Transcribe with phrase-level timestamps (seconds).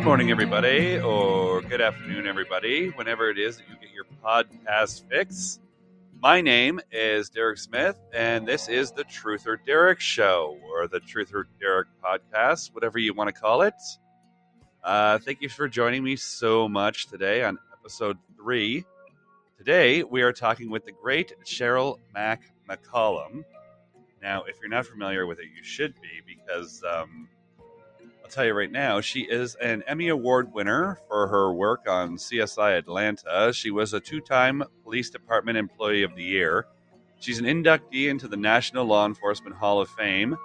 [0.00, 5.06] good morning, everybody, or good afternoon, everybody, whenever it is that you get your podcast
[5.10, 5.60] fix.
[6.22, 11.00] My name is Derek Smith, and this is the Truth or Derek Show, or the
[11.00, 13.74] Truth or Derek podcast, whatever you want to call it.
[14.82, 18.86] Uh, thank you for joining me so much today on episode three.
[19.58, 23.44] Today, we are talking with the great Sheryl Mac McCollum.
[24.22, 27.28] Now, if you're not familiar with it, you should be because um,
[28.30, 32.78] tell you right now, she is an Emmy Award winner for her work on CSI
[32.78, 33.52] Atlanta.
[33.52, 36.66] She was a two time Police Department Employee of the Year.
[37.18, 40.36] She's an inductee into the National Law Enforcement Hall of Fame.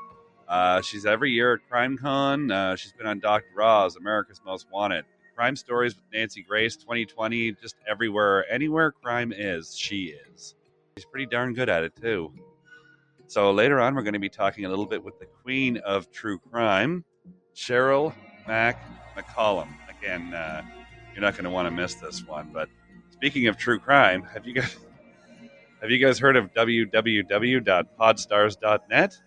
[0.47, 2.51] Uh, she's every year at CrimeCon.
[2.51, 3.61] Uh, she's been on Dr.
[3.61, 8.45] Oz, America's Most Wanted, Crime Stories with Nancy Grace, 2020, just everywhere.
[8.51, 10.55] Anywhere crime is, she is.
[10.97, 12.33] She's pretty darn good at it, too.
[13.27, 16.11] So later on, we're going to be talking a little bit with the queen of
[16.11, 17.03] true crime,
[17.55, 18.13] Sheryl
[18.47, 18.83] Mac
[19.15, 19.69] McCollum.
[19.97, 20.61] Again, uh,
[21.13, 22.51] you're not going to want to miss this one.
[22.53, 22.69] But
[23.11, 24.77] speaking of true crime, have you guys
[25.81, 29.17] have you guys heard of www.podstars.net?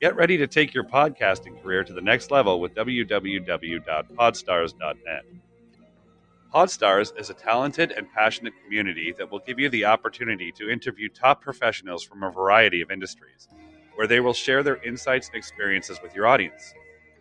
[0.00, 5.24] Get ready to take your podcasting career to the next level with www.podstars.net.
[6.54, 11.08] Podstars is a talented and passionate community that will give you the opportunity to interview
[11.08, 13.48] top professionals from a variety of industries,
[13.96, 16.72] where they will share their insights and experiences with your audience.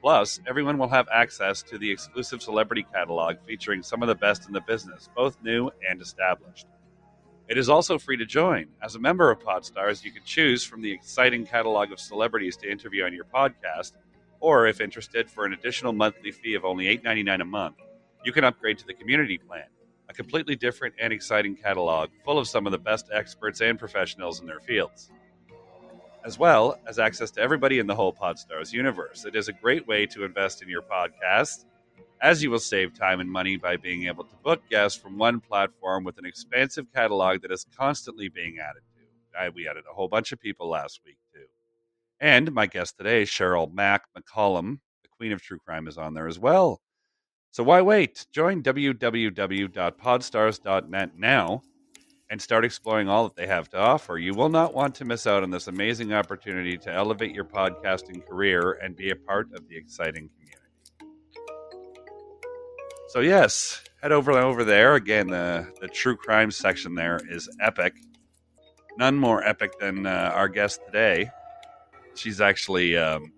[0.01, 4.47] Plus, everyone will have access to the exclusive celebrity catalog featuring some of the best
[4.47, 6.67] in the business, both new and established.
[7.47, 8.67] It is also free to join.
[8.81, 12.69] As a member of Podstars, you can choose from the exciting catalog of celebrities to
[12.69, 13.93] interview on your podcast,
[14.39, 17.77] or if interested, for an additional monthly fee of only $8.99 a month,
[18.23, 19.65] you can upgrade to the community plan,
[20.09, 24.41] a completely different and exciting catalog full of some of the best experts and professionals
[24.41, 25.09] in their fields.
[26.27, 29.23] As well as access to everybody in the whole Podstars universe.
[29.23, 31.63] It is a great way to invest in your podcast,
[32.21, 35.39] as you will save time and money by being able to book guests from one
[35.39, 38.99] platform with an expansive catalog that is constantly being added to.
[39.39, 41.45] I, we added a whole bunch of people last week, too.
[42.19, 46.27] And my guest today, Sheryl Mac McCollum, the queen of true crime, is on there
[46.27, 46.81] as well.
[47.51, 48.27] So why wait?
[48.33, 51.61] Join www.podstars.net now
[52.29, 54.17] and start exploring all that they have to offer.
[54.17, 58.25] You will not want to miss out on this amazing opportunity to elevate your podcasting
[58.27, 60.57] career and be a part of the exciting community.
[63.09, 64.95] So yes, head over over there.
[64.95, 67.93] Again, the the true crime section there is epic.
[68.97, 71.29] None more epic than uh, our guest today.
[72.15, 73.31] She's actually um,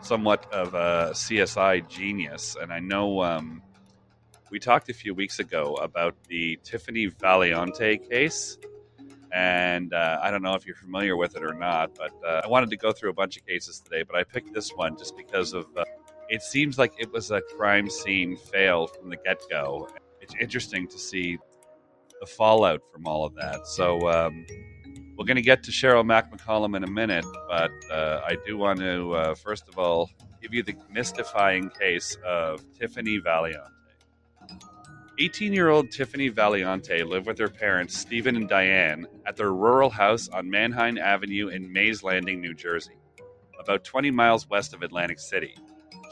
[0.00, 3.62] somewhat of a CSI genius, and I know um,
[4.54, 8.56] we talked a few weeks ago about the Tiffany Valiante case,
[9.32, 12.46] and uh, I don't know if you're familiar with it or not, but uh, I
[12.46, 15.16] wanted to go through a bunch of cases today, but I picked this one just
[15.16, 15.82] because of uh,
[16.28, 19.88] it seems like it was a crime scene fail from the get go.
[20.20, 21.36] It's interesting to see
[22.20, 23.66] the fallout from all of that.
[23.66, 24.08] So.
[24.08, 24.46] Um,
[25.16, 28.58] we're going to get to Sheryl Mac McCollum in a minute, but uh, I do
[28.58, 30.10] want to, uh, first of all,
[30.42, 33.73] give you the mystifying case of Tiffany Valiante.
[35.18, 39.90] 18 year old Tiffany Valiante lived with her parents, Stephen and Diane, at their rural
[39.90, 42.96] house on Manheim Avenue in Mays Landing, New Jersey,
[43.60, 45.54] about 20 miles west of Atlantic City.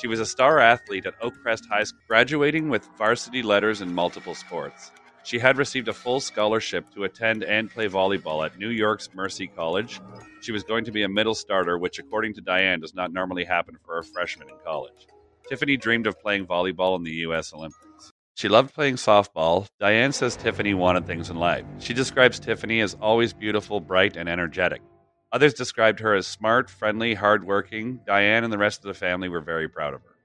[0.00, 4.36] She was a star athlete at Oakcrest High School, graduating with varsity letters in multiple
[4.36, 4.92] sports.
[5.24, 9.48] She had received a full scholarship to attend and play volleyball at New York's Mercy
[9.48, 10.00] College.
[10.42, 13.44] She was going to be a middle starter, which, according to Diane, does not normally
[13.44, 15.08] happen for a freshman in college.
[15.48, 17.52] Tiffany dreamed of playing volleyball in the U.S.
[17.52, 17.91] Olympics.
[18.34, 19.66] She loved playing softball.
[19.78, 21.64] Diane says Tiffany wanted things in life.
[21.78, 24.80] She describes Tiffany as always beautiful, bright, and energetic.
[25.32, 28.00] Others described her as smart, friendly, hardworking.
[28.06, 30.16] Diane and the rest of the family were very proud of her.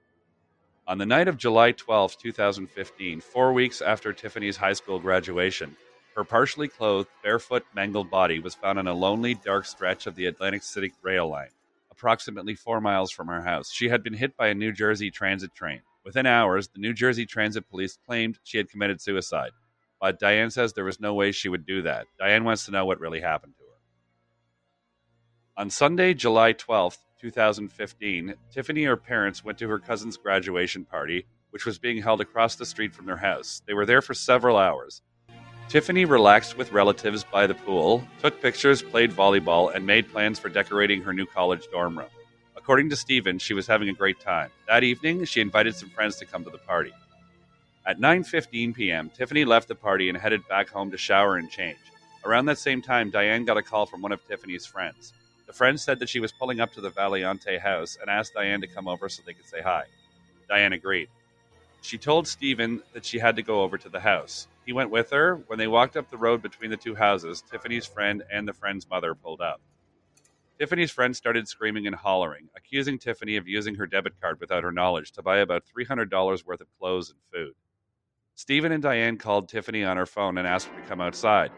[0.88, 5.76] On the night of July 12, 2015, four weeks after Tiffany's high school graduation,
[6.16, 10.26] her partially clothed, barefoot, mangled body was found on a lonely, dark stretch of the
[10.26, 11.50] Atlantic City rail line,
[11.92, 13.70] approximately four miles from her house.
[13.72, 15.82] She had been hit by a New Jersey transit train.
[16.08, 19.52] Within hours, the New Jersey Transit Police claimed she had committed suicide.
[20.00, 22.06] But Diane says there was no way she would do that.
[22.18, 25.62] Diane wants to know what really happened to her.
[25.62, 31.26] On Sunday, July 12th, 2015, Tiffany and her parents went to her cousin's graduation party,
[31.50, 33.62] which was being held across the street from their house.
[33.68, 35.02] They were there for several hours.
[35.68, 40.48] Tiffany relaxed with relatives by the pool, took pictures, played volleyball, and made plans for
[40.48, 42.08] decorating her new college dorm room.
[42.68, 44.50] According to Stephen, she was having a great time.
[44.68, 46.92] That evening, she invited some friends to come to the party.
[47.86, 51.80] At 9:15 p.m., Tiffany left the party and headed back home to shower and change.
[52.26, 55.14] Around that same time, Diane got a call from one of Tiffany's friends.
[55.46, 58.60] The friend said that she was pulling up to the Valiante house and asked Diane
[58.60, 59.86] to come over so they could say hi.
[60.50, 61.08] Diane agreed.
[61.82, 64.50] She told Stephen that she had to go over to the house.
[64.66, 65.38] He went with her.
[65.48, 68.90] When they walked up the road between the two houses, Tiffany's friend and the friend's
[68.90, 69.62] mother pulled up.
[70.60, 74.72] Tiffany's friends started screaming and hollering, accusing Tiffany of using her debit card without her
[74.72, 77.54] knowledge to buy about $300 worth of clothes and food.
[78.34, 81.52] Stephen and Diane called Tiffany on her phone and asked her to come outside.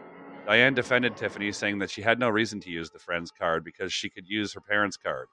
[0.46, 3.92] Diane defended Tiffany, saying that she had no reason to use the friend's card because
[3.92, 5.28] she could use her parents' card.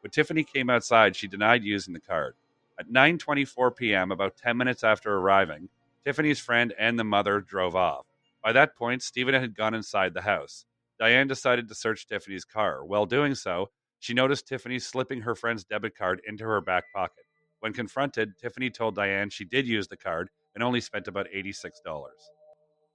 [0.00, 2.34] When Tiffany came outside, she denied using the card.
[2.78, 5.68] At 9:24 p.m., about 10 minutes after arriving,
[6.06, 8.06] Tiffany's friend and the mother drove off.
[8.42, 10.64] By that point, Stephen had gone inside the house.
[11.00, 12.84] Diane decided to search Tiffany's car.
[12.84, 13.70] While doing so,
[14.00, 17.24] she noticed Tiffany slipping her friend's debit card into her back pocket.
[17.60, 21.70] When confronted, Tiffany told Diane she did use the card and only spent about $86.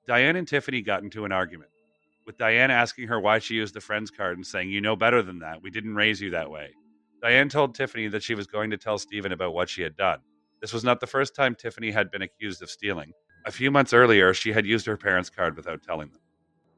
[0.08, 1.72] Diane and Tiffany got into an argument,
[2.28, 5.24] with Diane asking her why she used the friend's card and saying, You know better
[5.24, 5.64] than that.
[5.64, 6.70] We didn't raise you that way.
[7.24, 10.20] Diane told Tiffany that she was going to tell Stephen about what she had done.
[10.62, 13.14] This was not the first time Tiffany had been accused of stealing.
[13.48, 16.22] A few months earlier, she had used her parents' card without telling them.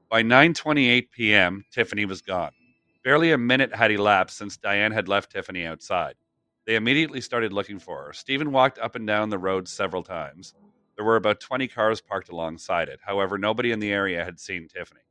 [0.10, 2.52] By 9:28 p.m., Tiffany was gone.
[3.04, 6.16] Barely a minute had elapsed since Diane had left Tiffany outside.
[6.66, 8.14] They immediately started looking for her.
[8.14, 10.54] Stephen walked up and down the road several times.
[10.96, 13.02] There were about 20 cars parked alongside it.
[13.06, 15.02] However, nobody in the area had seen Tiffany.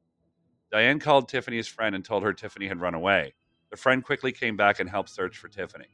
[0.72, 3.34] Diane called Tiffany's friend and told her Tiffany had run away.
[3.70, 5.90] The friend quickly came back and helped search for Tiffany,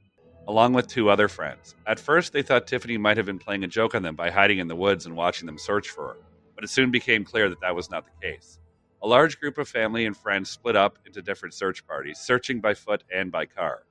[0.46, 1.74] along with two other friends.
[1.88, 4.58] At first, they thought Tiffany might have been playing a joke on them by hiding
[4.58, 6.16] in the woods and watching them search for her,
[6.54, 8.60] but it soon became clear that that was not the case.
[9.04, 12.74] A large group of family and friends split up into different search parties, searching by
[12.74, 13.82] foot and by car.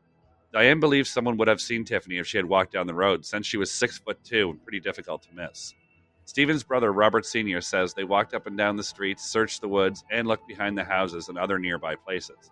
[0.53, 3.45] Diane believes someone would have seen Tiffany if she had walked down the road, since
[3.45, 5.73] she was six foot two and pretty difficult to miss.
[6.23, 10.05] Stephen's brother, Robert Sr., says they walked up and down the streets, searched the woods,
[10.09, 12.49] and looked behind the houses and other nearby places.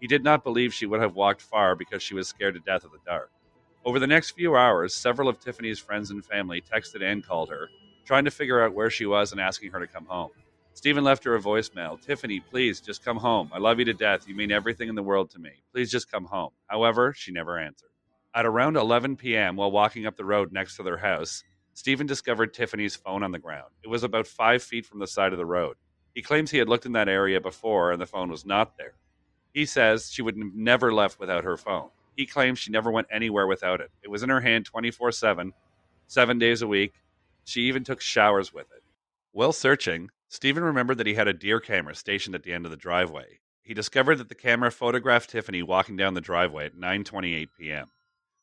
[0.00, 2.84] He did not believe she would have walked far because she was scared to death
[2.84, 3.30] of the dark.
[3.84, 7.68] Over the next few hours, several of Tiffany's friends and family texted and called her,
[8.04, 10.30] trying to figure out where she was and asking her to come home.
[10.80, 12.00] Stephen left her a voicemail.
[12.00, 13.50] Tiffany, please just come home.
[13.52, 14.26] I love you to death.
[14.26, 15.50] You mean everything in the world to me.
[15.74, 16.52] Please just come home.
[16.68, 17.90] However, she never answered.
[18.34, 21.44] At around 11 p.m., while walking up the road next to their house,
[21.74, 23.68] Stephen discovered Tiffany's phone on the ground.
[23.84, 25.76] It was about five feet from the side of the road.
[26.14, 28.94] He claims he had looked in that area before and the phone was not there.
[29.52, 31.90] He says she would have never left without her phone.
[32.16, 33.90] He claims she never went anywhere without it.
[34.02, 35.52] It was in her hand 24 7,
[36.06, 36.94] seven days a week.
[37.44, 38.82] She even took showers with it.
[39.32, 42.70] While searching, Stephen remembered that he had a deer camera stationed at the end of
[42.70, 43.40] the driveway.
[43.64, 47.88] He discovered that the camera photographed Tiffany walking down the driveway at 9:28 p.m.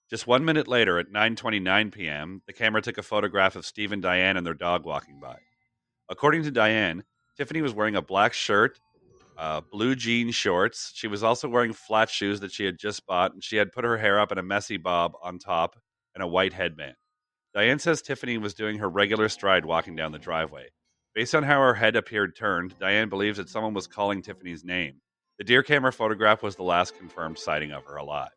[0.09, 4.01] Just 1 minute later at 9:29 p.m., the camera took a photograph of Steve and
[4.01, 5.37] Diane and their dog walking by.
[6.09, 7.05] According to Diane,
[7.37, 8.81] Tiffany was wearing a black shirt,
[9.37, 10.91] uh, blue jean shorts.
[10.93, 13.85] She was also wearing flat shoes that she had just bought, and she had put
[13.85, 15.79] her hair up in a messy bob on top
[16.13, 16.95] and a white headband.
[17.53, 20.67] Diane says Tiffany was doing her regular stride walking down the driveway.
[21.17, 25.01] Based on how her head appeared turned, Diane believes that someone was calling Tiffany's name.
[25.39, 28.29] The deer camera photograph was the last confirmed sighting of her alive.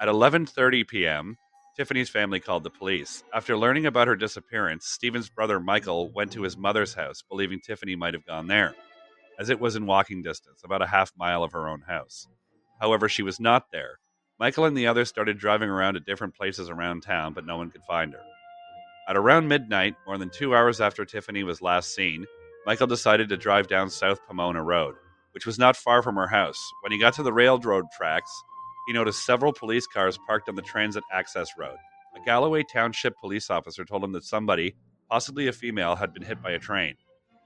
[0.00, 1.36] At 11:30 p.m.,
[1.76, 3.24] Tiffany's family called the police.
[3.34, 7.94] After learning about her disappearance, Stephen's brother Michael went to his mother's house, believing Tiffany
[7.94, 8.74] might have gone there,
[9.38, 12.26] as it was in walking distance, about a half mile of her own house.
[12.80, 13.98] However, she was not there.
[14.38, 17.70] Michael and the others started driving around to different places around town, but no one
[17.70, 18.31] could find her.
[19.08, 22.24] At around midnight, more than two hours after Tiffany was last seen,
[22.64, 24.94] Michael decided to drive down South Pomona Road,
[25.32, 26.58] which was not far from her house.
[26.82, 28.30] When he got to the railroad tracks,
[28.86, 31.76] he noticed several police cars parked on the transit access road.
[32.14, 34.76] A Galloway Township police officer told him that somebody,
[35.10, 36.94] possibly a female, had been hit by a train.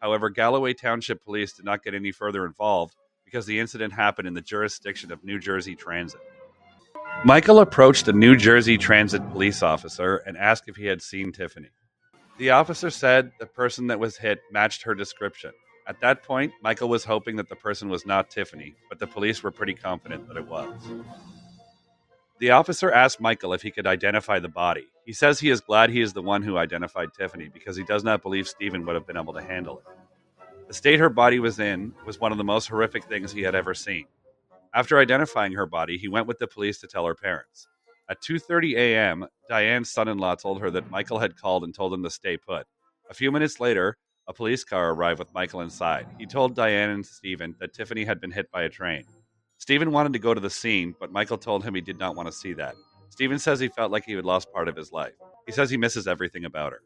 [0.03, 2.95] However, Galloway Township police did not get any further involved
[3.25, 6.21] because the incident happened in the jurisdiction of New Jersey Transit.
[7.25, 11.71] Michael approached a New Jersey Transit police officer and asked if he had seen Tiffany.
[12.39, 15.53] The officer said the person that was hit matched her description.
[15.89, 19.43] At that point, Michael was hoping that the person was not Tiffany, but the police
[19.43, 20.75] were pretty confident that it was.
[22.39, 24.87] The officer asked Michael if he could identify the body.
[25.05, 28.05] He says he is glad he is the one who identified Tiffany because he does
[28.05, 29.85] not believe Stephen would have been able to handle it.
[30.69, 33.55] The state her body was in was one of the most horrific things he had
[33.55, 34.07] ever seen.
[34.77, 37.67] After identifying her body, he went with the police to tell her parents.
[38.11, 42.11] At 2:30 a.m., Diane's son-in-law told her that Michael had called and told him to
[42.11, 42.67] stay put.
[43.09, 43.97] A few minutes later,
[44.29, 46.07] a police car arrived with Michael inside.
[46.19, 49.05] He told Diane and Stephen that Tiffany had been hit by a train.
[49.57, 52.29] Stephen wanted to go to the scene, but Michael told him he did not want
[52.29, 52.75] to see that.
[53.09, 55.15] Stephen says he felt like he had lost part of his life.
[55.47, 56.83] He says he misses everything about her.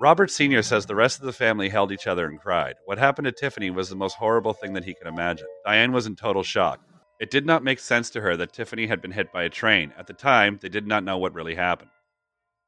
[0.00, 0.62] Robert Sr.
[0.62, 2.76] says the rest of the family held each other and cried.
[2.86, 5.46] What happened to Tiffany was the most horrible thing that he could imagine.
[5.66, 6.80] Diane was in total shock.
[7.20, 9.92] It did not make sense to her that Tiffany had been hit by a train.
[9.98, 11.90] At the time, they did not know what really happened.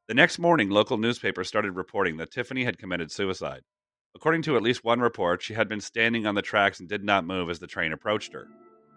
[0.09, 3.62] The next morning, local newspapers started reporting that Tiffany had committed suicide.
[4.16, 7.04] According to at least one report, she had been standing on the tracks and did
[7.04, 8.49] not move as the train approached her.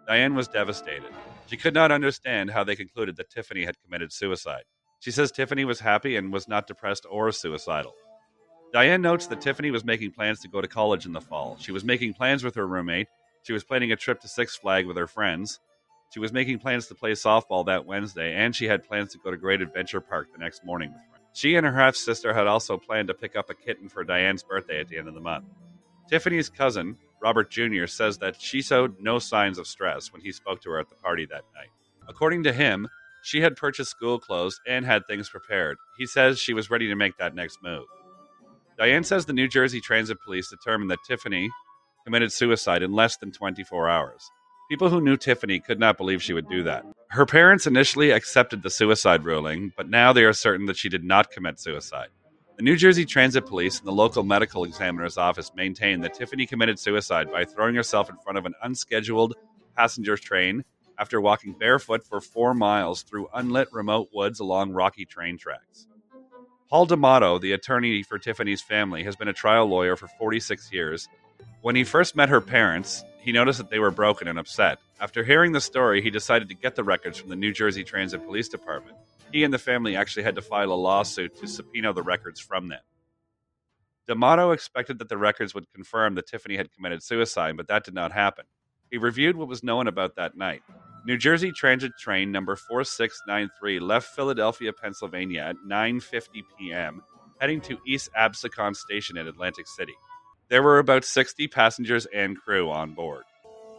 [0.07, 1.13] Diane was devastated.
[1.45, 4.63] She could not understand how they concluded that Tiffany had committed suicide.
[5.01, 7.93] She says Tiffany was happy and was not depressed or suicidal.
[8.73, 11.57] Diane notes that Tiffany was making plans to go to college in the fall.
[11.59, 13.07] She was making plans with her roommate.
[13.43, 15.59] She was planning a trip to Six Flag with her friends.
[16.13, 19.31] She was making plans to play softball that Wednesday, and she had plans to go
[19.31, 21.25] to Great Adventure Park the next morning with friends.
[21.33, 24.43] She and her half sister had also planned to pick up a kitten for Diane's
[24.43, 25.45] birthday at the end of the month.
[26.09, 30.61] Tiffany's cousin, Robert Jr., says that she showed no signs of stress when he spoke
[30.61, 31.69] to her at the party that night.
[32.07, 32.87] According to him,
[33.23, 35.77] she had purchased school clothes and had things prepared.
[35.97, 37.85] He says she was ready to make that next move.
[38.77, 41.49] Diane says the New Jersey Transit Police determined that Tiffany
[42.05, 44.29] committed suicide in less than 24 hours.
[44.69, 46.85] People who knew Tiffany could not believe she would do that.
[47.09, 51.03] Her parents initially accepted the suicide ruling, but now they are certain that she did
[51.03, 52.09] not commit suicide.
[52.57, 56.79] The New Jersey Transit Police and the local medical examiner's office maintain that Tiffany committed
[56.79, 59.35] suicide by throwing herself in front of an unscheduled
[59.75, 60.63] passenger train
[60.97, 65.87] after walking barefoot for four miles through unlit remote woods along rocky train tracks.
[66.69, 71.07] Paul D'Amato, the attorney for Tiffany's family, has been a trial lawyer for 46 years.
[71.63, 74.79] When he first met her parents, he noticed that they were broken and upset.
[74.99, 78.25] After hearing the story, he decided to get the records from the New Jersey Transit
[78.25, 78.97] Police Department.
[79.31, 82.67] He and the family actually had to file a lawsuit to subpoena the records from
[82.67, 82.81] them.
[84.09, 87.93] D'Amato expected that the records would confirm that Tiffany had committed suicide, but that did
[87.93, 88.43] not happen.
[88.91, 90.63] He reviewed what was known about that night.
[91.05, 97.03] New Jersey Transit train number 4693 left Philadelphia, Pennsylvania at 9:50 p.m.,
[97.39, 99.95] heading to East Absecon Station in Atlantic City.
[100.53, 103.23] There were about 60 passengers and crew on board.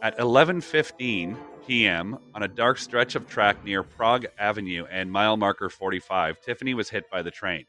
[0.01, 2.17] At 11:15 p.m.
[2.33, 6.89] on a dark stretch of track near Prague Avenue and mile marker 45, Tiffany was
[6.89, 7.63] hit by the train.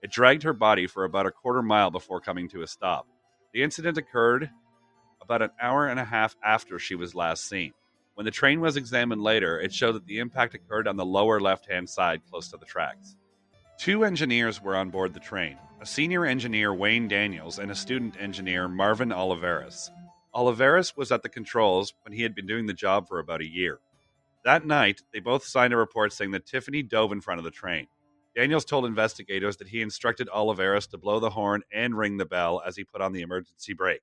[0.00, 3.08] It dragged her body for about a quarter mile before coming to a stop.
[3.52, 4.48] The incident occurred
[5.20, 7.72] about an hour and a half after she was last seen.
[8.14, 11.40] When the train was examined later, it showed that the impact occurred on the lower
[11.40, 13.16] left hand side close to the tracks.
[13.76, 18.14] Two engineers were on board the train a senior engineer, Wayne Daniels, and a student
[18.20, 19.90] engineer, Marvin Oliveras.
[20.32, 23.50] Oliveras was at the controls when he had been doing the job for about a
[23.50, 23.80] year.
[24.44, 27.50] That night, they both signed a report saying that Tiffany dove in front of the
[27.50, 27.88] train.
[28.36, 32.62] Daniels told investigators that he instructed Oliveras to blow the horn and ring the bell
[32.64, 34.02] as he put on the emergency brake.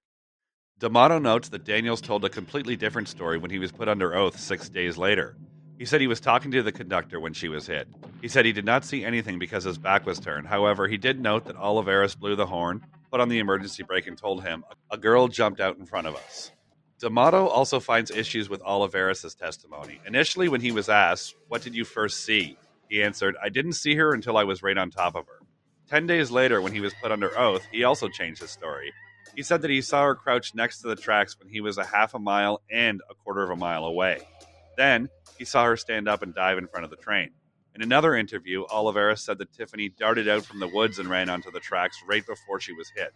[0.79, 4.38] D'Amato notes that Daniels told a completely different story when he was put under oath
[4.38, 5.38] six days later.
[5.79, 7.88] He said he was talking to the conductor when she was hit.
[8.21, 10.45] He said he did not see anything because his back was turned.
[10.45, 14.17] However, he did note that Oliveras blew the horn, put on the emergency brake, and
[14.17, 16.51] told him, A girl jumped out in front of us.
[17.00, 20.01] D'Amato also finds issues with Oliveras' testimony.
[20.05, 22.57] Initially, when he was asked, What did you first see?
[22.89, 25.39] he answered, I didn't see her until I was right on top of her.
[25.88, 28.91] Ten days later, when he was put under oath, he also changed his story.
[29.33, 31.86] He said that he saw her crouched next to the tracks when he was a
[31.86, 34.27] half a mile and a quarter of a mile away.
[34.75, 35.09] Then
[35.39, 37.31] he saw her stand up and dive in front of the train.
[37.74, 41.50] In another interview, Oliveras said that Tiffany darted out from the woods and ran onto
[41.50, 43.13] the tracks right before she was hit.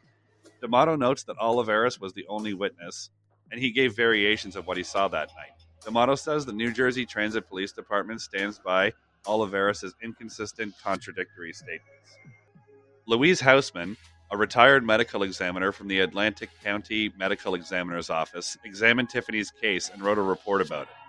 [0.62, 3.10] D'Amato notes that Oliveras was the only witness,
[3.51, 5.51] and he gave variations of what he saw that night.
[5.84, 8.94] D'Amato says the New Jersey Transit Police Department stands by
[9.25, 12.18] Oliveras' inconsistent, contradictory statements.
[13.06, 13.98] Louise Hausman,
[14.32, 20.01] a retired medical examiner from the Atlantic County Medical Examiner's Office, examined Tiffany's case and
[20.01, 21.02] wrote a report about it.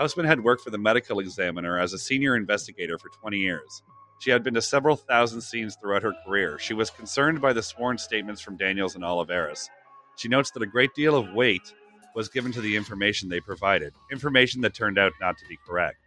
[0.00, 3.82] Hausman had worked for the medical examiner as a senior investigator for 20 years.
[4.20, 6.58] She had been to several thousand scenes throughout her career.
[6.58, 9.68] She was concerned by the sworn statements from Daniels and Oliveras.
[10.16, 11.74] She notes that a great deal of weight
[12.14, 15.98] was given to the information they provided, information that turned out not to be correct.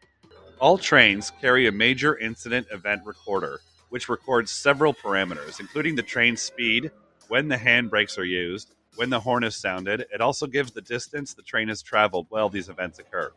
[0.60, 3.60] All trains carry a major incident event recorder
[3.90, 6.90] which records several parameters, including the train's speed,
[7.28, 10.08] when the handbrakes are used, when the horn is sounded.
[10.12, 13.32] It also gives the distance the train has traveled while these events occur.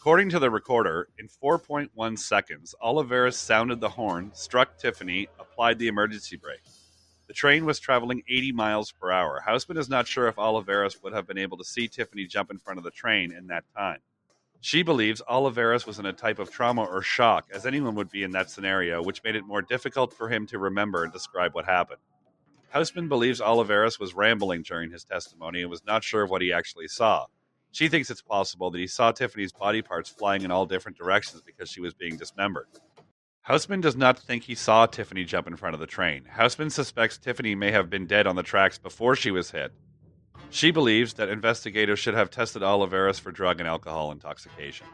[0.00, 5.88] According to the recorder, in 4.1 seconds, Oliveras sounded the horn, struck Tiffany, applied the
[5.88, 6.62] emergency brake.
[7.26, 9.42] The train was traveling 80 miles per hour.
[9.44, 12.58] Hausman is not sure if Oliveras would have been able to see Tiffany jump in
[12.58, 13.98] front of the train in that time.
[14.60, 18.22] She believes Oliveras was in a type of trauma or shock, as anyone would be
[18.22, 21.64] in that scenario, which made it more difficult for him to remember and describe what
[21.64, 22.00] happened.
[22.72, 26.52] Hausman believes Oliveras was rambling during his testimony and was not sure of what he
[26.52, 27.26] actually saw.
[27.72, 31.42] She thinks it's possible that he saw Tiffany's body parts flying in all different directions
[31.42, 32.68] because she was being dismembered.
[33.48, 36.24] Hausman does not think he saw Tiffany jump in front of the train.
[36.36, 39.72] Hausman suspects Tiffany may have been dead on the tracks before she was hit,
[40.50, 44.86] she believes that investigators should have tested Oliveras for drug and alcohol intoxication.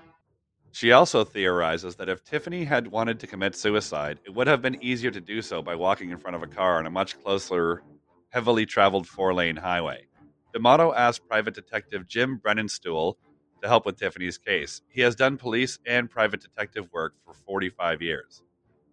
[0.72, 4.82] She also theorizes that if Tiffany had wanted to commit suicide, it would have been
[4.82, 7.82] easier to do so by walking in front of a car on a much closer,
[8.30, 10.08] heavily traveled four lane highway.
[10.54, 13.16] D'Amato asked private detective Jim Brennenstuhl
[13.60, 14.82] to help with Tiffany's case.
[14.88, 18.40] He has done police and private detective work for 45 years.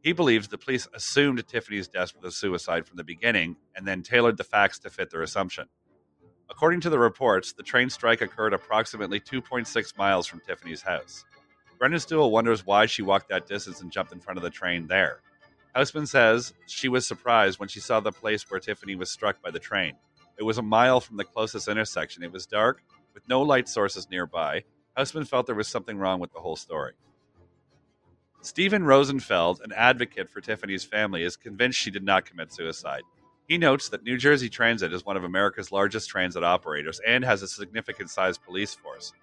[0.01, 4.01] He believes the police assumed Tiffany's death was a suicide from the beginning and then
[4.01, 5.67] tailored the facts to fit their assumption.
[6.49, 11.23] According to the reports, the train strike occurred approximately 2.6 miles from Tiffany's house.
[11.79, 15.21] Brennenstuhl wonders why she walked that distance and jumped in front of the train there.
[15.75, 19.51] Houseman says she was surprised when she saw the place where Tiffany was struck by
[19.51, 19.93] the train.
[20.41, 22.23] It was a mile from the closest intersection.
[22.23, 22.81] It was dark,
[23.13, 24.63] with no light sources nearby.
[24.97, 26.93] Houseman felt there was something wrong with the whole story.
[28.41, 33.03] Stephen Rosenfeld, an advocate for Tiffany's family, is convinced she did not commit suicide.
[33.47, 37.43] He notes that New Jersey Transit is one of America's largest transit operators and has
[37.43, 39.13] a significant sized police force.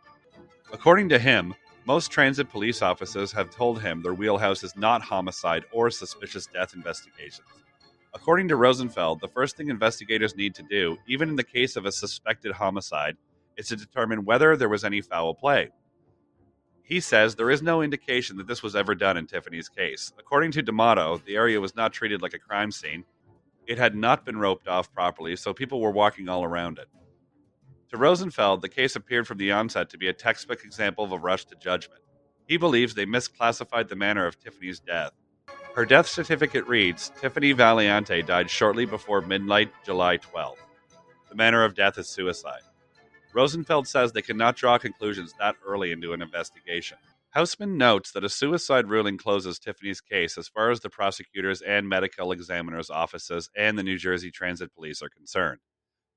[0.72, 1.52] According to him,
[1.84, 6.74] most transit police officers have told him their wheelhouse is not homicide or suspicious death
[6.74, 7.48] investigations.
[8.14, 11.84] According to Rosenfeld, the first thing investigators need to do, even in the case of
[11.84, 13.16] a suspected homicide,
[13.56, 15.70] is to determine whether there was any foul play.
[16.82, 20.10] He says there is no indication that this was ever done in Tiffany's case.
[20.18, 23.04] According to D'Amato, the area was not treated like a crime scene.
[23.66, 26.88] It had not been roped off properly, so people were walking all around it.
[27.90, 31.18] To Rosenfeld, the case appeared from the onset to be a textbook example of a
[31.18, 32.00] rush to judgment.
[32.46, 35.12] He believes they misclassified the manner of Tiffany's death.
[35.78, 40.56] Her death certificate reads Tiffany Valiante died shortly before midnight, July 12th.
[41.28, 42.62] The manner of death is suicide.
[43.32, 46.98] Rosenfeld says they cannot draw conclusions that early into an investigation.
[47.30, 51.88] Houseman notes that a suicide ruling closes Tiffany's case as far as the prosecutors and
[51.88, 55.60] medical examiners' offices and the New Jersey Transit Police are concerned.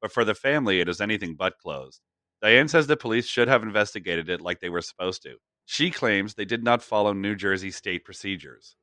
[0.02, 2.02] But for the family, it is anything but closed.
[2.42, 5.36] Diane says the police should have investigated it like they were supposed to.
[5.68, 8.76] She claims they did not follow New Jersey state procedures.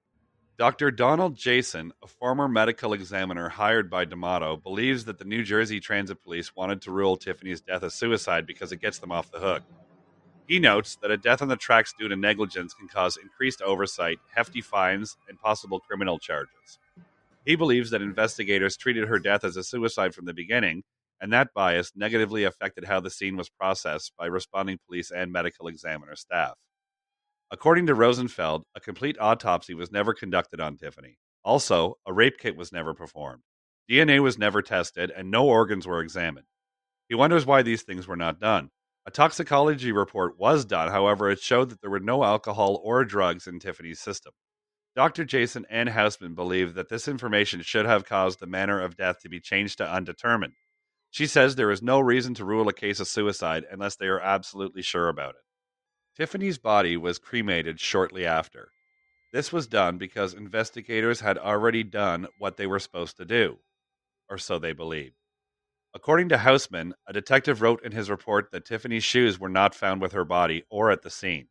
[0.59, 0.91] Dr.
[0.91, 6.21] Donald Jason, a former medical examiner hired by D'Amato, believes that the New Jersey Transit
[6.21, 9.63] Police wanted to rule Tiffany's death a suicide because it gets them off the hook.
[10.49, 14.19] He notes that a death on the tracks due to negligence can cause increased oversight,
[14.35, 16.81] hefty fines, and possible criminal charges.
[17.47, 20.83] He believes that investigators treated her death as a suicide from the beginning,
[21.21, 25.69] and that bias negatively affected how the scene was processed by responding police and medical
[25.69, 26.55] examiner staff.
[27.51, 31.17] According to Rosenfeld, a complete autopsy was never conducted on Tiffany.
[31.43, 33.43] Also, a rape kit was never performed.
[33.91, 36.47] DNA was never tested, and no organs were examined.
[37.09, 38.69] He wonders why these things were not done.
[39.07, 43.47] A toxicology report was done, however, it showed that there were no alcohol or drugs
[43.47, 44.33] in Tiffany's system.
[44.95, 45.25] Dr.
[45.25, 49.31] Jason and Houseman believe that this information should have caused the manner of death to
[49.31, 50.53] be changed to undetermined.
[51.11, 54.21] She says there is no reason to rule a case a suicide unless they are
[54.21, 55.48] absolutely sure about it.
[56.19, 58.73] Tiffany's body was cremated shortly after.
[59.33, 63.59] This was done because investigators had already done what they were supposed to do,
[64.29, 65.15] or so they believed.
[65.95, 70.01] According to Houseman, a detective wrote in his report that Tiffany's shoes were not found
[70.03, 71.47] with her body or at the scene.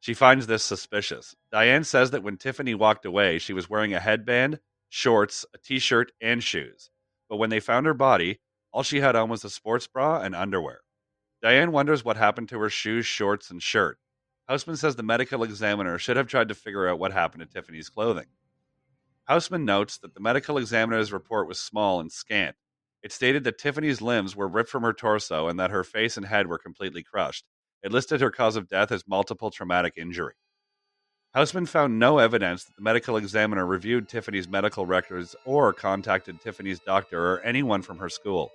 [0.00, 1.34] She finds this suspicious.
[1.50, 5.78] Diane says that when Tiffany walked away, she was wearing a headband, shorts, a t
[5.78, 6.90] shirt, and shoes.
[7.30, 10.34] But when they found her body, all she had on was a sports bra and
[10.34, 10.80] underwear.
[11.40, 13.98] Diane wonders what happened to her shoes, shorts, and shirt.
[14.48, 17.88] Houseman says the medical examiner should have tried to figure out what happened to Tiffany's
[17.88, 18.26] clothing.
[19.24, 22.56] Houseman notes that the medical examiner's report was small and scant.
[23.02, 26.26] It stated that Tiffany's limbs were ripped from her torso and that her face and
[26.26, 27.44] head were completely crushed.
[27.82, 30.34] It listed her cause of death as multiple traumatic injury.
[31.34, 36.80] Houseman found no evidence that the medical examiner reviewed Tiffany's medical records or contacted Tiffany's
[36.80, 38.50] doctor or anyone from her school.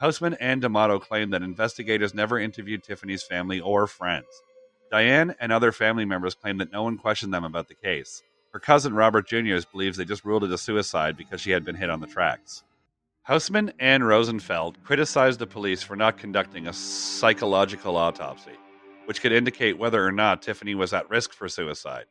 [0.00, 4.42] Houseman and D'Amato claimed that investigators never interviewed Tiffany's family or friends.
[4.90, 8.22] Diane and other family members claim that no one questioned them about the case.
[8.54, 9.58] Her cousin Robert Jr.
[9.70, 12.64] believes they just ruled it a suicide because she had been hit on the tracks.
[13.24, 18.56] Houseman and Rosenfeld criticized the police for not conducting a psychological autopsy,
[19.04, 22.06] which could indicate whether or not Tiffany was at risk for suicide.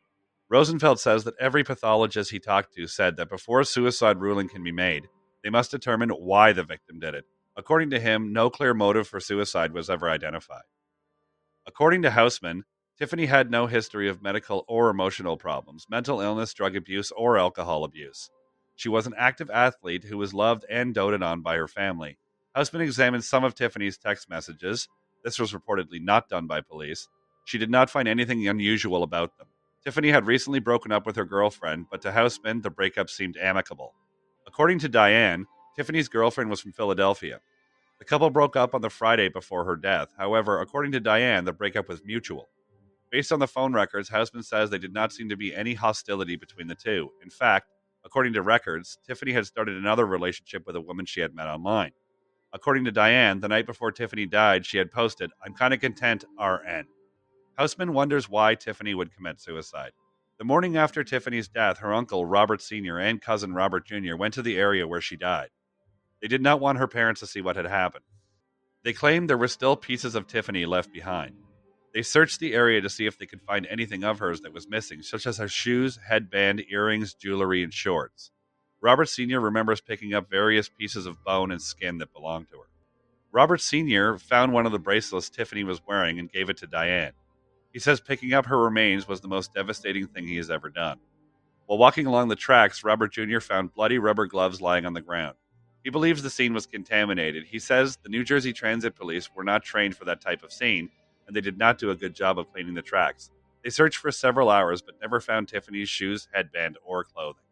[0.48, 4.62] Rosenfeld says that every pathologist he talked to said that before a suicide ruling can
[4.62, 5.08] be made,
[5.42, 7.24] they must determine why the victim did it,
[7.60, 10.62] According to him, no clear motive for suicide was ever identified.
[11.66, 12.62] According to Hausman,
[12.98, 17.84] Tiffany had no history of medical or emotional problems, mental illness, drug abuse, or alcohol
[17.84, 18.30] abuse.
[18.76, 22.16] She was an active athlete who was loved and doted on by her family.
[22.56, 24.88] Hausman examined some of Tiffany's text messages.
[25.22, 27.08] This was reportedly not done by police.
[27.44, 29.48] She did not find anything unusual about them.
[29.84, 33.92] Tiffany had recently broken up with her girlfriend, but to Hausman, the breakup seemed amicable.
[34.46, 35.44] According to Diane,
[35.76, 37.40] Tiffany's girlfriend was from Philadelphia.
[38.00, 40.08] The couple broke up on the Friday before her death.
[40.16, 42.48] However, according to Diane, the breakup was mutual.
[43.10, 46.34] Based on the phone records, Houseman says there did not seem to be any hostility
[46.36, 47.10] between the two.
[47.22, 47.68] In fact,
[48.02, 51.90] according to records, Tiffany had started another relationship with a woman she had met online.
[52.54, 56.24] According to Diane, the night before Tiffany died, she had posted, I'm kind of content,
[56.40, 56.86] RN.
[57.58, 59.92] Houseman wonders why Tiffany would commit suicide.
[60.38, 64.16] The morning after Tiffany's death, her uncle, Robert Sr., and cousin Robert Jr.
[64.16, 65.50] went to the area where she died.
[66.20, 68.04] They did not want her parents to see what had happened.
[68.84, 71.36] They claimed there were still pieces of Tiffany left behind.
[71.92, 74.68] They searched the area to see if they could find anything of hers that was
[74.68, 78.30] missing, such as her shoes, headband, earrings, jewelry, and shorts.
[78.80, 79.40] Robert Sr.
[79.40, 82.68] remembers picking up various pieces of bone and skin that belonged to her.
[83.32, 84.18] Robert Sr.
[84.18, 87.12] found one of the bracelets Tiffany was wearing and gave it to Diane.
[87.72, 90.98] He says picking up her remains was the most devastating thing he has ever done.
[91.66, 93.38] While walking along the tracks, Robert Jr.
[93.38, 95.36] found bloody rubber gloves lying on the ground.
[95.82, 97.44] He believes the scene was contaminated.
[97.46, 100.90] He says the New Jersey Transit Police were not trained for that type of scene,
[101.26, 103.30] and they did not do a good job of cleaning the tracks.
[103.64, 107.42] They searched for several hours but never found Tiffany's shoes, headband, or clothing.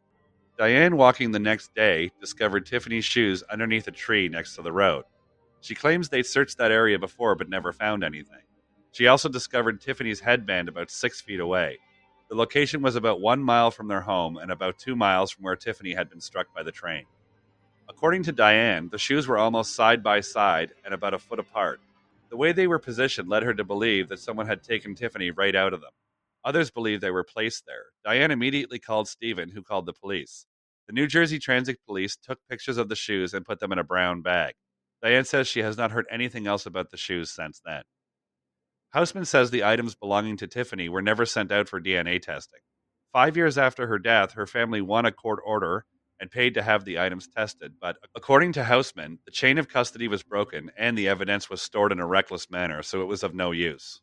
[0.59, 5.05] Diane, walking the next day, discovered Tiffany's shoes underneath a tree next to the road.
[5.61, 8.43] She claims they'd searched that area before but never found anything.
[8.93, 11.79] She also discovered Tiffany's headband about six feet away.
[12.29, 15.57] The location was about one mile from their home and about two miles from where
[15.57, 17.05] Tiffany had been struck by the train.
[17.89, 21.81] According to Diane, the shoes were almost side by side and about a foot apart.
[22.29, 25.57] The way they were positioned led her to believe that someone had taken Tiffany right
[25.57, 25.91] out of them.
[26.45, 27.87] Others believe they were placed there.
[28.05, 30.45] Diane immediately called Stephen, who called the police.
[30.87, 33.85] The New Jersey Transit Police took pictures of the shoes and put them in a
[33.85, 34.55] brown bag.
[35.03, 37.83] Diane says she has not heard anything else about the shoes since then.
[38.91, 42.61] Houseman says the items belonging to Tiffany were never sent out for DNA testing.
[43.13, 45.87] Five years after her death, her family won a court order
[46.21, 47.75] and paid to have the items tested.
[47.81, 51.93] But according to Houseman, the chain of custody was broken and the evidence was stored
[51.93, 54.01] in a reckless manner, so it was of no use.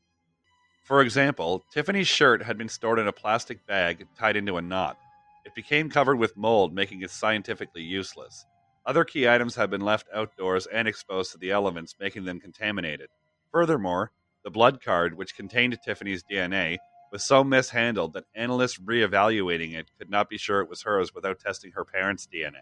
[0.84, 4.97] For example, Tiffany's shirt had been stored in a plastic bag tied into a knot.
[5.43, 8.45] It became covered with mold, making it scientifically useless.
[8.86, 13.10] Other key items had been left outdoors and exposed to the elements, making them contaminated.
[13.51, 14.12] Furthermore,
[14.43, 16.78] the blood card, which contained Tiffany's DNA,
[17.15, 21.39] was so mishandled that analysts reevaluating it could not be sure it was hers without
[21.39, 22.60] testing her parents' DNA.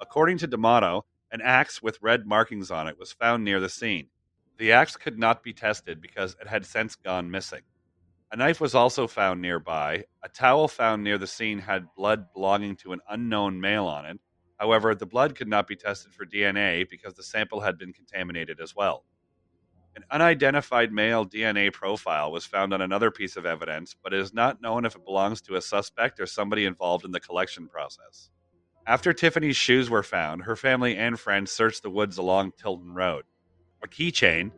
[0.00, 4.06] According to D'Amato, an axe with red markings on it was found near the scene.
[4.58, 7.62] The axe could not be tested because it had since gone missing.
[8.30, 10.04] A knife was also found nearby.
[10.22, 14.20] A towel found near the scene had blood belonging to an unknown male on it.
[14.60, 18.60] However, the blood could not be tested for DNA because the sample had been contaminated
[18.60, 19.02] as well.
[19.94, 24.32] An unidentified male DNA profile was found on another piece of evidence, but it is
[24.32, 28.30] not known if it belongs to a suspect or somebody involved in the collection process.
[28.86, 33.24] After Tiffany's shoes were found, her family and friends searched the woods along Tilton Road.
[33.84, 34.52] A keychain,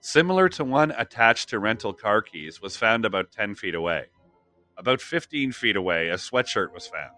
[0.00, 4.06] similar to one attached to rental car keys, was found about 10 feet away.
[4.76, 7.12] About 15 feet away, a sweatshirt was found.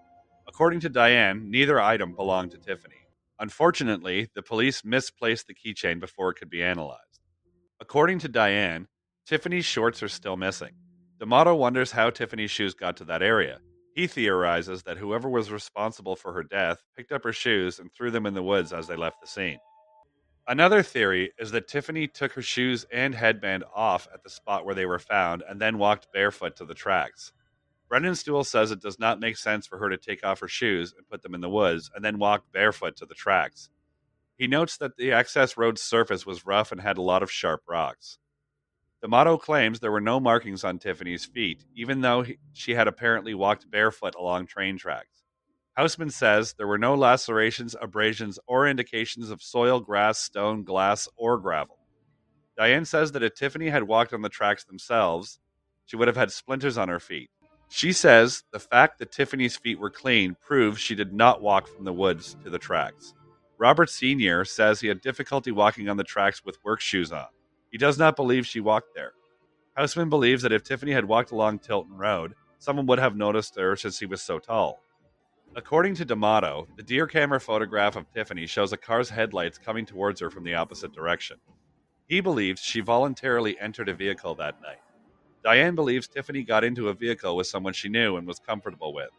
[0.49, 3.07] According to Diane, neither item belonged to Tiffany.
[3.39, 7.10] Unfortunately, the police misplaced the keychain before it could be analyzed.
[7.81, 8.89] According to Diane,
[9.27, 10.73] Tiffany's shorts are still missing.
[11.19, 13.61] D'Amato wonders how Tiffany's shoes got to that area.
[13.95, 18.11] He theorizes that whoever was responsible for her death picked up her shoes and threw
[18.11, 19.59] them in the woods as they left the scene.
[20.47, 24.75] Another theory is that Tiffany took her shoes and headband off at the spot where
[24.75, 27.33] they were found and then walked barefoot to the tracks.
[27.91, 31.09] Brennenstuhl says it does not make sense for her to take off her shoes and
[31.09, 33.71] put them in the woods and then walk barefoot to the tracks.
[34.41, 37.61] He notes that the access road's surface was rough and had a lot of sharp
[37.69, 38.19] rocks.
[39.03, 43.35] D'Amato claims there were no markings on Tiffany's feet, even though he, she had apparently
[43.35, 45.25] walked barefoot along train tracks.
[45.75, 51.37] Houseman says there were no lacerations, abrasions, or indications of soil, grass, stone, glass, or
[51.37, 51.77] gravel.
[52.57, 55.39] Diane says that if Tiffany had walked on the tracks themselves,
[55.85, 57.29] she would have had splinters on her feet.
[57.69, 61.85] She says the fact that Tiffany's feet were clean proves she did not walk from
[61.85, 63.13] the woods to the tracks.
[63.61, 64.47] Robert Sr.
[64.47, 67.27] says he had difficulty walking on the tracks with work shoes on.
[67.71, 69.13] He does not believe she walked there.
[69.77, 73.77] Houseman believes that if Tiffany had walked along Tilton Road, someone would have noticed her
[73.77, 74.81] since he was so tall.
[75.55, 80.23] According to D'Amato, the deer camera photograph of Tiffany shows a car's headlights coming towards
[80.23, 81.37] her from the opposite direction.
[82.09, 84.81] He believes she voluntarily entered a vehicle that night.
[85.45, 89.11] Diane believes Tiffany got into a vehicle with someone she knew and was comfortable with.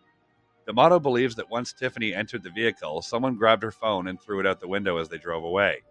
[0.67, 4.45] D'Amato believes that once Tiffany entered the vehicle, someone grabbed her phone and threw it
[4.45, 5.81] out the window as they drove away.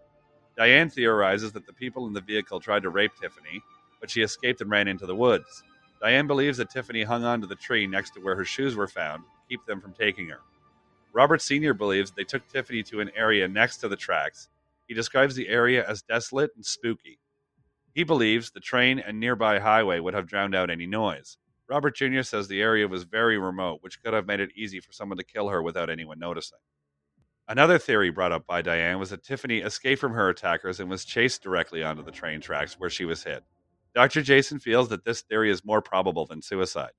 [0.57, 3.61] Diane theorizes that the people in the vehicle tried to rape Tiffany,
[3.99, 5.63] but she escaped and ran into the woods.
[6.01, 9.23] Diane believes that Tiffany hung onto the tree next to where her shoes were found
[9.23, 10.39] to keep them from taking her.
[11.13, 11.73] Robert Sr.
[11.73, 14.47] believes they took Tiffany to an area next to the tracks.
[14.87, 17.19] He describes the area as desolate and spooky.
[17.93, 21.37] He believes the train and nearby highway would have drowned out any noise.
[21.71, 22.21] Robert Jr.
[22.23, 25.23] says the area was very remote, which could have made it easy for someone to
[25.23, 26.57] kill her without anyone noticing.
[27.47, 31.05] Another theory brought up by Diane was that Tiffany escaped from her attackers and was
[31.05, 33.45] chased directly onto the train tracks where she was hit.
[33.95, 34.21] Dr.
[34.21, 36.91] Jason feels that this theory is more probable than suicide.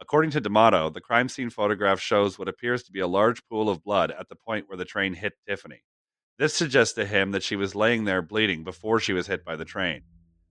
[0.00, 3.68] According to D'Amato, the crime scene photograph shows what appears to be a large pool
[3.68, 5.82] of blood at the point where the train hit Tiffany.
[6.38, 9.56] This suggests to him that she was laying there bleeding before she was hit by
[9.56, 10.04] the train.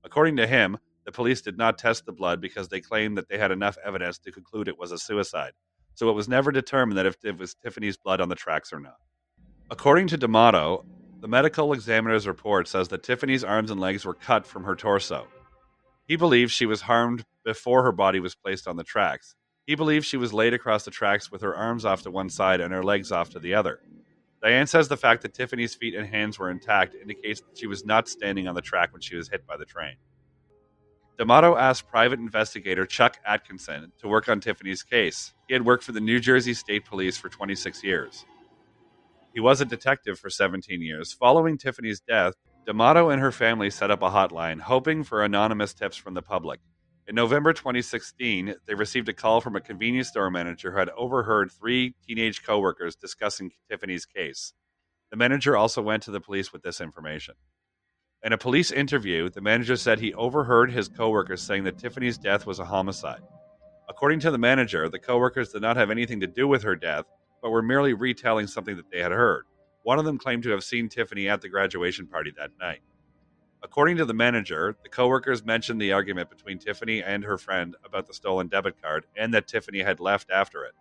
[0.04, 3.38] According to him, the police did not test the blood because they claimed that they
[3.38, 5.54] had enough evidence to conclude it was a suicide.
[5.96, 8.80] So it was never determined that if it was Tiffany's blood on the tracks or
[8.80, 8.98] not.
[9.70, 10.86] According to D'Amato,
[11.22, 15.28] the medical examiner's report says that Tiffany's arms and legs were cut from her torso.
[16.08, 19.36] He believes she was harmed before her body was placed on the tracks.
[19.66, 22.60] He believes she was laid across the tracks with her arms off to one side
[22.60, 23.80] and her legs off to the other.
[24.42, 27.86] Diane says the fact that Tiffany's feet and hands were intact indicates that she was
[27.86, 29.96] not standing on the track when she was hit by the train.
[31.18, 35.34] D'Amato asked private investigator Chuck Atkinson to work on Tiffany's case.
[35.48, 38.26] He had worked for the New Jersey State Police for 26 years.
[39.34, 41.14] He was a detective for 17 years.
[41.14, 42.34] Following Tiffany's death,
[42.66, 46.60] D'Amato and her family set up a hotline, hoping for anonymous tips from the public.
[47.08, 51.52] In November 2016, they received a call from a convenience store manager who had overheard
[51.52, 54.54] three teenage coworkers discussing Tiffany's case.
[55.12, 57.36] The manager also went to the police with this information.
[58.24, 62.46] In a police interview, the manager said he overheard his coworkers saying that Tiffany's death
[62.46, 63.22] was a homicide.
[63.90, 67.06] According to the manager, the coworkers did not have anything to do with her death,
[67.42, 69.44] but were merely retelling something that they had heard.
[69.84, 72.80] One of them claimed to have seen Tiffany at the graduation party that night.
[73.62, 78.08] According to the manager, the coworkers mentioned the argument between Tiffany and her friend about
[78.08, 80.74] the stolen debit card and that Tiffany had left after it.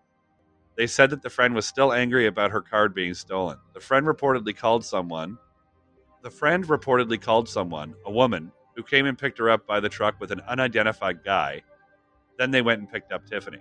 [0.77, 3.59] They said that the friend was still angry about her card being stolen.
[3.75, 5.39] The friend reportedly called someone.
[6.23, 9.89] The friend reportedly called someone, a woman, who came and picked her up by the
[9.89, 11.63] truck with an unidentified guy.
[12.39, 13.59] Then they went and picked up Tiffany.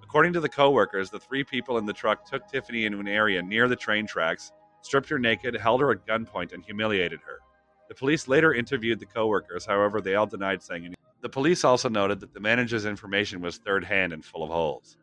[0.00, 3.42] According to the coworkers, the three people in the truck took Tiffany into an area
[3.42, 7.40] near the train tracks, stripped her naked, held her at gunpoint, and humiliated her.
[7.88, 10.96] The police later interviewed the coworkers, however, they all denied saying anything.
[11.20, 14.96] The police also noted that the manager's information was third hand and full of holes.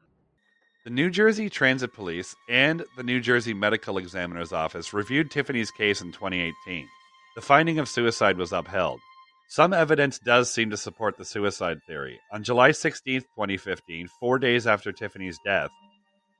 [0.86, 6.00] The New Jersey Transit Police and the New Jersey Medical Examiner's Office reviewed Tiffany's case
[6.00, 6.88] in 2018.
[7.36, 9.02] The finding of suicide was upheld.
[9.50, 12.18] Some evidence does seem to support the suicide theory.
[12.32, 15.70] On July 16, 2015, four days after Tiffany's death,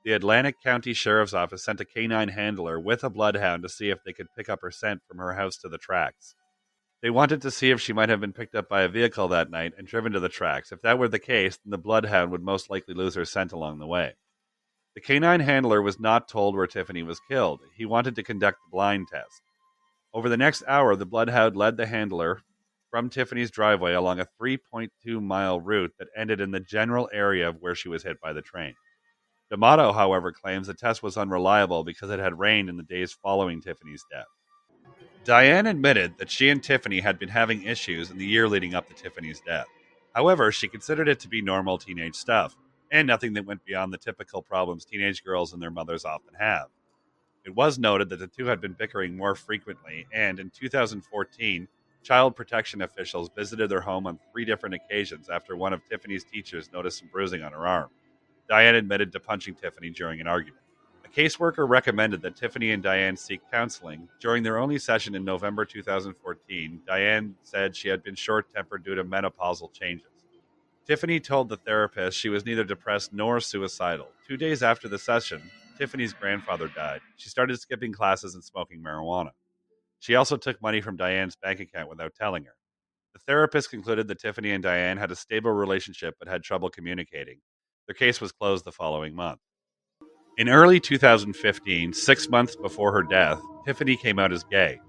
[0.06, 3.98] the Atlantic County Sheriff's Office sent a canine handler with a bloodhound to see if
[4.06, 6.34] they could pick up her scent from her house to the tracks.
[7.02, 9.50] They wanted to see if she might have been picked up by a vehicle that
[9.50, 10.72] night and driven to the tracks.
[10.72, 13.78] If that were the case, then the bloodhound would most likely lose her scent along
[13.78, 14.14] the way.
[14.94, 17.60] The canine handler was not told where Tiffany was killed.
[17.76, 19.42] He wanted to conduct the blind test.
[20.12, 22.42] Over the next hour, the bloodhound led the handler
[22.90, 27.60] from Tiffany's driveway along a 3.2 mile route that ended in the general area of
[27.60, 28.74] where she was hit by the train.
[29.50, 33.60] D'Amato, however, claims the test was unreliable because it had rained in the days following
[33.60, 34.26] Tiffany's death.
[35.24, 38.88] Diane admitted that she and Tiffany had been having issues in the year leading up
[38.88, 39.66] to Tiffany's death.
[40.14, 42.56] However, she considered it to be normal teenage stuff,
[42.90, 46.66] and nothing that went beyond the typical problems teenage girls and their mothers often have.
[47.44, 51.68] It was noted that the two had been bickering more frequently, and in 2014,
[52.02, 56.72] Child protection officials visited their home on three different occasions after one of Tiffany's teachers
[56.72, 57.90] noticed some bruising on her arm.
[58.48, 60.62] Diane admitted to punching Tiffany during an argument.
[61.04, 64.08] A caseworker recommended that Tiffany and Diane seek counseling.
[64.18, 68.94] During their only session in November 2014, Diane said she had been short tempered due
[68.94, 70.19] to menopausal changes.
[70.90, 74.08] Tiffany told the therapist she was neither depressed nor suicidal.
[74.26, 75.40] Two days after the session,
[75.78, 77.00] Tiffany's grandfather died.
[77.16, 79.30] She started skipping classes and smoking marijuana.
[80.00, 82.56] She also took money from Diane's bank account without telling her.
[83.12, 87.38] The therapist concluded that Tiffany and Diane had a stable relationship but had trouble communicating.
[87.86, 89.38] Their case was closed the following month.
[90.38, 94.80] In early 2015, six months before her death, Tiffany came out as gay.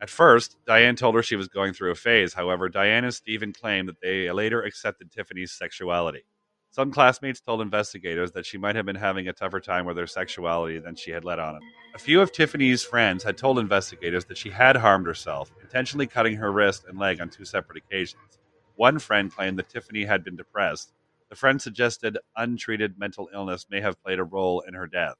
[0.00, 2.34] At first, Diane told her she was going through a phase.
[2.34, 6.24] However, Diane and Stephen claimed that they later accepted Tiffany's sexuality.
[6.70, 10.06] Some classmates told investigators that she might have been having a tougher time with her
[10.06, 11.60] sexuality than she had let on.
[11.94, 16.36] A few of Tiffany's friends had told investigators that she had harmed herself, intentionally cutting
[16.36, 18.38] her wrist and leg on two separate occasions.
[18.76, 20.92] One friend claimed that Tiffany had been depressed.
[21.30, 25.16] The friend suggested untreated mental illness may have played a role in her death.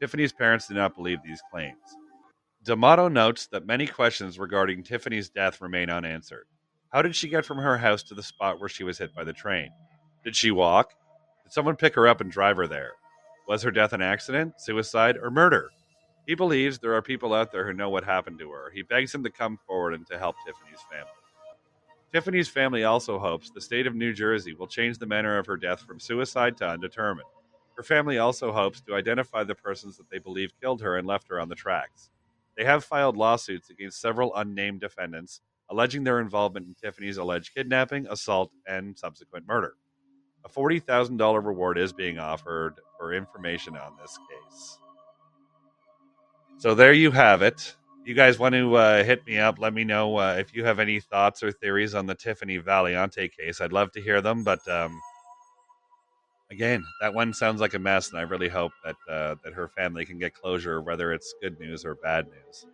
[0.00, 1.78] Tiffany's parents did not believe these claims.
[2.64, 6.46] D'Amato notes that many questions regarding Tiffany's death remain unanswered.
[6.88, 9.22] How did she get from her house to the spot where she was hit by
[9.22, 9.68] the train?
[10.24, 10.94] Did she walk?
[11.42, 12.92] Did someone pick her up and drive her there?
[13.46, 15.68] Was her death an accident, suicide, or murder?
[16.26, 18.70] He believes there are people out there who know what happened to her.
[18.74, 21.10] He begs him to come forward and to help Tiffany's family.
[22.14, 25.58] Tiffany's family also hopes the state of New Jersey will change the manner of her
[25.58, 27.28] death from suicide to undetermined.
[27.76, 31.28] Her family also hopes to identify the persons that they believe killed her and left
[31.28, 32.08] her on the tracks.
[32.56, 35.40] They have filed lawsuits against several unnamed defendants,
[35.70, 39.74] alleging their involvement in Tiffany's alleged kidnapping, assault, and subsequent murder.
[40.44, 44.78] A $40,000 reward is being offered for information on this case.
[46.58, 47.74] So there you have it.
[48.04, 49.58] You guys want to uh, hit me up?
[49.58, 53.30] Let me know uh, if you have any thoughts or theories on the Tiffany Valiante
[53.32, 53.60] case.
[53.62, 55.00] I'd love to hear them, but um,
[56.54, 59.68] again, that one sounds like a mess, and I really hope that uh, that her
[59.68, 62.66] family can get closure, whether it's good news or bad news.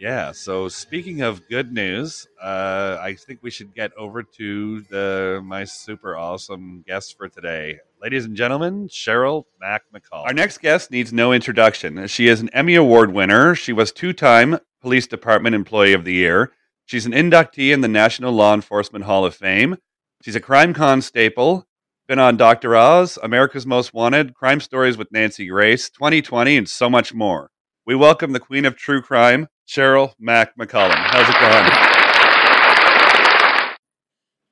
[0.00, 0.32] Yeah.
[0.32, 5.64] So speaking of good news, uh, I think we should get over to the my
[5.64, 10.24] super awesome guest for today, ladies and gentlemen, Sheryl Mac McCall.
[10.24, 12.06] Our next guest needs no introduction.
[12.08, 13.54] She is an Emmy Award winner.
[13.54, 16.52] She was two-time Police Department Employee of the Year.
[16.86, 19.76] She's an inductee in the National Law Enforcement Hall of Fame.
[20.22, 21.66] She's a crime constable
[22.06, 22.76] been on Dr.
[22.76, 27.50] Oz, America's Most Wanted, Crime Stories with Nancy Grace, 2020, and so much more.
[27.86, 30.96] We welcome the Queen of True Crime, Sheryl Mac McCollum.
[30.96, 31.70] How's it going?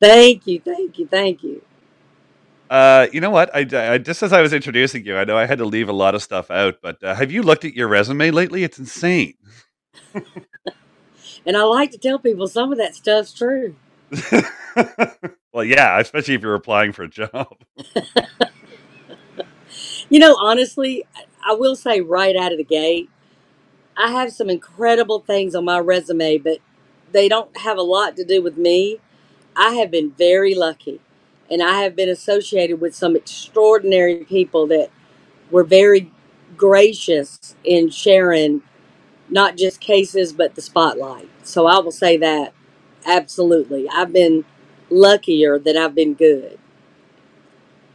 [0.01, 1.63] Thank you, thank you, thank you.
[2.71, 3.55] Uh, you know what?
[3.55, 5.93] I, I, just as I was introducing you, I know I had to leave a
[5.93, 8.65] lot of stuff out, but uh, have you looked at your resume lately?
[8.65, 9.35] It's insane.
[10.15, 13.77] and I like to tell people some of that stuff's true.
[15.53, 17.57] well, yeah, especially if you're applying for a job.
[20.09, 21.05] you know, honestly,
[21.47, 23.11] I will say right out of the gate,
[23.97, 26.59] I have some incredible things on my resume, but
[27.13, 29.01] they don't have a lot to do with me.
[29.55, 31.01] I have been very lucky,
[31.51, 34.89] and I have been associated with some extraordinary people that
[35.51, 36.11] were very
[36.57, 38.63] gracious in sharing
[39.29, 41.29] not just cases, but the spotlight.
[41.43, 42.53] So I will say that
[43.07, 43.89] absolutely.
[43.89, 44.45] I've been
[44.93, 46.59] luckier that I've been good.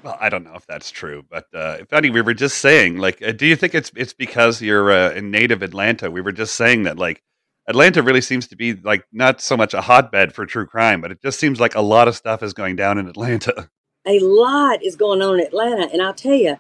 [0.04, 2.10] Well, I don't know if that's true, but uh, funny.
[2.10, 5.32] We were just saying, like, uh, do you think it's it's because you're uh, in
[5.32, 6.10] native Atlanta?
[6.10, 7.24] We were just saying that, like,
[7.68, 11.12] Atlanta really seems to be like not so much a hotbed for true crime, but
[11.12, 13.70] it just seems like a lot of stuff is going down in Atlanta.
[14.10, 16.56] A lot is going on in Atlanta, and I'll tell you,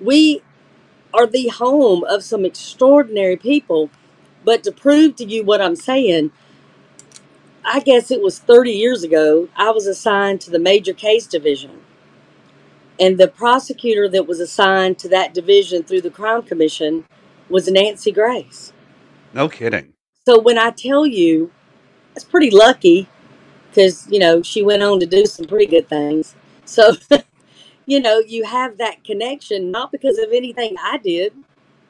[0.00, 0.40] we
[1.12, 3.90] are the home of some extraordinary people.
[4.44, 6.30] But to prove to you what I'm saying,
[7.64, 11.80] I guess it was 30 years ago, I was assigned to the major case division.
[12.98, 17.04] And the prosecutor that was assigned to that division through the crime commission
[17.48, 18.72] was Nancy Grace.
[19.32, 19.92] No kidding.
[20.26, 21.50] So when I tell you,
[22.14, 23.08] it's pretty lucky
[23.68, 26.34] because, you know, she went on to do some pretty good things.
[26.64, 26.94] So,
[27.86, 31.32] you know, you have that connection, not because of anything I did.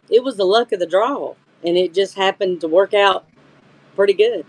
[0.08, 1.34] It was the luck of the draw.
[1.64, 3.26] And it just happened to work out
[3.96, 4.46] pretty good.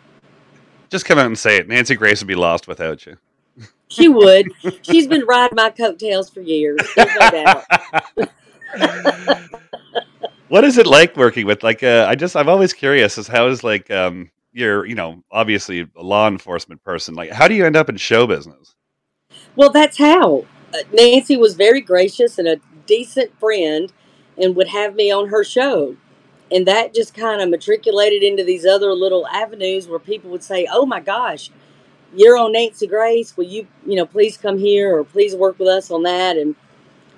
[0.94, 1.68] Just come out and say it.
[1.68, 3.18] Nancy Grace would be lost without you.
[3.88, 4.52] She would.
[4.84, 6.78] She's been riding my coattails for years.
[6.96, 7.64] no doubt.
[10.50, 13.48] what is it like working with like uh, I just I'm always curious as how
[13.48, 17.66] is like um you're you know obviously a law enforcement person like how do you
[17.66, 18.76] end up in show business?
[19.56, 20.46] Well, that's how.
[20.76, 23.92] Uh, Nancy was very gracious and a decent friend
[24.38, 25.98] and would have me on her show
[26.54, 30.68] and that just kind of matriculated into these other little avenues where people would say,
[30.72, 31.52] "Oh my gosh,
[32.16, 33.36] you're on Nancy Grace.
[33.38, 36.56] Will you, you know, please come here or please work with us on that?" And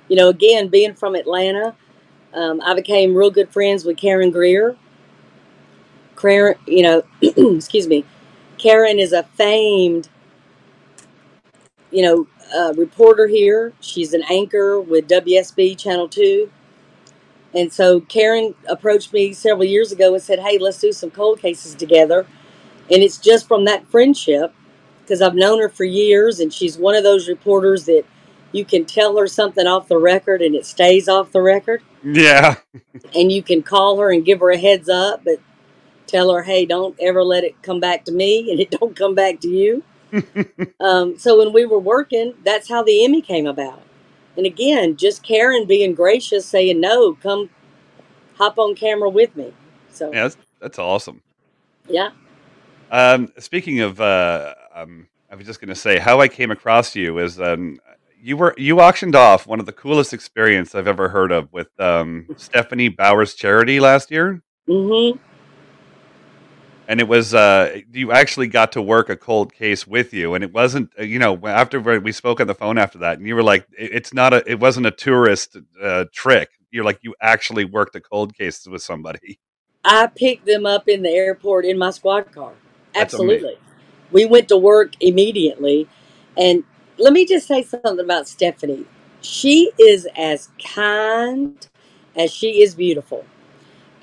[0.10, 1.76] you know, again, being from Atlanta,
[2.34, 4.78] um, I became real good friends with Karen Greer.
[6.15, 8.06] Karen, you know, excuse me,
[8.58, 10.10] Karen is a famed,
[11.91, 13.74] you know, uh, reporter here.
[13.82, 16.52] She's an anchor with WSB Channel Two.
[17.56, 21.39] And so Karen approached me several years ago and said, Hey, let's do some cold
[21.39, 22.27] cases together.
[22.91, 24.53] And it's just from that friendship,
[25.01, 28.03] because I've known her for years, and she's one of those reporters that
[28.51, 31.81] you can tell her something off the record and it stays off the record.
[32.03, 32.56] Yeah.
[33.15, 35.39] and you can call her and give her a heads up, but
[36.08, 39.15] tell her, hey, don't ever let it come back to me and it don't come
[39.15, 39.83] back to you.
[40.79, 43.81] um, so when we were working, that's how the Emmy came about.
[44.38, 47.50] And again, just Karen being gracious, saying no, come
[48.36, 49.54] hop on camera with me.
[49.92, 51.21] So yeah, that's, that's awesome.
[51.88, 52.12] Yeah.
[52.92, 56.96] Um, speaking of, uh, um, I was just going to say how I came across
[56.96, 57.79] you is um,
[58.21, 61.69] you were you auctioned off one of the coolest experience I've ever heard of with
[61.79, 64.42] um, Stephanie Bowers Charity last year.
[64.67, 65.19] Mm-hmm
[66.88, 70.44] and it was uh, you actually got to work a cold case with you and
[70.44, 73.36] it wasn't uh, you know after we spoke on the phone after that and you
[73.36, 77.65] were like it's not a it wasn't a tourist uh, trick you're like you actually
[77.65, 79.40] worked a cold case with somebody
[79.83, 82.54] i picked them up in the airport in my squad car
[82.96, 83.58] absolutely
[84.12, 85.88] we went to work immediately.
[86.38, 86.63] And
[86.98, 88.86] let me just say something about Stephanie.
[89.21, 91.67] She is as kind
[92.15, 93.25] as she is beautiful.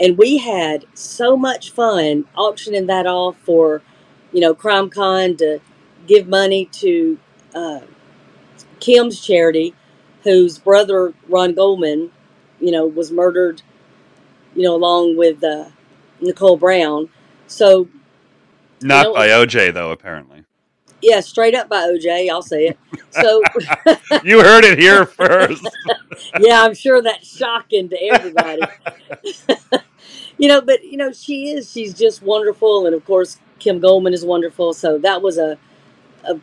[0.03, 3.83] And we had so much fun auctioning that off for,
[4.33, 5.61] you know, Crime Con to
[6.09, 7.19] give money to
[7.55, 7.81] uh,
[8.81, 9.75] Kim's charity,
[10.25, 12.11] whose brother Ron Goldman,
[12.61, 13.63] you know, was murdered,
[14.57, 15.67] you know, along with uh,
[16.21, 17.09] Nicole Brown.
[17.47, 17.89] So
[18.83, 20.45] Not know- by OJ though, apparently.
[21.01, 22.79] yeah, straight up by OJ, I'll say it.
[23.11, 23.43] So
[24.25, 25.65] you heard it here first.
[26.41, 28.63] yeah, I'm sure that's shocking to everybody.
[30.43, 31.71] you know, but you know, she is.
[31.71, 34.75] She's just wonderful, and of course, Kim Goldman is wonderful.
[34.75, 35.57] So that was a,
[36.25, 36.41] a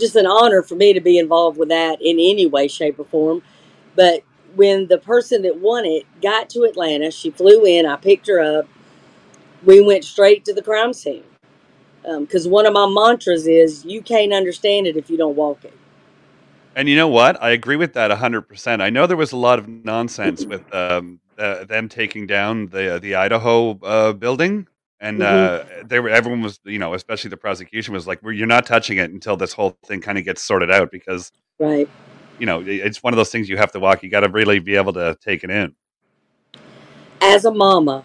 [0.00, 3.04] just an honor for me to be involved with that in any way, shape, or
[3.04, 3.42] form.
[3.94, 4.24] But
[4.56, 7.86] when the person that won it got to Atlanta, she flew in.
[7.86, 8.66] I picked her up.
[9.64, 11.22] We went straight to the crime scene
[12.02, 15.78] because one of my mantras is you can't understand it if you don't walk it.
[16.74, 17.40] And you know what?
[17.40, 18.80] I agree with that 100%.
[18.80, 22.98] I know there was a lot of nonsense with um, uh, them taking down the
[23.02, 24.68] the Idaho uh, building.
[25.00, 28.46] And uh, they were, everyone was, you know, especially the prosecution was like, well, you're
[28.46, 31.88] not touching it until this whole thing kind of gets sorted out because, Right.
[32.38, 34.02] you know, it's one of those things you have to walk.
[34.02, 35.74] You got to really be able to take it in.
[37.20, 38.04] as a mama,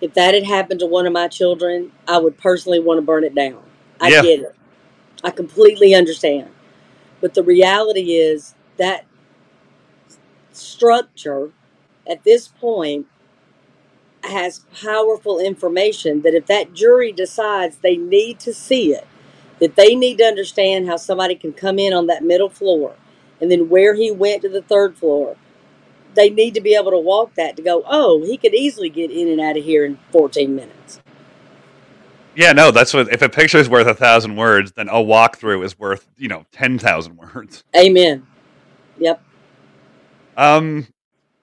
[0.00, 3.24] if that had happened to one of my children, I would personally want to burn
[3.24, 3.62] it down.
[4.00, 4.22] I Yeah.
[4.22, 4.56] get it.
[5.24, 6.50] I completely understand.
[7.20, 9.06] But the reality is that
[10.52, 11.52] structure
[12.08, 13.06] at this point
[14.24, 19.06] has powerful information that if that jury decides they need to see it,
[19.60, 22.96] that they need to understand how somebody can come in on that middle floor
[23.40, 25.36] and then where he went to the third floor
[26.14, 29.10] they need to be able to walk that to go, oh, he could easily get
[29.10, 31.00] in and out of here in 14 minutes.
[32.36, 35.64] Yeah, no, that's what, if a picture is worth a thousand words, then a walkthrough
[35.64, 37.64] is worth, you know, 10,000 words.
[37.76, 38.26] Amen.
[38.98, 39.22] Yep.
[40.36, 40.88] Um,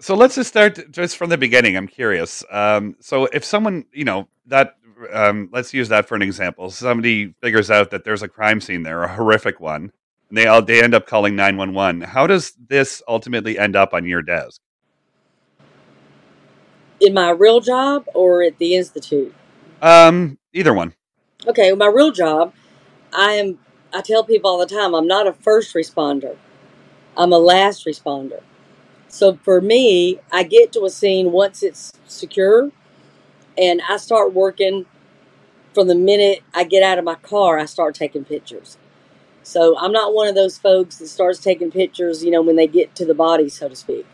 [0.02, 1.78] so let's just start just from the beginning.
[1.78, 2.43] I'm curious.
[2.52, 4.76] Um, so if someone, you know, that
[5.14, 6.70] um, let's use that for an example.
[6.70, 9.91] Somebody figures out that there's a crime scene there, a horrific one,
[10.30, 12.02] and they all they end up calling nine one one.
[12.02, 14.60] How does this ultimately end up on your desk?
[16.99, 19.34] In my real job or at the Institute?
[19.82, 20.93] Um, either one.
[21.47, 22.54] Okay, my real job,
[23.12, 23.58] I am,
[23.91, 26.38] I tell people all the time, I'm not a first responder,
[27.18, 28.41] I'm a last responder.
[29.12, 32.72] So for me, I get to a scene once it's secure
[33.57, 34.86] and I start working
[35.74, 38.78] from the minute I get out of my car, I start taking pictures.
[39.43, 42.68] So I'm not one of those folks that starts taking pictures, you know, when they
[42.68, 44.05] get to the body, so to speak.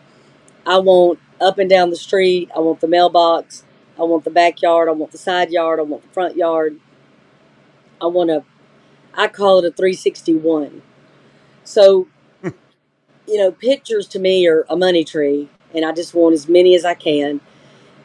[0.66, 3.66] I want up and down the street, I want the mailbox,
[4.00, 6.80] I want the backyard, I want the side yard, I want the front yard.
[8.02, 8.44] I want to,
[9.16, 10.82] I call it a 361.
[11.64, 12.08] So,
[13.28, 16.76] you know, pictures to me are a money tree, and I just want as many
[16.76, 17.42] as I can.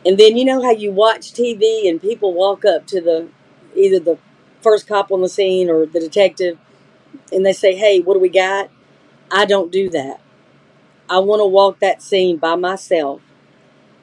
[0.04, 3.28] And then you know how you watch TV and people walk up to the
[3.76, 4.18] either the
[4.62, 6.58] first cop on the scene or the detective
[7.32, 8.70] and they say, Hey, what do we got?
[9.30, 10.20] I don't do that.
[11.08, 13.22] I want to walk that scene by myself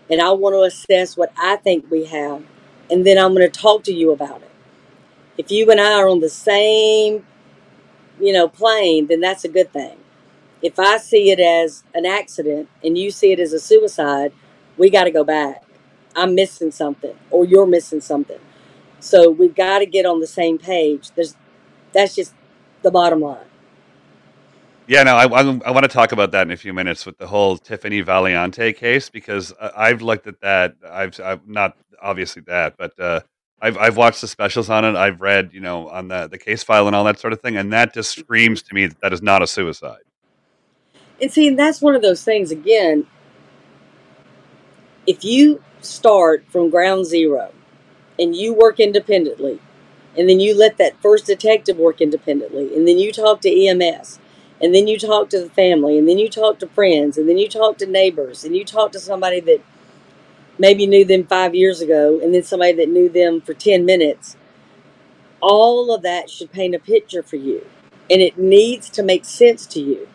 [0.09, 2.43] and I want to assess what I think we have.
[2.89, 4.51] And then I'm going to talk to you about it.
[5.37, 7.25] If you and I are on the same,
[8.19, 9.97] you know, plane, then that's a good thing.
[10.61, 14.33] If I see it as an accident and you see it as a suicide,
[14.77, 15.63] we got to go back.
[16.15, 18.39] I'm missing something or you're missing something.
[18.99, 21.11] So we've got to get on the same page.
[21.15, 21.35] There's
[21.93, 22.33] that's just
[22.81, 23.45] the bottom line.
[24.87, 27.27] Yeah, no, I, I, want to talk about that in a few minutes with the
[27.27, 30.75] whole Tiffany Valiante case because I- I've looked at that.
[30.89, 33.21] I've, I've not obviously that, but uh,
[33.61, 34.95] I've I've watched the specials on it.
[34.95, 37.57] I've read, you know, on the the case file and all that sort of thing,
[37.57, 39.99] and that just screams to me that that is not a suicide.
[41.21, 43.05] And see, that's one of those things again.
[45.05, 47.51] If you start from ground zero
[48.17, 49.59] and you work independently,
[50.17, 54.19] and then you let that first detective work independently, and then you talk to EMS,
[54.61, 57.37] and then you talk to the family, and then you talk to friends, and then
[57.37, 59.61] you talk to neighbors, and you talk to somebody that
[60.57, 64.35] maybe knew them five years ago, and then somebody that knew them for 10 minutes,
[65.41, 67.65] all of that should paint a picture for you.
[68.09, 70.07] And it needs to make sense to you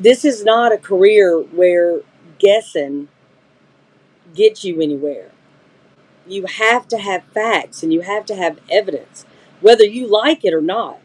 [0.00, 2.00] this is not a career where
[2.38, 3.08] guessing
[4.34, 5.30] gets you anywhere.
[6.26, 9.24] You have to have facts and you have to have evidence,
[9.60, 11.00] whether you like it or not.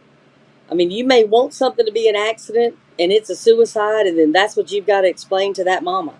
[0.69, 4.17] I mean, you may want something to be an accident and it's a suicide, and
[4.19, 6.13] then that's what you've got to explain to that mama.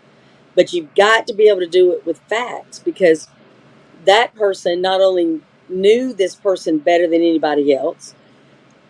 [0.56, 3.28] But you've got to be able to do it with facts because
[4.06, 8.16] that person not only knew this person better than anybody else,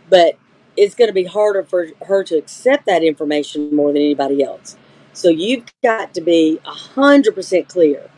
[0.10, 0.38] but
[0.76, 4.78] it's going to be harder for her to accept that information more than anybody else.
[5.14, 8.10] So you've got to be 100% clear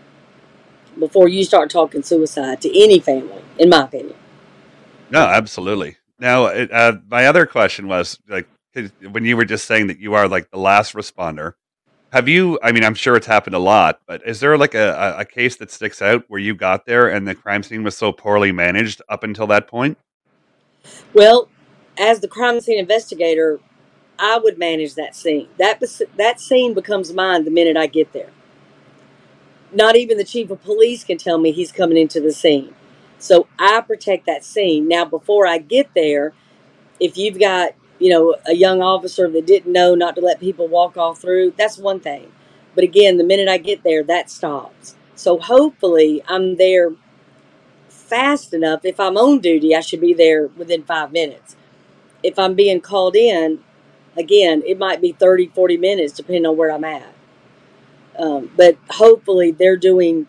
[0.97, 4.15] before you start talking suicide to any family, in my opinion.
[5.09, 5.97] No, absolutely.
[6.19, 8.47] Now, uh, my other question was like
[9.11, 11.53] when you were just saying that you are like the last responder.
[12.11, 12.57] Have you?
[12.63, 15.57] I mean, I'm sure it's happened a lot, but is there like a, a case
[15.57, 19.01] that sticks out where you got there and the crime scene was so poorly managed
[19.09, 19.97] up until that point?
[21.13, 21.49] Well,
[21.97, 23.59] as the crime scene investigator,
[24.19, 25.49] I would manage that scene.
[25.57, 25.81] That
[26.17, 28.29] that scene becomes mine the minute I get there.
[29.73, 32.73] Not even the chief of police can tell me he's coming into the scene.
[33.19, 34.87] So I protect that scene.
[34.87, 36.33] Now before I get there,
[36.99, 40.67] if you've got, you know, a young officer that didn't know not to let people
[40.67, 42.31] walk all through, that's one thing.
[42.75, 44.95] But again, the minute I get there, that stops.
[45.15, 46.93] So hopefully I'm there
[47.89, 48.85] fast enough.
[48.85, 51.55] If I'm on duty, I should be there within five minutes.
[52.25, 53.59] If I'm being called in,
[54.17, 57.13] again, it might be 30, 40 minutes depending on where I'm at.
[58.17, 60.27] Um, but hopefully they're doing,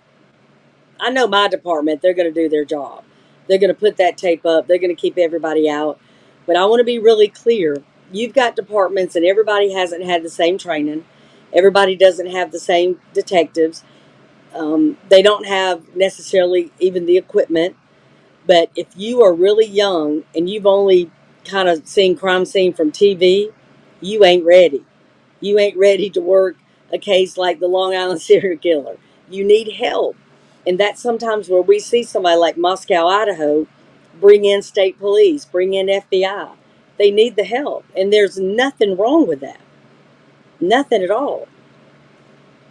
[1.01, 3.05] I know my department, they're going to do their job.
[3.49, 6.01] They're going to put that tape up, they're going to keep everybody out.
[6.47, 7.77] But I want to be really clear.
[8.13, 11.05] You've got departments, and everybody hasn't had the same training.
[11.53, 13.83] Everybody doesn't have the same detectives.
[14.55, 17.77] Um, they don't have necessarily even the equipment.
[18.47, 21.11] But if you are really young and you've only
[21.47, 23.53] kind of seen crime scene from TV,
[24.01, 24.85] you ain't ready.
[25.41, 26.57] You ain't ready to work
[26.93, 28.97] a case like the Long Island serial killer.
[29.29, 30.17] You need help.
[30.67, 33.67] And that's sometimes where we see somebody like Moscow, Idaho,
[34.21, 36.51] bring in state police, bring in FBI.
[36.99, 37.85] They need the help.
[37.97, 39.61] And there's nothing wrong with that.
[40.61, 41.47] Nothing at all.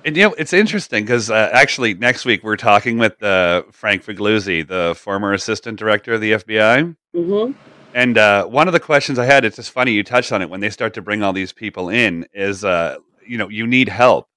[0.03, 4.05] And you know, it's interesting because uh, actually next week we're talking with uh, Frank
[4.05, 6.95] Figliuzzi, the former assistant director of the FBI.
[7.15, 7.74] Mm-hmm.
[7.95, 10.49] And uh, one of the questions I had, it's just funny you touched on it
[10.49, 13.87] when they start to bring all these people in, is uh, you know you need
[13.87, 14.27] help,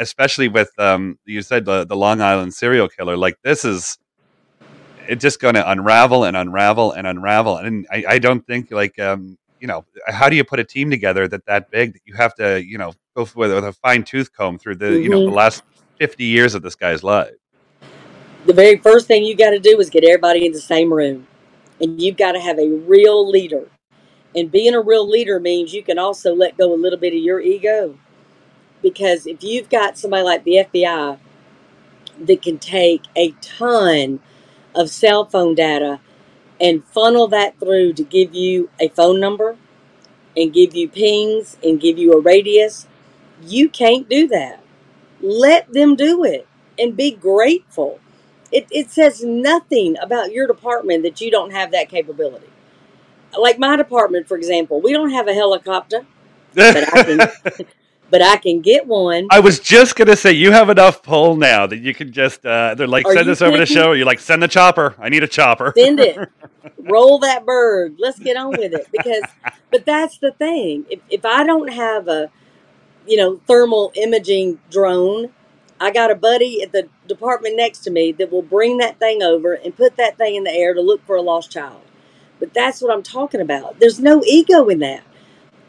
[0.00, 3.16] especially with um, you said the the Long Island serial killer.
[3.16, 3.98] Like this is
[5.06, 8.98] it's just going to unravel and unravel and unravel, and I, I don't think like
[8.98, 12.14] um, you know how do you put a team together that that big that you
[12.14, 15.02] have to you know go with, with a fine tooth comb through the mm-hmm.
[15.04, 15.36] you know the mm-hmm.
[15.36, 15.62] last
[16.00, 17.30] fifty years of this guy's life.
[18.46, 21.28] The very first thing you got to do is get everybody in the same room
[21.80, 23.68] and you've got to have a real leader.
[24.34, 27.20] And being a real leader means you can also let go a little bit of
[27.20, 27.98] your ego.
[28.82, 31.18] Because if you've got somebody like the FBI
[32.20, 34.20] that can take a ton
[34.74, 36.00] of cell phone data
[36.60, 39.56] and funnel that through to give you a phone number
[40.36, 42.86] and give you pings and give you a radius,
[43.42, 44.62] you can't do that.
[45.20, 46.46] Let them do it
[46.78, 48.00] and be grateful
[48.52, 52.48] it, it says nothing about your department that you don't have that capability.
[53.38, 56.06] Like my department, for example, we don't have a helicopter,
[56.54, 57.66] but I can,
[58.10, 59.26] but I can get one.
[59.30, 62.76] I was just gonna say you have enough pull now that you can just uh,
[62.76, 63.92] they're like Are send this over the show.
[63.92, 64.94] You're like send the chopper.
[64.98, 65.72] I need a chopper.
[65.76, 66.16] Send it.
[66.78, 67.96] Roll that bird.
[67.98, 69.24] Let's get on with it because.
[69.70, 70.84] But that's the thing.
[70.88, 72.30] If if I don't have a,
[73.08, 75.30] you know, thermal imaging drone
[75.80, 79.22] I got a buddy at the department next to me that will bring that thing
[79.22, 81.82] over and put that thing in the air to look for a lost child.
[82.40, 83.80] But that's what I'm talking about.
[83.80, 85.02] There's no ego in that.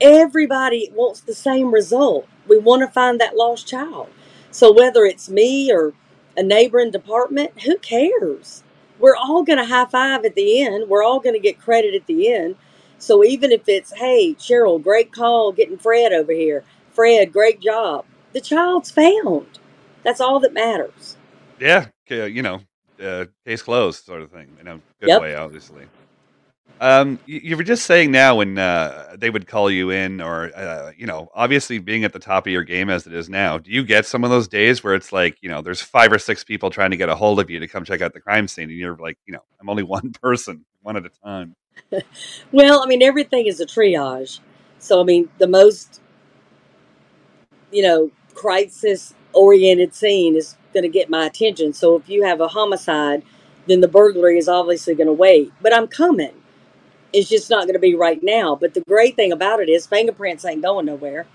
[0.02, 2.28] Everybody wants the same result.
[2.48, 4.10] We want to find that lost child.
[4.52, 5.94] So whether it's me or
[6.38, 8.64] a neighboring department, who cares?
[9.00, 10.90] We're all going to high five at the end.
[10.90, 12.58] We're all going to get credit at the end.
[13.00, 16.64] So even if it's, hey, Sheryl, great call getting Fred over here.
[16.92, 18.06] Fred, great job.
[18.34, 19.48] The child's found.
[20.06, 21.18] That's all that matters.
[21.60, 22.62] Yeah, you know,
[23.04, 24.56] uh, case closed, sort of thing.
[24.62, 25.22] In a good yep.
[25.22, 25.86] way, obviously.
[26.80, 30.56] Um, you, you, were just saying now when uh, they would call you in, or
[30.56, 33.58] uh, you know, obviously being at the top of your game as it is now.
[33.58, 36.20] Do you get some of those days where it's like, you know, there's five or
[36.20, 38.48] six people trying to get a hold of you to come check out the crime
[38.48, 41.56] scene, and you're like, you know, I'm only one person, one at a time.
[42.52, 44.40] well, I mean, everything is a triage.
[44.78, 46.00] So, I mean, the most,
[47.72, 51.74] you know, crisis oriented scene is going to get my attention.
[51.74, 53.24] So if you have a homicide,
[53.68, 55.52] then the burglary is obviously going to wait.
[55.62, 56.34] But I'm coming.
[57.14, 58.56] It's just not going to be right now.
[58.56, 61.26] But the great thing about it is fingerprints ain't going nowhere.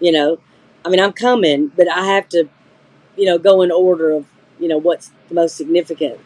[0.00, 0.38] You know,
[0.84, 2.48] I mean, I'm coming, but I have to,
[3.16, 4.26] you know, go in order of,
[4.60, 6.20] you know, what's the most significant.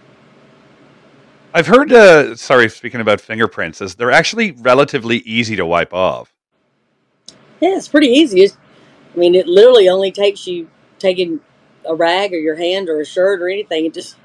[1.54, 6.32] I've heard, uh, sorry, speaking about fingerprints, is they're actually relatively easy to wipe off.
[7.60, 8.42] Yeah, it's pretty easy.
[8.42, 8.56] It's,
[9.14, 10.68] I mean, it literally only takes you
[11.00, 11.40] taking
[11.84, 14.16] a rag or your hand or a shirt or anything and just,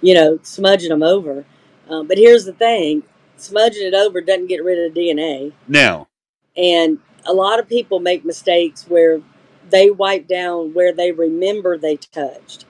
[0.00, 1.44] you know, smudging them over.
[1.88, 3.04] Um, but here's the thing:
[3.36, 5.52] smudging it over doesn't get rid of the DNA.
[5.68, 6.08] No.
[6.56, 9.22] And a lot of people make mistakes where
[9.70, 12.66] they wipe down where they remember they touched.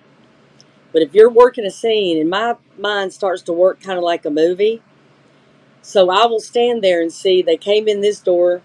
[0.93, 4.27] But if you're working a scene, and my mind starts to work kind of like
[4.27, 4.83] a movie,
[5.81, 8.63] so I will stand there and see they came in this door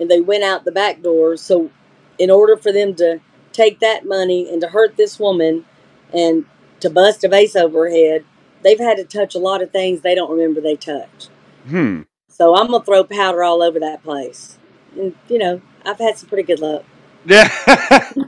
[0.00, 1.36] and they went out the back door.
[1.36, 1.70] So,
[2.18, 3.20] in order for them to
[3.58, 5.64] take that money and to hurt this woman
[6.12, 6.44] and
[6.80, 8.24] to bust a vase over her head,
[8.62, 11.30] they've had to touch a lot of things they don't remember they touched.
[11.66, 12.02] Hmm.
[12.28, 14.58] So I'm gonna throw powder all over that place.
[14.96, 16.84] And you know, I've had some pretty good luck.
[17.26, 17.48] Yeah.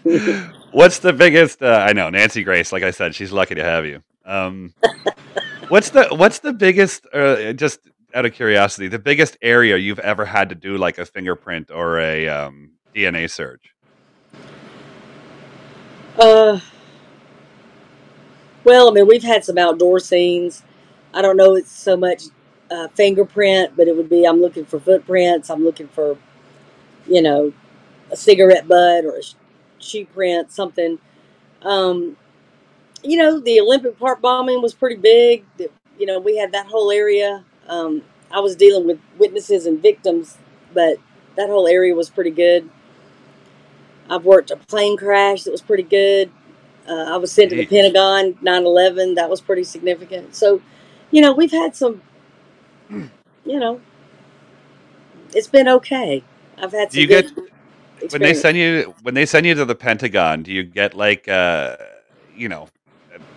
[0.72, 1.62] what's the biggest?
[1.62, 2.72] Uh, I know Nancy Grace.
[2.72, 4.02] Like I said, she's lucky to have you.
[4.24, 4.74] Um,
[5.68, 7.06] what's the What's the biggest?
[7.14, 7.80] Uh, just
[8.14, 12.00] out of curiosity, the biggest area you've ever had to do like a fingerprint or
[12.00, 13.72] a um, DNA search?
[16.20, 16.60] Uh,
[18.64, 20.62] well, I mean, we've had some outdoor scenes.
[21.14, 22.24] I don't know it's so much
[22.70, 25.50] uh, fingerprint, but it would be I'm looking for footprints.
[25.50, 26.18] I'm looking for,
[27.08, 27.52] you know,
[28.12, 29.22] a cigarette butt or a
[29.82, 30.98] shoe print, something.
[31.62, 32.16] Um,
[33.02, 35.44] you know, the Olympic Park bombing was pretty big.
[35.98, 37.44] You know, we had that whole area.
[37.68, 40.38] Um, I was dealing with witnesses and victims,
[40.74, 40.98] but
[41.36, 42.68] that whole area was pretty good.
[44.10, 46.30] I've worked a plane crash that was pretty good.
[46.88, 49.14] Uh, I was sent to the Pentagon 9 11.
[49.16, 50.36] That was pretty significant.
[50.36, 50.62] So,
[51.12, 52.02] you know, we've had some,
[53.44, 53.80] you know,
[55.34, 56.24] it's been okay.
[56.58, 57.32] I've had Do some you good get
[58.10, 58.40] when they experience.
[58.40, 60.42] send you when they send you to the Pentagon?
[60.42, 61.76] Do you get like uh,
[62.34, 62.68] you know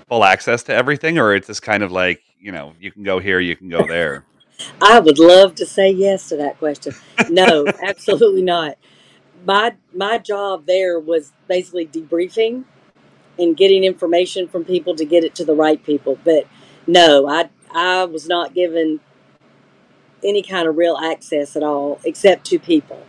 [0.09, 3.19] full access to everything, or it's just kind of like you know you can go
[3.19, 4.25] here, you can go there?
[4.81, 6.93] I would love to say yes to that question.
[7.29, 8.77] No, absolutely not.
[9.45, 12.63] My my job there was basically debriefing
[13.37, 16.17] and getting information from people to get it to the right people.
[16.23, 16.47] But
[16.87, 18.99] no, I I was not given
[20.23, 23.03] any kind of real access at all, except to people.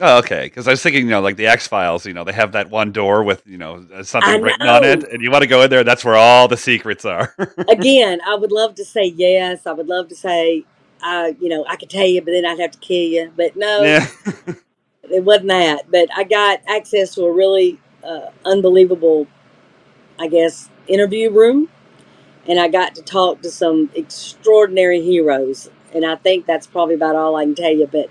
[0.00, 0.44] Oh, okay.
[0.44, 2.70] Because I was thinking, you know, like the X Files, you know, they have that
[2.70, 5.62] one door with, you know, uh, something written on it, and you want to go
[5.62, 5.84] in there.
[5.84, 7.34] That's where all the secrets are.
[7.68, 9.66] Again, I would love to say yes.
[9.66, 10.64] I would love to say,
[11.00, 13.32] I you know, I could tell you, but then I'd have to kill you.
[13.34, 14.06] But no, yeah.
[15.10, 15.90] it wasn't that.
[15.90, 19.26] But I got access to a really uh, unbelievable,
[20.18, 21.68] I guess, interview room,
[22.46, 25.70] and I got to talk to some extraordinary heroes.
[25.94, 27.86] And I think that's probably about all I can tell you.
[27.86, 28.10] But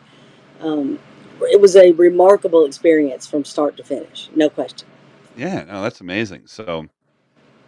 [0.62, 1.00] um,
[1.42, 4.88] it was a remarkable experience from start to finish, no question.
[5.36, 5.64] Yeah.
[5.66, 6.44] No, that's amazing.
[6.48, 6.88] So,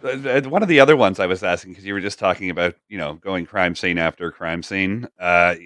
[0.02, 2.98] one of the other ones I was asking because you were just talking about, you
[2.98, 5.08] know, going crime scene after crime scene.
[5.18, 5.56] Uh,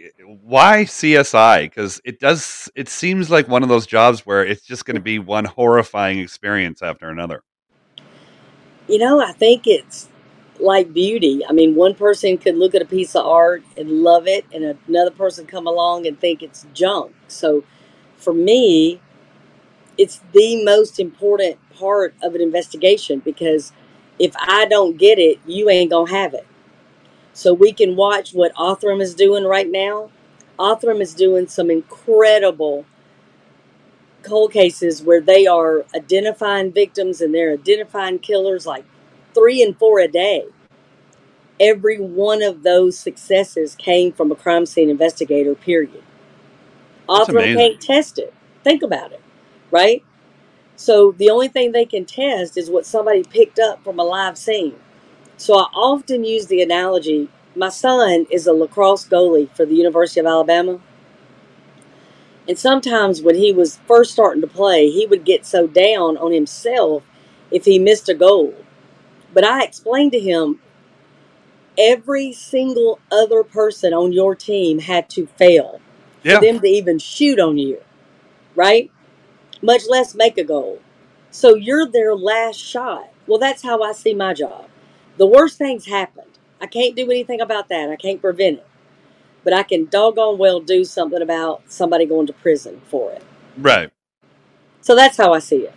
[0.42, 1.64] why CSI?
[1.64, 2.70] Because it does.
[2.74, 6.18] It seems like one of those jobs where it's just going to be one horrifying
[6.18, 7.42] experience after another.
[8.88, 10.08] You know, I think it's
[10.58, 11.42] like beauty.
[11.48, 14.78] I mean, one person could look at a piece of art and love it, and
[14.88, 17.14] another person come along and think it's junk.
[17.28, 17.64] So,
[18.16, 19.00] for me,
[19.98, 23.72] it's the most important part of an investigation because
[24.22, 26.46] if I don't get it, you ain't gonna have it.
[27.32, 30.10] So we can watch what Othram is doing right now.
[30.60, 32.86] Othram is doing some incredible
[34.22, 38.84] cold cases where they are identifying victims and they're identifying killers like
[39.34, 40.44] three and four a day.
[41.58, 46.04] Every one of those successes came from a crime scene investigator, period.
[47.08, 47.58] That's Othram amazing.
[47.58, 48.32] can't test it.
[48.62, 49.22] Think about it,
[49.72, 50.04] right?
[50.82, 54.36] So the only thing they can test is what somebody picked up from a live
[54.36, 54.74] scene.
[55.36, 60.20] So I often use the analogy my son is a lacrosse goalie for the University
[60.20, 60.80] of Alabama.
[62.48, 66.32] And sometimes when he was first starting to play, he would get so down on
[66.32, 67.04] himself
[67.50, 68.54] if he missed a goal.
[69.32, 70.60] But I explained to him
[71.78, 75.80] every single other person on your team had to fail
[76.22, 77.80] for them to even shoot on you,
[78.56, 78.91] right?
[79.62, 80.80] Much less make a goal.
[81.30, 83.08] So you're their last shot.
[83.26, 84.68] Well, that's how I see my job.
[85.16, 86.26] The worst things happened.
[86.60, 87.88] I can't do anything about that.
[87.88, 88.66] I can't prevent it.
[89.44, 93.24] But I can doggone well do something about somebody going to prison for it.
[93.56, 93.90] Right.
[94.80, 95.74] So that's how I see it.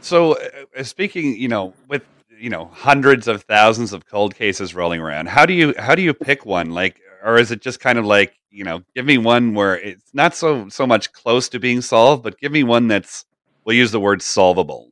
[0.00, 0.48] So, uh,
[0.78, 2.02] uh, speaking, you know, with
[2.36, 6.02] you know hundreds of thousands of cold cases rolling around, how do you how do
[6.02, 6.70] you pick one?
[6.72, 10.12] Like, or is it just kind of like you know, give me one where it's
[10.12, 13.24] not so so much close to being solved, but give me one that's
[13.64, 14.90] we'll use the word solvable.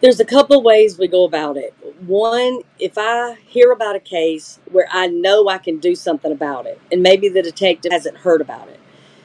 [0.00, 1.74] There's a couple ways we go about it.
[2.06, 6.66] One, if I hear about a case where I know I can do something about
[6.66, 8.78] it, and maybe the detective hasn't heard about it.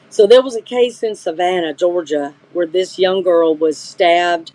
[0.08, 4.52] So there was a case in Savannah, Georgia, where this young girl was stabbed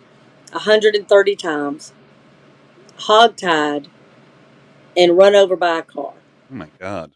[0.52, 1.92] 130 times,
[2.98, 3.86] hogtied,
[4.96, 6.14] and run over by a car.
[6.50, 7.12] Oh my god.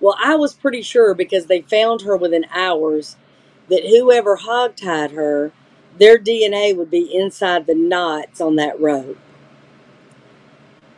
[0.00, 3.16] Well, I was pretty sure because they found her within hours
[3.68, 5.52] that whoever hogtied her,
[5.98, 9.18] their DNA would be inside the knots on that rope.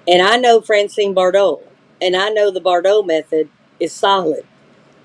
[0.09, 1.63] And I know Francine Bardole,
[2.01, 4.45] and I know the Bardole method is solid.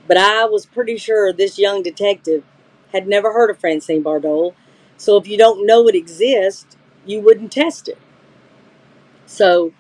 [0.07, 2.43] But I was pretty sure this young detective
[2.91, 4.55] had never heard of Francine Bardole.
[4.97, 7.97] So if you don't know it exists, you wouldn't test it.
[9.25, 9.73] So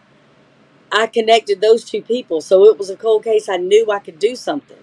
[0.93, 2.41] I connected those two people.
[2.41, 3.49] So it was a cold case.
[3.49, 4.77] I knew I could do something.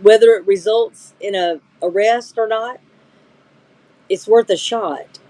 [0.00, 2.80] Whether it results in a arrest or not,
[4.08, 5.20] it's worth a shot.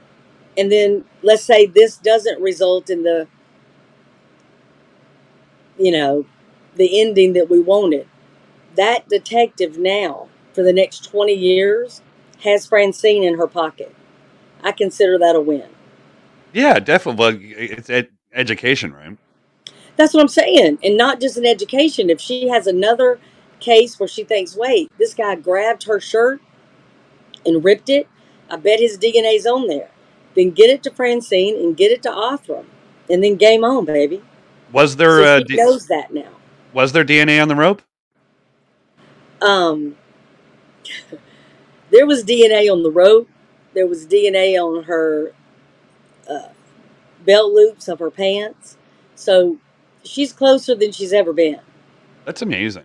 [0.56, 3.28] And then let's say this doesn't result in the
[5.78, 6.26] you know,
[6.76, 8.06] the ending that we wanted.
[8.76, 12.02] That detective now, for the next 20 years,
[12.44, 13.94] has Francine in her pocket.
[14.62, 15.68] I consider that a win.
[16.52, 17.18] Yeah, definitely.
[17.18, 19.18] Well, it's ed- education, right?
[20.00, 20.78] That's what I'm saying.
[20.82, 22.08] And not just an education.
[22.08, 23.20] If she has another
[23.58, 26.40] case where she thinks, wait, this guy grabbed her shirt
[27.44, 28.08] and ripped it,
[28.48, 29.90] I bet his DNA's on there.
[30.34, 32.64] Then get it to Francine and get it to Othram.
[33.10, 34.22] And then game on, baby.
[34.72, 36.30] Was there So uh, she D- knows that now.
[36.72, 37.82] was there DNA on the rope?
[39.42, 39.96] Um,
[41.90, 43.28] there was DNA on the rope.
[43.74, 45.34] There was DNA on her
[46.26, 46.48] uh,
[47.26, 48.78] belt loops of her pants.
[49.14, 49.58] So
[50.04, 51.60] she's closer than she's ever been.
[52.24, 52.84] That's amazing.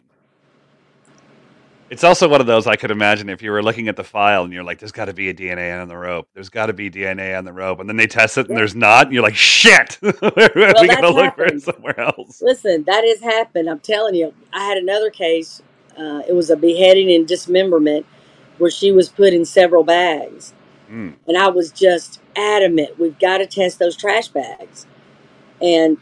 [1.90, 4.44] It's also one of those I could imagine if you were looking at the file
[4.44, 6.28] and you're like, "There's got to be a DNA on the rope.
[6.34, 8.76] There's got to be DNA on the rope," and then they test it and there's
[8.76, 12.84] not, and you're like, "Shit, we Well, gotta that's look for it somewhere else." Listen,
[12.86, 13.70] that has happened.
[13.70, 14.34] I'm telling you.
[14.52, 15.62] I had another case.
[15.98, 18.06] Uh, it was a beheading and dismemberment
[18.58, 20.54] where she was put in several bags.
[20.90, 21.16] Mm.
[21.28, 24.86] And I was just adamant, we've got to test those trash bags.
[25.62, 25.98] And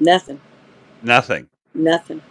[0.00, 0.40] nothing,
[1.02, 1.48] Nothing.
[1.74, 2.22] nothing.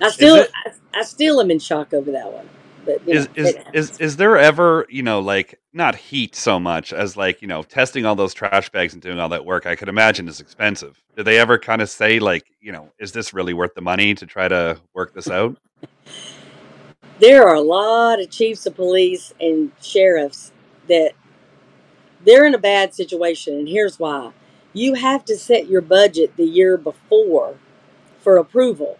[0.00, 2.48] I still, it- I, I still am in shock over that one.
[2.86, 6.92] But Is know, is is is there ever you know like not heat so much
[6.92, 9.66] as like you know testing all those trash bags and doing all that work?
[9.66, 11.00] I could imagine is expensive.
[11.16, 14.14] Did they ever kind of say like you know is this really worth the money
[14.16, 15.56] to try to work this out?
[17.20, 20.52] there are a lot of chiefs of police and sheriffs
[20.88, 21.12] that
[22.24, 24.32] they're in a bad situation and here's why
[24.76, 27.56] you have to set your budget the year before
[28.20, 28.98] for approval.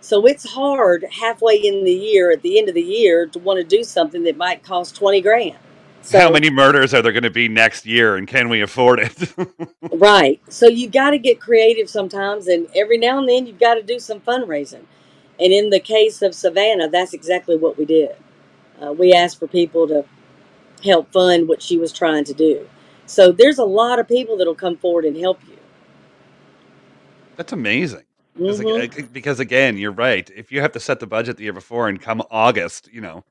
[0.00, 3.58] So it's hard halfway in the year at the end of the year to want
[3.58, 5.58] to do something that might cost 20 grand.
[6.02, 9.00] So How many murders are there going to be next year, and can we afford
[9.00, 9.34] it?
[9.92, 10.40] right.
[10.48, 13.82] So you got to get creative sometimes and every now and then you've got to
[13.82, 14.84] do some fundraising.
[15.38, 18.16] And in the case of savannah that's exactly what we did.
[18.80, 20.04] Uh, we asked for people to
[20.84, 22.68] help fund what she was trying to do.
[23.06, 25.56] So there's a lot of people that'll come forward and help you.
[27.36, 28.04] That's amazing.
[28.34, 29.12] Because, Mhm.
[29.12, 30.30] because again, you're right.
[30.34, 33.24] If you have to set the budget the year before, and come August, you know,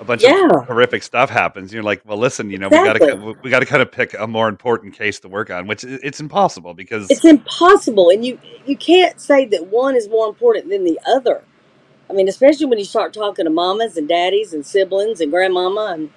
[0.00, 1.72] a bunch Yeah, of horrific stuff happens.
[1.72, 4.14] You're like, well, listen, you know, we got to we got to kind of pick
[4.18, 8.38] a more important case to work on, which it's impossible because It's impossible, and you
[8.66, 11.42] you can't say that one is more important than the other.
[12.10, 15.92] I mean, especially when you start talking to mamas and daddies and siblings and grandmama,
[15.94, 16.10] and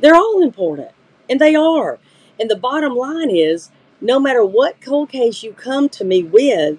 [0.00, 0.90] they're all important,
[1.30, 1.98] and they are.
[2.40, 3.70] And the bottom line is,
[4.00, 6.78] no matter what cold case you come to me with,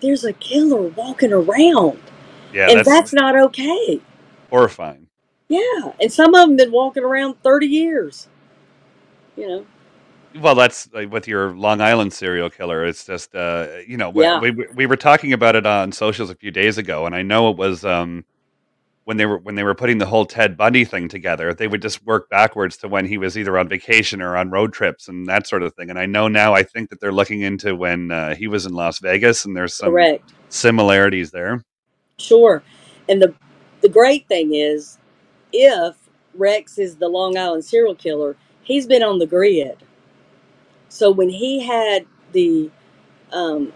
[0.00, 2.00] there's a killer walking around,
[2.52, 4.00] yeah, and that's that's not okay.
[4.48, 5.08] horrifying.
[5.48, 8.28] Yeah, and some of them been walking around thirty years.
[9.36, 9.66] You know.
[10.40, 12.84] Well, that's like with your Long Island serial killer.
[12.84, 14.38] It's just, uh, you know, we, Yeah.
[14.38, 17.50] we we were talking about it on socials a few days ago, and I know
[17.50, 18.24] it was um,
[19.04, 21.52] when they were when they were putting the whole Ted Bundy thing together.
[21.54, 24.72] They would just work backwards to when he was either on vacation or on road
[24.72, 25.90] trips and that sort of thing.
[25.90, 28.72] And I know now, I think that they're looking into when uh, he was in
[28.72, 30.32] Las Vegas, and there's some Correct.
[30.48, 31.64] similarities there.
[32.18, 32.62] Sure.
[33.08, 33.34] And the
[33.80, 34.98] the great thing is,
[35.52, 35.96] if
[36.34, 39.82] Rex is the Long Island serial killer, he's been on the grid.
[40.88, 42.70] So when he had the
[43.32, 43.72] um,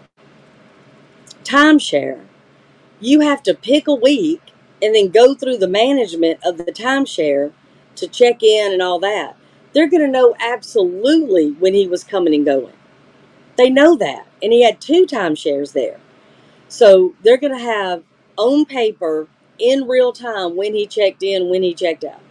[1.43, 2.23] timeshare,
[2.99, 4.41] you have to pick a week
[4.81, 7.51] and then go through the management of the timeshare
[7.95, 9.35] to check in and all that.
[9.73, 12.73] They're going to know absolutely when he was coming and going.
[13.57, 14.27] They know that.
[14.43, 15.99] And he had two timeshares there.
[16.67, 18.03] So they're going to have
[18.37, 19.27] on paper
[19.59, 22.21] in real time when he checked in, when he checked out.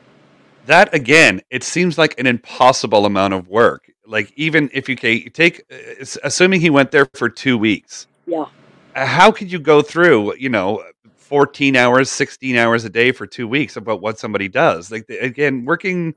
[0.67, 3.91] That again, it seems like an impossible amount of work.
[4.07, 8.47] Like even if you take, uh, assuming he went there for two weeks, Yeah.
[8.95, 10.83] how could you go through, you know,
[11.25, 14.91] 14 hours, 16 hours a day for two weeks about what somebody does?
[14.91, 16.15] Like, again, working,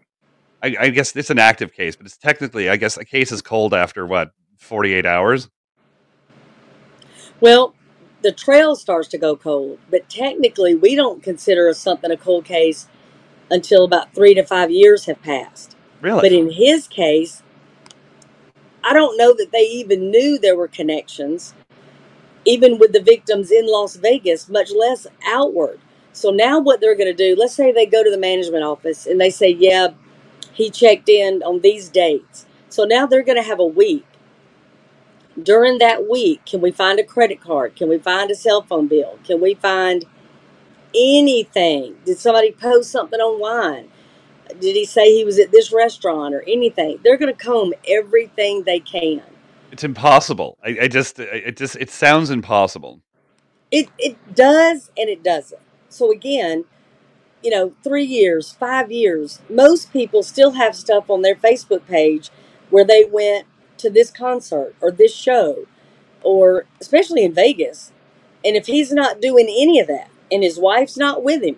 [0.62, 3.42] I, I guess it's an active case, but it's technically, I guess a case is
[3.42, 5.50] cold after what, 48 hours?
[7.40, 7.74] Well,
[8.22, 12.88] the trail starts to go cold, but technically, we don't consider something a cold case
[13.50, 15.78] until about three to five years have passed.
[16.02, 16.22] Really?
[16.22, 17.44] But in his case,
[18.84, 21.54] I don't know that they even knew there were connections,
[22.48, 25.80] even with the victims in Las Vegas, much less outward.
[26.14, 29.08] So now, what they're going to do, let's say they go to the management office
[29.08, 29.90] and they say, Yeah,
[30.54, 32.48] he checked in on these dates.
[32.70, 34.06] So now they're going to have a week.
[35.42, 37.76] During that week, can we find a credit card?
[37.76, 39.20] Can we find a cell phone bill?
[39.26, 40.06] Can we find
[40.96, 41.98] anything?
[42.06, 43.90] Did somebody post something online?
[44.60, 47.00] Did he say he was at this restaurant or anything?
[47.04, 49.24] They're going to comb everything they can.
[49.72, 50.58] It's impossible.
[50.64, 53.02] I, I just, it just, it sounds impossible.
[53.72, 55.62] It it does and it doesn't.
[55.90, 56.66] So again,
[57.44, 62.30] you know, three years, five years, most people still have stuff on their Facebook page
[62.70, 63.48] where they went
[63.78, 65.68] to this concert or this show,
[66.24, 67.92] or especially in Vegas.
[68.46, 71.58] And if he's not doing any of that and his wife's not with him,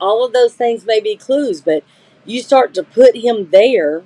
[0.00, 1.84] all of those things may be clues, but
[2.24, 4.04] you start to put him there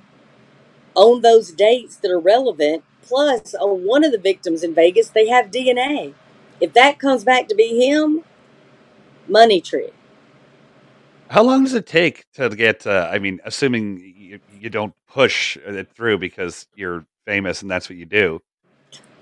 [0.99, 2.83] on those dates that are relevant.
[3.01, 6.13] Plus, on one of the victims in Vegas, they have DNA.
[6.59, 8.23] If that comes back to be him,
[9.27, 9.91] money tree.
[11.29, 12.85] How long does it take to get?
[12.85, 17.89] Uh, I mean, assuming you, you don't push it through because you're famous and that's
[17.89, 18.41] what you do.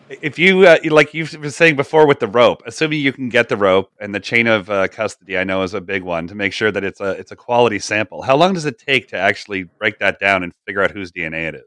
[0.10, 3.50] If you uh, like you've been saying before with the rope, assuming you can get
[3.50, 6.36] the rope and the chain of uh, custody, I know is a big one to
[6.36, 8.22] make sure that it's a it's a quality sample.
[8.22, 11.50] How long does it take to actually break that down and figure out whose DNA
[11.50, 11.64] it is?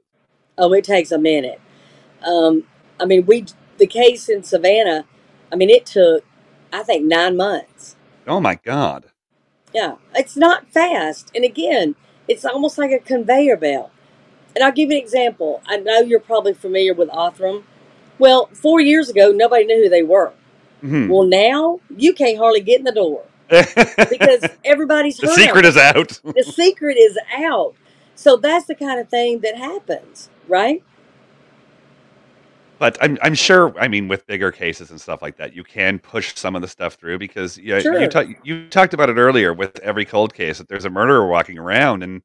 [0.57, 1.61] Oh, it takes a minute.
[2.27, 2.65] Um,
[2.99, 3.45] I mean, we
[3.77, 5.05] the case in Savannah.
[5.53, 6.25] I mean, it took
[6.73, 7.97] I think nine months.
[8.27, 9.07] Oh my god!
[9.75, 11.31] Yeah, it's not fast.
[11.35, 11.95] And again,
[12.27, 13.91] it's almost like a conveyor belt.
[14.55, 15.63] And I'll give you an example.
[15.67, 17.65] I know you're probably familiar with Othram.
[18.21, 20.33] Well, four years ago, nobody knew who they were.
[20.85, 21.09] Mhm.
[21.09, 26.09] Well, now you can't hardly get in the door because everybody's the secret is out.
[26.25, 27.75] the secret is out.
[28.15, 30.83] So that's the kind of thing that happens, right?
[32.79, 33.75] But I'm I'm sure.
[33.79, 36.69] I mean, with bigger cases and stuff like that, you can push some of the
[36.69, 38.07] stuff through because you Sure.
[38.09, 41.59] ta- you talked about it earlier with every cold case that there's a murderer walking
[41.59, 42.23] around, and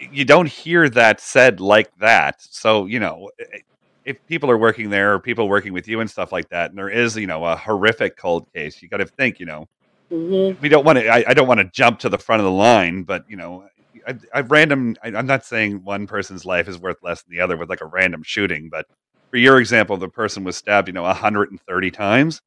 [0.00, 2.36] you don't hear that said like that.
[2.40, 3.62] So you know, i-
[4.04, 6.78] if people are working there or people working with you and stuff like that, and
[6.78, 9.40] there is you know a horrific cold case, you got to think.
[9.40, 9.66] You know,
[10.10, 11.08] hmm we don't want to.
[11.08, 13.66] I, I don't want to jump to the front of the line, but you know.
[14.06, 14.96] I, I random.
[15.04, 17.80] I, I'm not saying one person's life is worth less than the other with like
[17.82, 18.86] a random shooting, but
[19.30, 22.40] for your example, the person was stabbed, you know, 130 times.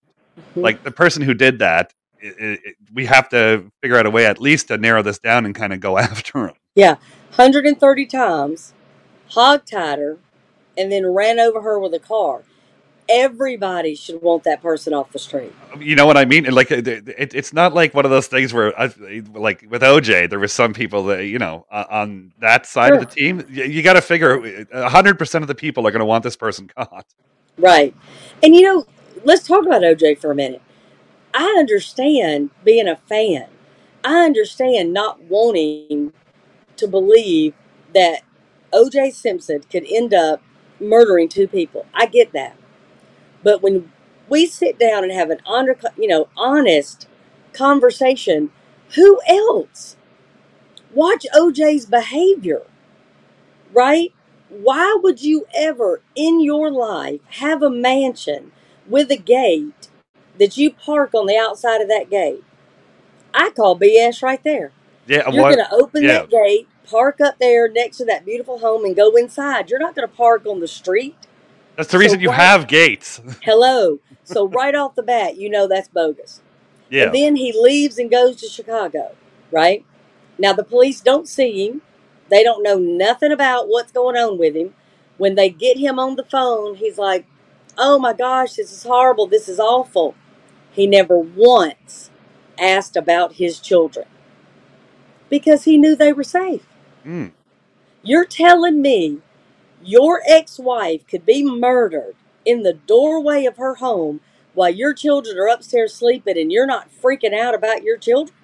[0.62, 1.94] Like the person who did that,
[2.24, 5.20] i i i- we have to figure out a way at least to narrow this
[5.20, 6.56] down and kind of go after him.
[6.76, 6.96] Yeah,
[7.36, 8.74] 130 times,
[9.32, 10.18] hogtied her,
[10.78, 12.44] and then ran over her with a car.
[13.10, 15.52] Everybody should want that person off the street.
[15.78, 16.46] You know what I mean?
[16.46, 18.94] Like, it, it, it's not like one of those things where, I,
[19.34, 23.00] like with OJ, there was some people that you know uh, on that side of
[23.00, 23.44] the team.
[23.50, 26.38] You, you got to figure, 100 percent of the people are going to want this
[26.38, 27.06] person caught.
[27.58, 27.94] Right.
[28.42, 28.86] And you know,
[29.24, 30.62] let's talk about OJ for a minute.
[31.34, 33.48] I understand being a fan.
[34.04, 36.14] I understand not wanting
[36.78, 37.54] to believe
[37.94, 38.22] that
[38.74, 40.42] OJ Simpson could end up
[40.82, 41.86] murdering two people.
[41.94, 42.58] I get that.
[43.44, 43.92] But when
[44.30, 47.08] we sit down and have an honor, you know, honest
[47.54, 48.52] conversation,
[48.96, 49.98] who else?
[50.94, 52.64] Watch OJ's behavior,
[53.74, 54.14] right?
[54.50, 58.52] Why would you ever in your life have a mansion
[58.88, 59.90] with a gate
[60.40, 62.44] that you park on the outside of that gate?
[63.34, 64.72] I call BS right there.
[65.08, 68.60] Yeah, You're going to open Yeah, that gate, park up there next to that beautiful
[68.60, 69.72] home, and go inside.
[69.72, 71.18] You're not going to park on the street.
[71.78, 73.22] that's the So reason you right, have gates.
[73.42, 74.00] hello.
[74.24, 76.42] So right off the bat, you know that's bogus.
[77.00, 79.16] And yeah, then he leaves and goes to Chicago,
[79.52, 79.86] right?
[80.40, 81.82] Now the police don't see him.
[82.30, 84.76] They don't know nothing about what's going on with him.
[85.18, 87.26] When they get him on the phone, he's like,
[87.78, 89.28] "Oh my gosh, this is horrible.
[89.28, 90.16] This is awful."
[90.72, 92.12] He never once
[92.60, 94.08] asked about his children
[95.30, 96.66] because he knew they were safe.
[97.06, 97.34] Mm.
[98.04, 99.20] You're telling me
[99.84, 104.22] your ex-wife could be murdered in the doorway of her home
[104.54, 108.36] while your children are upstairs sleeping and you're not freaking out about your children?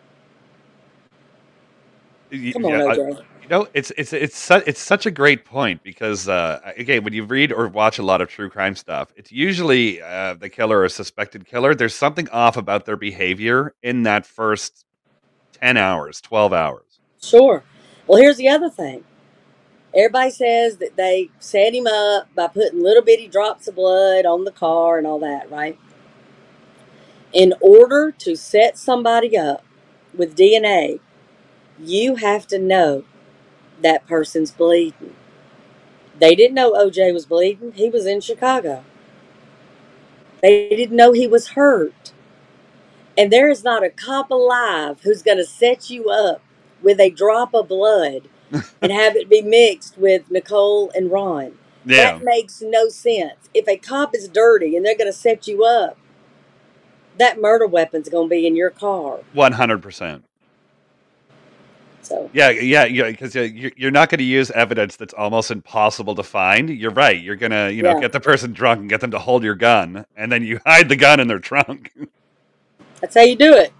[2.32, 3.26] Y- Come on, yeah, I- OJ.
[3.42, 7.14] You know, it's it's it's su- it's such a great point because uh, again, when
[7.14, 10.82] you read or watch a lot of true crime stuff, it's usually uh, the killer
[10.82, 11.74] or suspected killer.
[11.74, 14.86] There's something off about their behavior in that first
[15.54, 17.00] ten hours, twelve hours.
[17.22, 17.64] Sure.
[18.08, 19.04] Well, here's the other thing.
[19.96, 24.46] Everybody says that they set him up by putting little bitty drops of blood on
[24.46, 25.80] the car and all that, right?
[27.34, 29.64] In order to set somebody up
[30.16, 31.00] with DNA,
[31.80, 33.04] you have to know
[33.84, 35.16] that person's bleeding.
[36.20, 37.74] They didn't know OJ was bleeding.
[37.74, 38.84] He was in Chicago.
[40.42, 42.14] They didn't know he was hurt.
[43.18, 46.42] And there is not a cop alive who's going to set you up
[46.82, 48.30] with a drop of blood
[48.82, 51.54] and have it be mixed with Nicole and Ron.
[51.86, 52.14] Yeah.
[52.18, 53.50] That makes no sense.
[53.54, 55.98] If a cop is dirty and they're going to set you up,
[57.18, 59.20] that murder weapon's going to be in your car.
[59.34, 60.24] One hundred percent.
[62.02, 63.10] So Yeah, yeah, yeah.
[63.10, 66.70] Because you're you're not going to use evidence that's almost impossible to find.
[66.70, 67.20] You're right.
[67.20, 68.02] You're gonna, you know, Yeah.
[68.02, 70.90] get the person drunk and get them to hold your gun, and then you hide
[70.90, 71.92] the gun in their trunk.
[73.02, 73.74] that's how you do it.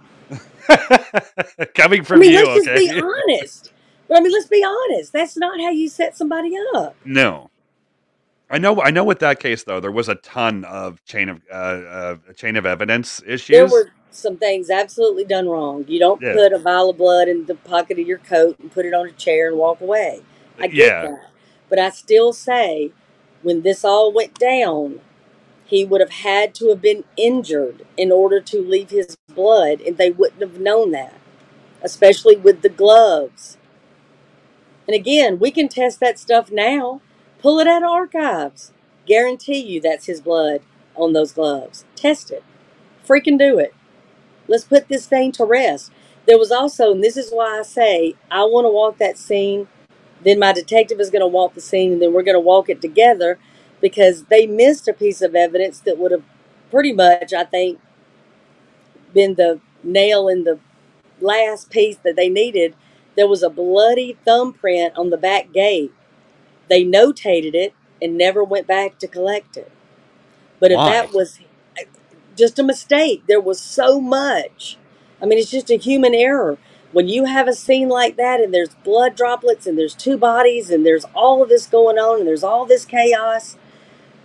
[1.74, 3.72] Coming from I mean, you, let's just be honest.
[4.08, 5.12] But I mean, let's be honest.
[5.12, 6.96] That's not how you set somebody up.
[7.04, 7.50] No,
[8.50, 8.80] I know.
[8.82, 9.04] I know.
[9.04, 12.66] With that case, though, there was a ton of chain of uh, uh, chain of
[12.66, 13.48] evidence issues.
[13.56, 15.84] There were some things absolutely done wrong.
[15.88, 16.32] You don't Yeah.
[16.34, 19.06] put a vial of blood in the pocket of your coat and put it on
[19.08, 20.22] a chair and walk away.
[20.58, 21.02] I get Yeah.
[21.02, 21.30] that.
[21.68, 22.92] But I still say,
[23.42, 25.00] when this all went down,
[25.68, 29.98] he would have had to have been injured in order to leave his blood, and
[29.98, 31.14] they wouldn't have known that,
[31.82, 33.58] especially with the gloves.
[34.88, 37.02] And again, we can test that stuff now.
[37.40, 38.72] Pull it out of archives.
[39.06, 40.62] Guarantee you that's his blood
[40.96, 41.86] on those gloves.
[41.96, 42.44] Test it.
[43.06, 43.74] Freaking do it.
[44.48, 45.92] Let's put this thing to rest.
[46.26, 49.68] There was also, and this is why I say I want to walk that scene.
[50.24, 52.68] Then my detective is going to walk the scene, and then we're going to walk
[52.70, 53.38] it together
[53.80, 56.24] because they missed a piece of evidence that would have
[56.70, 57.78] pretty much, I think,
[59.12, 60.58] been the nail in the
[61.20, 62.74] last piece that they needed.
[63.16, 65.92] There was a bloody thumbprint on the back gate.
[66.68, 69.72] They notated it and never went back to collect it.
[70.60, 70.90] But if Why?
[70.90, 71.40] that was
[72.36, 74.78] just a mistake, there was so much.
[75.20, 76.58] I mean, it's just a human error.
[76.92, 80.70] When you have a scene like that and there's blood droplets and there's two bodies
[80.70, 83.56] and there's all of this going on and there's all this chaos,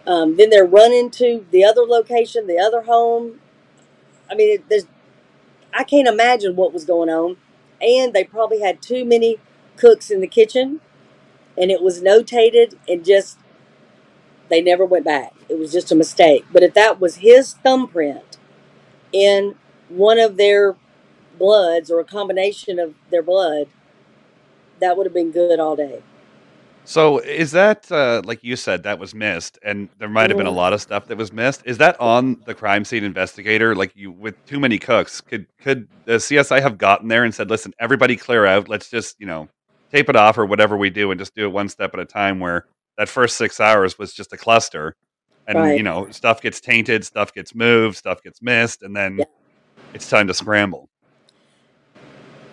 [0.08, 3.42] um, then they're running to the other location, the other home.
[4.30, 4.86] I mean, it, there's
[5.74, 7.38] I can't imagine what was going on.
[7.82, 9.38] And they probably had too many
[9.78, 10.82] cooks in the kitchen
[11.58, 13.38] and it was notated and just
[14.50, 15.34] they never went back.
[15.50, 16.46] It was just a mistake.
[16.52, 18.38] But if that was his thumbprint
[19.14, 19.56] in
[19.90, 20.76] one of their
[21.38, 23.68] bloods or a combination of their blood,
[24.80, 26.02] that would have been good all day.
[26.86, 30.48] So is that uh, like you said that was missed, and there might have been
[30.48, 30.56] a Mhm.
[30.56, 31.62] lot of stuff that was missed?
[31.66, 33.74] Is that on the crime scene investigator?
[33.76, 37.50] Like you with too many cooks, could could the CSI have gotten there and said,
[37.50, 38.68] "Listen, everybody, clear out.
[38.68, 39.50] Let's just you know
[39.92, 42.06] tape it off or whatever we do, and just do it one step at a
[42.06, 42.66] time." Where
[42.98, 44.96] that first six hours was just a cluster,
[45.48, 45.78] and Right.
[45.78, 49.26] you know stuff gets tainted, stuff gets moved, stuff gets missed, and then Yeah.
[49.94, 50.90] it's time to scramble.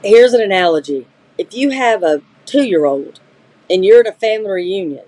[0.05, 1.07] Here's an analogy.
[1.37, 3.19] If you have a two year old
[3.71, 5.05] and you're at a family reunion,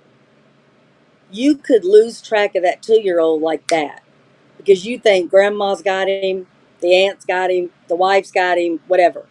[1.30, 4.02] you could lose track of that two year old like that
[4.56, 6.46] because you think grandma's got him,
[6.80, 9.26] the aunt's got him, the wife's got him, whatever.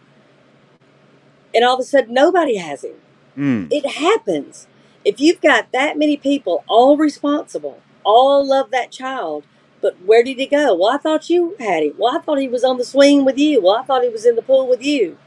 [1.54, 2.96] And all of a sudden, nobody has him.
[3.36, 3.68] Mm.
[3.70, 4.66] It happens.
[5.04, 9.44] If you've got that many people all responsible, all love that child,
[9.80, 10.74] but where did he go?
[10.74, 11.94] Well, I thought you had him.
[11.98, 13.62] Well, I thought he was on the swing with you.
[13.62, 15.18] Well, I thought he was in the pool with you.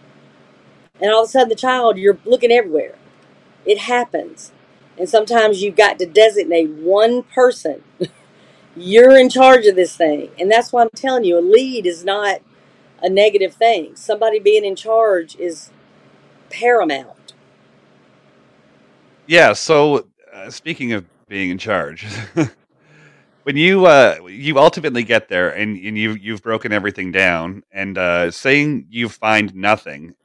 [1.02, 2.96] And all of a sudden, the child, you're looking everywhere.
[3.66, 4.52] It happens.
[4.98, 7.84] And sometimes you've got to designate one person.
[8.76, 10.30] you're in charge of this thing.
[10.40, 12.42] And that's why I'm telling you a lead is not
[13.02, 13.96] a negative thing.
[13.96, 15.72] Somebody being in charge is
[16.50, 17.34] paramount.
[19.28, 19.54] Yeah.
[19.54, 22.06] So, uh, speaking of being in charge,
[23.44, 27.98] when you uh, you ultimately get there and, and you you've broken everything down, and
[27.98, 30.16] uh, saying you find nothing,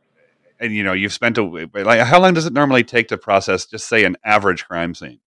[0.60, 1.42] and you know you've spent a
[1.74, 5.20] like how long does it normally take to process just say an average crime scene?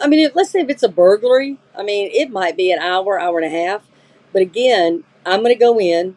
[0.00, 3.20] I mean, let's say if it's a burglary, I mean, it might be an hour,
[3.20, 3.86] hour and a half.
[4.32, 6.16] But again, I'm going to go in.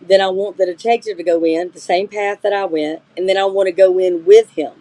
[0.00, 3.02] Then I want the detective to go in the same path that I went.
[3.16, 4.72] And then I want to go in with him.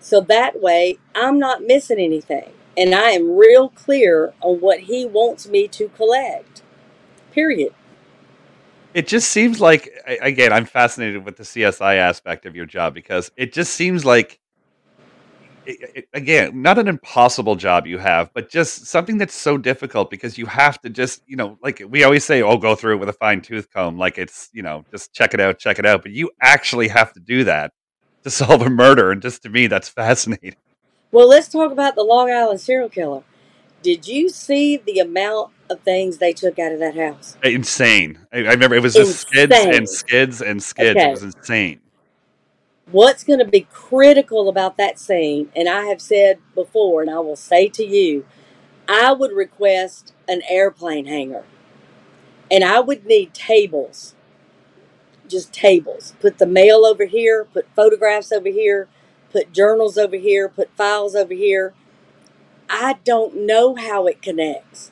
[0.00, 2.52] So that way, I'm not missing anything.
[2.76, 6.62] And I am real clear on what he wants me to collect.
[7.32, 7.74] Period.
[8.98, 9.88] It just seems like
[10.20, 14.40] again, I'm fascinated with the CSI aspect of your job because it just seems like
[15.66, 20.10] it, it, again, not an impossible job you have, but just something that's so difficult
[20.10, 22.98] because you have to just, you know, like we always say, oh, go through it
[22.98, 25.86] with a fine tooth comb, like it's, you know, just check it out, check it
[25.86, 26.02] out.
[26.02, 27.70] But you actually have to do that
[28.24, 30.56] to to solve a murder, and just to me, that's fascinating.
[31.12, 33.22] Well, let's talk about the Long Island serial killer.
[33.82, 37.36] Did you see the amount of things they took out of that house?
[37.42, 38.18] Insane.
[38.32, 40.96] I, I remember it was just skids and skids and skids.
[40.96, 41.08] Okay.
[41.08, 41.80] It was insane.
[42.90, 47.18] What's going to be critical about that scene, and I have said before, and I
[47.18, 48.24] will say to you,
[48.88, 51.44] I would request an airplane hangar.
[52.50, 54.14] And I would need tables,
[55.28, 56.14] just tables.
[56.20, 58.88] Put the mail over here, put photographs over here,
[59.30, 61.74] put journals over here, put files over here.
[62.68, 64.90] I don't know how it connects.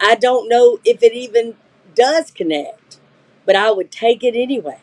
[0.00, 1.56] I don't know if it even
[1.94, 2.98] does connect,
[3.44, 4.80] but I would take it anyway.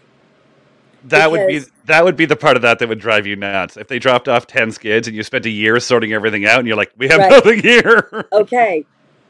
[1.04, 3.36] That would be Because- that would be the part of that that would drive you
[3.36, 3.78] nuts.
[3.78, 6.68] If they dropped off ten skids and you spent a year sorting everything out, and
[6.68, 7.32] you're like, "We have Right.
[7.32, 8.86] nothing here." Okay,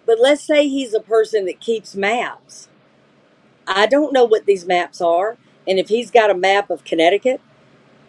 [0.06, 2.68] but let's say he's a person that keeps maps.
[3.68, 5.38] I don't know what these maps are,
[5.68, 7.42] and if he's got a map of Connecticut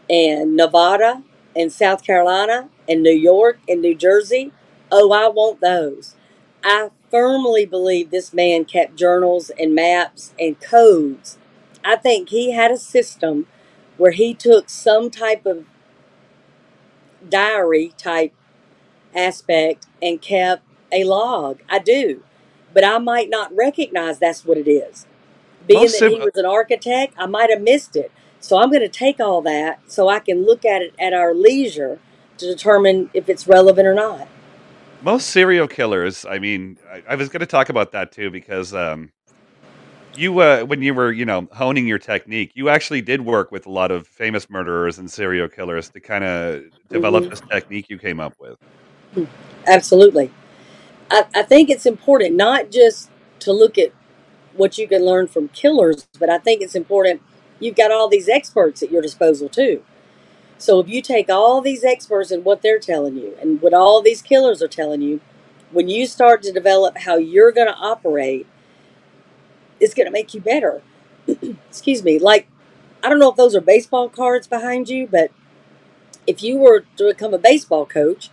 [0.09, 1.23] and Nevada
[1.55, 4.53] and South Carolina and New York and New Jersey,
[4.93, 6.17] oh, I want those.
[6.65, 11.39] I firmly believe this man kept journals and maps and codes.
[11.85, 13.47] I think he had a system
[13.99, 15.67] where he took some type of
[17.29, 18.35] diary type
[19.15, 21.61] aspect and kept a log.
[21.69, 22.25] I do.
[22.75, 25.07] But I might not recognize that's what it is.
[25.67, 28.13] Being Most that he sim- was an architect, I might have missed it.
[28.41, 31.35] So I'm going to take all that so I can look at it at our
[31.35, 32.01] leisure
[32.39, 34.29] to determine if it's relevant or not.
[35.01, 36.27] Most serial killers.
[36.27, 39.13] I mean, I, I was going to talk about that too because um,
[40.13, 43.67] you, uh, when you were, you know, honing your technique, you actually did work with
[43.67, 47.31] a lot of famous murderers and serial killers to kind of develop Mhm.
[47.31, 48.57] this technique you came up with.
[49.67, 50.33] Absolutely.
[51.11, 53.93] I, I think it's important not just to look at
[54.55, 57.23] what you can learn from killers, but I think it's important
[57.61, 59.85] you've got all these experts at your disposal too.
[60.59, 64.03] So if you take all these experts and what they're telling you and what all
[64.03, 65.21] these killers are telling you,
[65.71, 68.47] when you start to develop how you're going to operate,
[69.81, 70.83] it's going to make you better.
[71.69, 72.19] Excuse me.
[72.19, 72.49] Like,
[73.03, 75.31] I don't know if those are baseball cards behind you, but
[76.27, 78.31] if you were to become a baseball coach,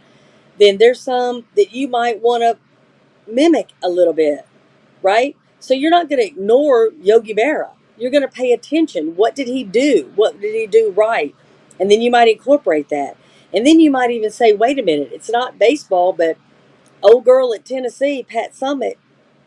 [0.59, 2.57] then there's some that you might want to
[3.32, 4.47] mimic a little bit,
[5.01, 5.36] right?
[5.59, 7.71] So you're not going to ignore Yogi Berra.
[7.97, 9.15] You're going to pay attention.
[9.15, 10.11] What did he do?
[10.15, 11.36] What did he do right?
[11.80, 13.17] And then you might incorporate that.
[13.53, 16.38] And then you might even say, wait a minute, it's not baseball, but
[17.03, 18.95] old girl at Tennessee, Pat Summitt,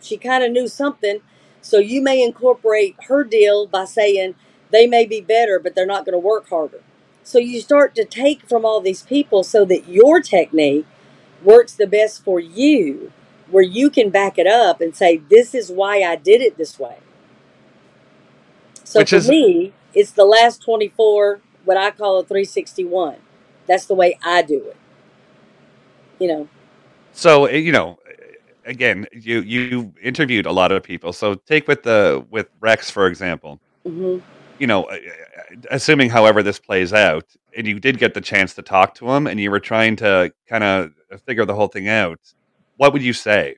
[0.00, 1.20] she kind of knew something.
[1.60, 4.34] So you may incorporate her deal by saying
[4.70, 6.80] they may be better, but they're not going to work harder.
[7.24, 10.86] So you start to take from all these people so that your technique
[11.42, 13.12] works the best for you,
[13.50, 16.78] where you can back it up and say, This is why I did it this
[16.78, 16.98] way.
[18.84, 23.18] So Which for is- me, it's the last 24, what I call a 361.
[23.68, 24.78] That's the way I do it.
[26.20, 26.48] You know,
[27.12, 27.98] So uh, you know,
[28.66, 31.12] again, you you interviewed a lot of people.
[31.12, 33.60] So take with the with Rex for example.
[33.86, 34.18] hmm
[34.58, 34.98] You know, uh,
[35.70, 37.26] assuming however this plays out,
[37.56, 40.32] and you did get the chance to talk to him, and you were trying to
[40.48, 40.92] kind of
[41.26, 42.20] figure the whole thing out.
[42.76, 43.56] What would you say?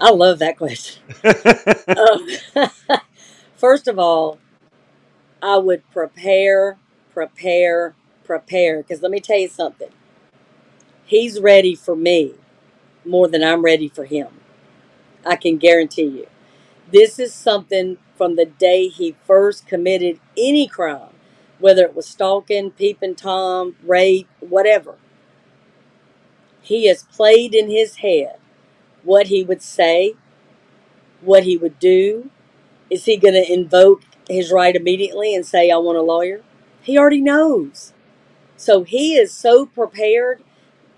[0.00, 1.02] I love that question.
[1.96, 2.28] um,
[3.56, 4.38] first of all,
[5.42, 6.78] I would prepare,
[7.12, 7.94] prepare,
[8.24, 8.78] prepare.
[8.78, 9.90] Because let me tell you something.
[11.04, 12.34] He's ready for me
[13.04, 14.28] more than I'm ready for him.
[15.26, 16.26] I can guarantee you.
[16.92, 21.14] This is something from the day he first committed any crime,
[21.58, 24.96] whether it was stalking, peeping Tom, rape, whatever.
[26.62, 28.36] He has played in his head
[29.04, 30.14] what he would say,
[31.22, 32.30] what he would do.
[32.90, 36.42] Is he going to invoke his right immediately and say, I want a lawyer?
[36.82, 37.92] He already knows.
[38.56, 40.42] So he is so prepared.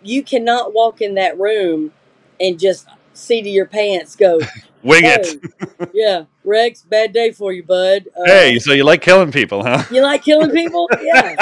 [0.02, 1.92] You cannot walk in that room
[2.40, 4.40] and just see to your pants go,
[4.82, 5.90] Wing hey, it.
[5.92, 8.08] yeah, Rex, bad day for you, bud.
[8.16, 9.82] Uh, Hey, so you like killing people, huh?
[9.90, 10.88] You like killing people?
[11.02, 11.36] Yeah.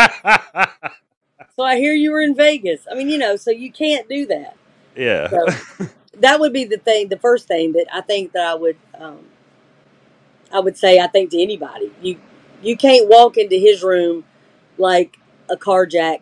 [1.56, 2.86] So I hear you were in Vegas.
[2.90, 4.56] I mean, you know, so you can't do that.
[4.97, 5.28] yeah.
[5.28, 5.47] So
[6.20, 9.24] that would be the thing, the first thing that I think that I would, um,
[10.53, 12.19] I would say, I think to anybody, you,
[12.62, 14.25] you can't walk into his room
[14.79, 15.19] like
[15.51, 16.20] a carjack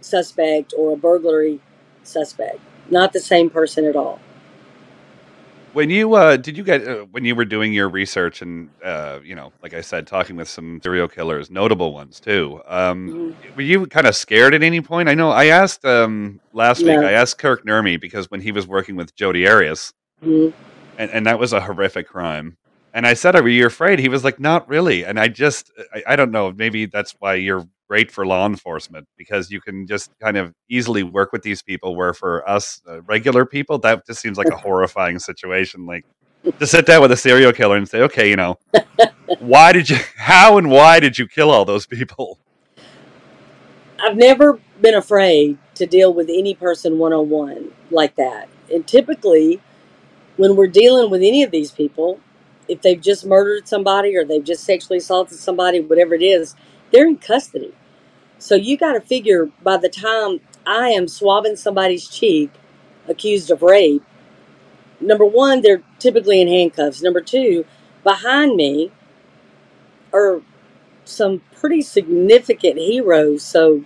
[0.00, 1.60] suspect or a burglary
[2.02, 2.60] suspect.
[2.90, 4.20] Not the same person at all.
[5.74, 9.20] When you uh, did you get uh, when you were doing your research and uh,
[9.22, 12.62] you know, like I said, talking with some serial killers, notable ones too.
[12.66, 13.56] Um, Mhm.
[13.56, 15.10] were you kind of scared at any point?
[15.10, 16.96] I know I asked um, last week.
[16.98, 19.92] I asked Kirk Nurmi because when he was working with Jodi Arias,
[20.24, 20.54] Mhm.
[20.96, 22.56] and, and that was a horrific crime.
[22.98, 26.02] And I said, "Are you afraid?" He was like, "Not really." And I just, I,
[26.04, 26.50] I don't know.
[26.50, 31.04] Maybe that's why you're great for law enforcement because you can just kind of easily
[31.04, 31.94] work with these people.
[31.94, 35.86] Where for us uh, regular people, that just seems like a horrifying situation.
[35.86, 36.06] Like
[36.58, 38.58] to sit down with a serial killer and say, "Okay, you know,
[39.38, 42.40] why did you, how and why did you kill all those people?"
[44.00, 48.48] I've never been afraid to deal with any person one on one like that.
[48.74, 49.62] And typically,
[50.36, 52.18] when we're dealing with any of these people,
[52.68, 56.54] if they've just murdered somebody or they've just sexually assaulted somebody, whatever it is,
[56.92, 57.74] they're in custody.
[58.38, 62.50] So you got to figure by the time I am swabbing somebody's cheek
[63.08, 64.04] accused of rape,
[65.00, 67.02] number one, they're typically in handcuffs.
[67.02, 67.64] Number two,
[68.04, 68.92] behind me
[70.12, 70.42] are
[71.04, 73.42] some pretty significant heroes.
[73.42, 73.84] So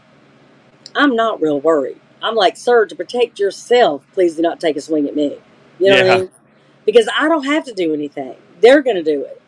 [0.94, 2.00] I'm not real worried.
[2.22, 5.38] I'm like, sir, to protect yourself, please do not take a swing at me.
[5.78, 6.14] You know what Yeah.
[6.14, 6.30] I mean?
[6.86, 8.36] Because I don't have to do anything.
[8.62, 9.42] They're going to do it.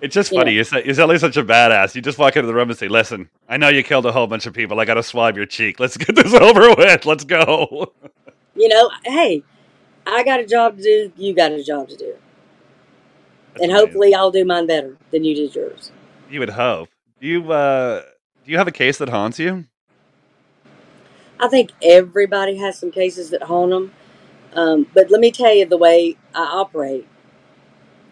[0.00, 0.40] It's just Yeah.
[0.40, 0.52] funny.
[0.54, 1.94] You're, sa- you're suddenly such a badass.
[1.94, 4.26] You just walk into the room and say, "Listen, I know you killed a whole
[4.26, 4.80] bunch of people.
[4.80, 5.78] I got to swab your cheek.
[5.80, 7.06] Let's get this over with.
[7.06, 7.92] Let's go."
[8.56, 9.42] You know, hey,
[10.06, 11.12] I got a job to do.
[11.16, 12.14] You got a job to do.
[13.54, 13.78] That's and amazing.
[13.86, 15.92] hopefully I'll do mine better than you did yours.
[16.30, 16.88] you would hope.
[17.20, 18.02] Do you uh,
[18.44, 19.66] do you have a case that haunts you?
[21.38, 23.92] I think everybody has some cases that haunt them.
[24.54, 27.06] Um, but let me tell you the way I operate.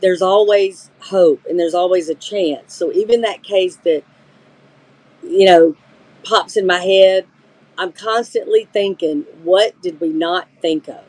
[0.01, 2.75] There's always hope and there's always a chance.
[2.75, 4.03] So even that case that,
[5.23, 5.77] you know,
[6.25, 7.27] pops in my head,
[7.79, 11.05] I'm constantly thinking, what did we not think of?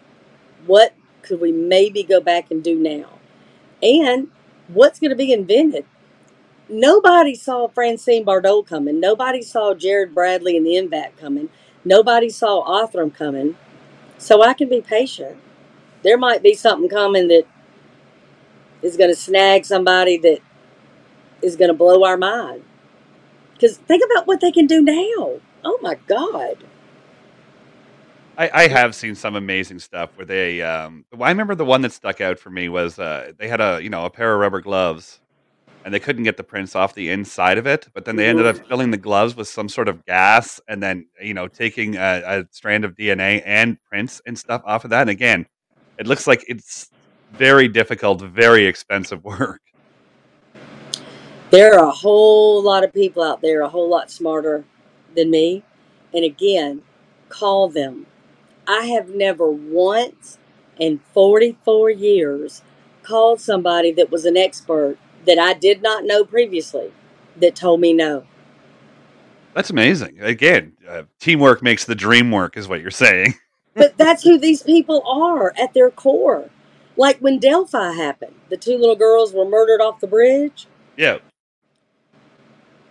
[0.65, 3.19] What could we maybe go back and do now?
[3.81, 4.29] And
[4.67, 5.85] what's going to be invented?
[6.69, 8.99] Nobody saw Francine Bardole coming.
[8.99, 11.49] Nobody saw Jared Bradley and the M-Vac coming.
[11.83, 13.57] Nobody saw Othram coming.
[14.17, 15.37] So I can be patient.
[16.03, 17.45] There might be something coming that
[18.81, 20.39] is going to snag somebody that
[21.41, 22.63] is going to blow our mind.
[23.53, 25.39] Because think about what they can do now.
[25.63, 26.63] Oh my God.
[28.37, 30.61] I, I have seen some amazing stuff where they.
[30.61, 33.59] Um, well, I remember the one that stuck out for me was uh, they had
[33.59, 35.19] a you know a pair of rubber gloves,
[35.83, 37.89] and they couldn't get the prints off the inside of it.
[37.93, 41.07] But then they ended up filling the gloves with some sort of gas, and then
[41.21, 45.01] you know taking a, a strand of DNA and prints and stuff off of that.
[45.01, 45.45] And again,
[45.97, 46.89] it looks like it's
[47.33, 49.61] very difficult, very expensive work.
[51.51, 54.63] There are a whole lot of people out there a whole lot smarter
[55.15, 55.63] than me.
[56.13, 56.83] And again,
[57.29, 58.05] call them.
[58.67, 60.37] I have never once
[60.77, 62.61] in 44 years
[63.01, 66.91] called somebody that was an expert that I did not know previously
[67.37, 68.25] that told me no.
[69.55, 70.21] That's amazing.
[70.21, 73.33] Again, uh, teamwork makes the dream work, is what you're saying.
[73.75, 76.49] But that's who these people are at their core.
[76.99, 80.67] Like when Delphi happened, the two little girls were murdered off the bridge.
[80.97, 81.19] Yeah,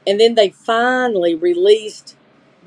[0.06, 2.16] And then they finally released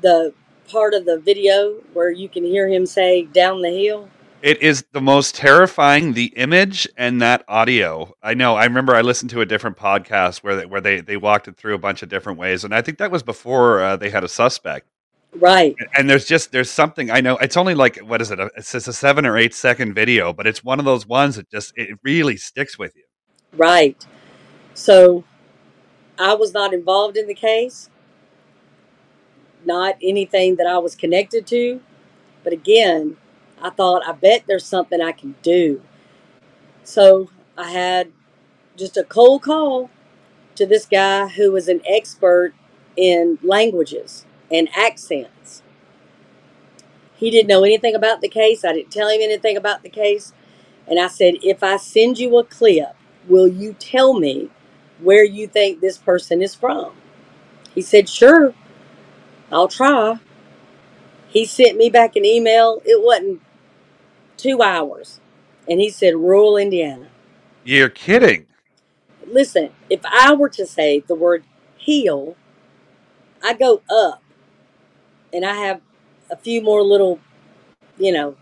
[0.00, 0.32] the
[0.70, 4.08] part of the video where you can hear him say down the hill.
[4.42, 6.12] It is the most terrifying.
[6.12, 8.14] The image and that audio.
[8.22, 8.54] I know.
[8.54, 11.56] I remember I listened to a different podcast where they, where they they walked it
[11.56, 14.22] through a bunch of different ways, and I think that was before uh, they had
[14.22, 14.86] a suspect.
[15.34, 15.74] Right.
[15.96, 17.36] And there's just there's something I know.
[17.38, 18.38] It's only like what is it?
[18.56, 21.50] It's just a seven or eight second video, but it's one of those ones that
[21.50, 23.04] just it really sticks with you.
[23.56, 24.06] Right.
[24.74, 25.24] So
[26.18, 27.88] I was not involved in the case,
[29.64, 31.80] not anything that I was connected to.
[32.44, 33.16] But again,
[33.60, 35.80] I thought, I bet there's something I can do.
[36.84, 38.12] So I had
[38.76, 39.88] just a cold call
[40.56, 42.52] to this guy who was an expert
[42.96, 45.62] in languages and accents.
[47.16, 48.64] He didn't know anything about the case.
[48.64, 50.32] I didn't tell him anything about the case.
[50.86, 52.94] And I said, if I send you a clip,
[53.28, 54.50] will you tell me
[55.00, 56.92] where you think this person is from?
[57.74, 58.54] He said, sure,
[59.50, 60.18] I'll try.
[61.28, 62.82] He sent me back an email.
[62.84, 63.40] It wasn't
[64.36, 65.20] two hours.
[65.68, 67.08] And he said, rural Indiana.
[67.64, 68.46] You're kidding.
[69.26, 71.44] Listen, if I were to say the word
[71.76, 72.36] heel,
[73.42, 74.21] I go up
[75.32, 75.80] and I have
[76.30, 77.20] a few more little,
[77.98, 78.36] you know,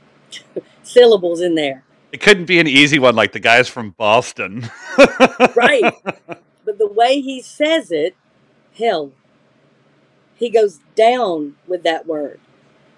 [0.82, 1.84] syllables in there.
[2.12, 4.68] It couldn't be an easy one like the guys from Boston.
[5.56, 5.94] Right.
[6.64, 8.14] But the way he says it,
[8.78, 9.12] hell,
[10.36, 12.40] he goes down with that word.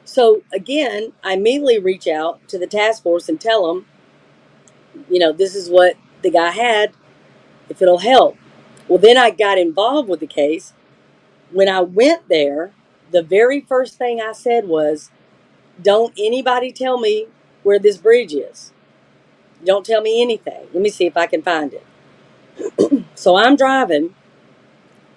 [0.04, 3.86] So again, I immediately reach out to the task force and tell them,
[5.08, 6.92] you know, this is what the guy had,
[7.68, 8.36] if it'll help.
[8.88, 10.72] Well, then I got involved with the case.
[11.50, 12.72] When I went there,
[13.12, 15.10] the very first thing I said was,
[15.80, 17.28] don't anybody tell me
[17.62, 18.72] where this bridge is.
[19.64, 20.68] Don't tell me anything.
[20.72, 21.86] Let me see if I can find it.
[23.14, 24.14] So I'm driving.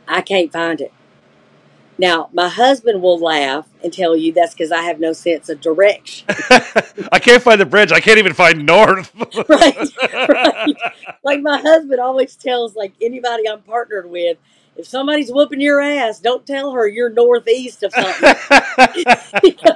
[0.07, 0.93] I can't find it.
[1.97, 5.61] Now, my husband will laugh and tell you that's because I have no sense of
[5.61, 6.27] direction.
[7.11, 7.91] I can't find the bridge.
[7.91, 9.13] I can't even find north.
[9.49, 9.77] right,
[10.29, 10.75] right.
[11.23, 14.37] Like my husband always tells like anybody I'm partnered with,
[14.77, 18.35] if somebody's whooping your ass, don't tell her you're northeast of something.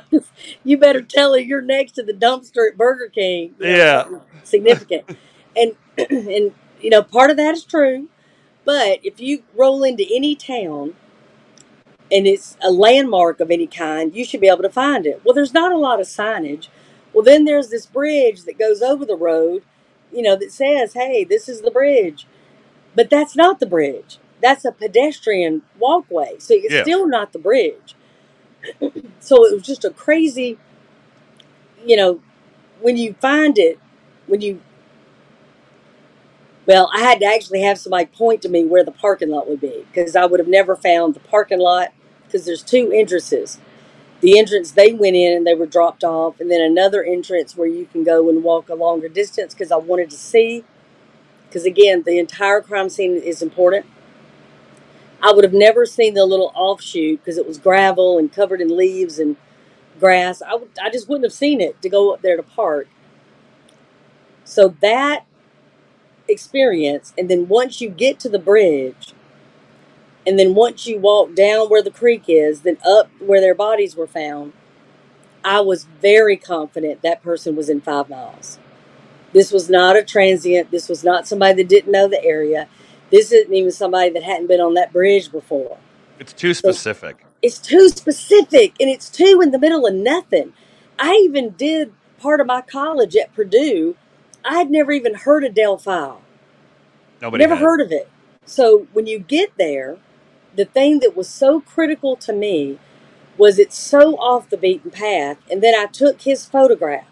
[0.64, 3.56] You better tell her you're next to the dumpster at Burger King.
[3.60, 4.20] you know, Yeah.
[4.44, 5.18] significant.
[5.56, 8.08] And and you know, part of that is true.
[8.66, 10.96] But if you roll into any town
[12.12, 15.22] and it's a landmark of any kind, you should be able to find it.
[15.24, 16.68] Well, there's not a lot of signage.
[17.14, 19.64] Well, then there's this bridge that goes over the road,
[20.12, 22.28] you know, that says, hey, this is the bridge.
[22.96, 24.20] But that's not the bridge.
[24.42, 26.36] That's a pedestrian walkway.
[26.40, 26.82] So it's Yeah.
[26.84, 27.96] still not the bridge.
[29.20, 30.60] so it was just a crazy,
[31.86, 32.22] you know,
[32.82, 33.80] when you find it,
[34.28, 34.62] when you,
[36.68, 39.62] well, I had to actually have somebody point to me where the parking lot would
[39.62, 41.94] be because I would have never found the parking lot
[42.26, 43.60] because there's two entrances.
[44.22, 47.68] The entrance they went in and they were dropped off, and then another entrance where
[47.68, 50.66] you can go and walk a longer distance because I wanted to see.
[51.48, 53.86] Because again, the entire crime scene is important.
[55.22, 58.76] I would have never seen the little offshoot because it was gravel and covered in
[58.78, 59.36] leaves and
[60.00, 60.42] grass.
[60.42, 62.88] I, I just wouldn't have seen it to go up there to park.
[64.46, 65.26] So that
[66.30, 69.14] experience, and then once you get to the bridge,
[70.28, 73.96] and then once you walk down where the creek is, then up where their bodies
[73.96, 74.54] were found,
[75.44, 78.60] I was very confident that person was in five miles.
[79.34, 80.72] This was not a transient.
[80.72, 82.68] This was not somebody that didn't know the area.
[83.12, 85.78] This isn't even somebody that hadn't been on that bridge before.
[86.20, 87.26] it's too So specific.
[87.42, 90.54] it's too specific and it's too in the middle of nothing.
[91.00, 93.96] I even did part of my college at Purdue.
[94.46, 96.16] I'd never even heard of Delphi.
[97.22, 97.64] Nobody Never had.
[97.64, 98.10] heard of it.
[98.46, 99.98] So when you get there,
[100.56, 102.80] the thing that was so critical to me
[103.38, 105.38] was it's so off the beaten path.
[105.50, 107.06] And then I took his photograph,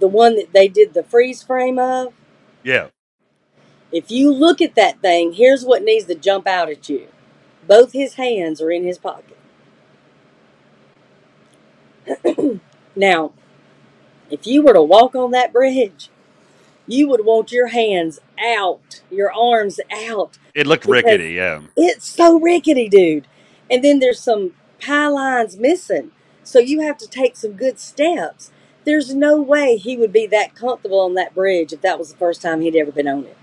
[0.00, 2.12] the one that they did the freeze frame of.
[2.62, 2.88] Yeah.
[3.92, 7.08] If you look at that thing, here's what needs to jump out at you.
[7.66, 9.36] Both his hands are in his pocket.
[12.94, 13.32] Now,
[14.30, 16.10] if you were to walk on that bridge,
[16.86, 21.32] you would want your hands out, your arms out, It looked because rickety.
[21.34, 21.62] Yeah.
[21.76, 23.26] it's so rickety, dude.
[23.70, 26.10] And then there's some pie lines missing.
[26.44, 28.50] So you have to take some good steps.
[28.84, 32.18] There's no way he would be that comfortable on that bridge if that was the
[32.18, 33.36] first time he'd ever been on it.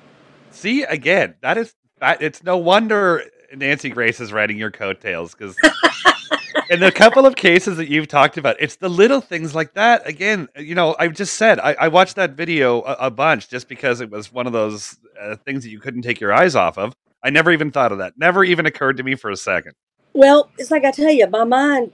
[0.51, 1.35] See again.
[1.41, 1.73] That is.
[1.99, 3.23] That, it's no wonder
[3.53, 5.55] Nancy Grace is riding your coattails because
[6.69, 10.07] in the couple of cases that you've talked about, it's the little things like that.
[10.07, 13.67] Again, you know, I just said I, I watched that video a, a bunch just
[13.67, 16.77] because it was one of those uh, things that you couldn't take your eyes off
[16.77, 16.95] of.
[17.23, 18.13] I never even thought of that.
[18.17, 19.73] Never even occurred to me for a second.
[20.13, 21.91] Well, it's like I tell you, my mind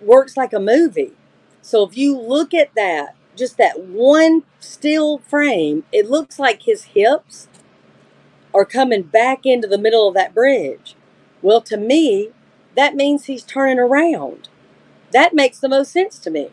[0.00, 1.12] works like a movie.
[1.62, 6.84] So if you look at that, just that one still frame, it looks like his
[6.84, 7.48] hips
[8.54, 10.94] are coming back into the middle of that bridge.
[11.42, 12.30] Well, to me,
[12.76, 14.48] that means he's turning around.
[15.12, 16.50] That makes the most sense to me.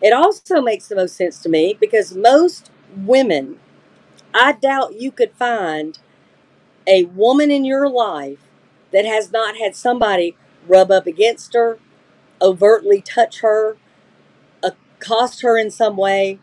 [0.00, 3.58] It also makes the most sense to me because most women,
[4.34, 5.98] I doubt you could find
[6.86, 8.38] a woman in your life
[8.92, 10.36] that has not had somebody
[10.66, 11.78] rub up against her,
[12.40, 13.76] overtly touch her,
[15.00, 16.38] accost her in some way.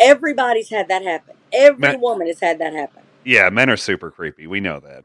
[0.00, 1.34] Everybody's had that happen.
[1.52, 3.02] Every Man, woman has had that happen.
[3.24, 4.46] yeah, men are super creepy.
[4.46, 5.04] We know that.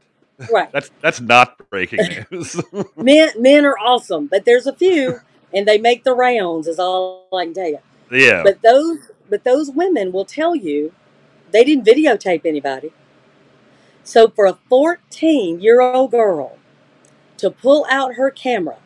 [0.52, 0.70] Right.
[0.72, 2.60] That's that's not breaking news.
[2.96, 5.18] Men men are awesome, but there's a few
[5.52, 7.80] and they make the rounds is all I can tell you.
[8.12, 8.44] yeah.
[8.44, 8.98] But those
[9.28, 10.92] but those women will tell you
[11.50, 12.92] they didn't videotape anybody.
[14.04, 16.56] So for a 14 year old girl
[17.38, 18.78] to pull out her camera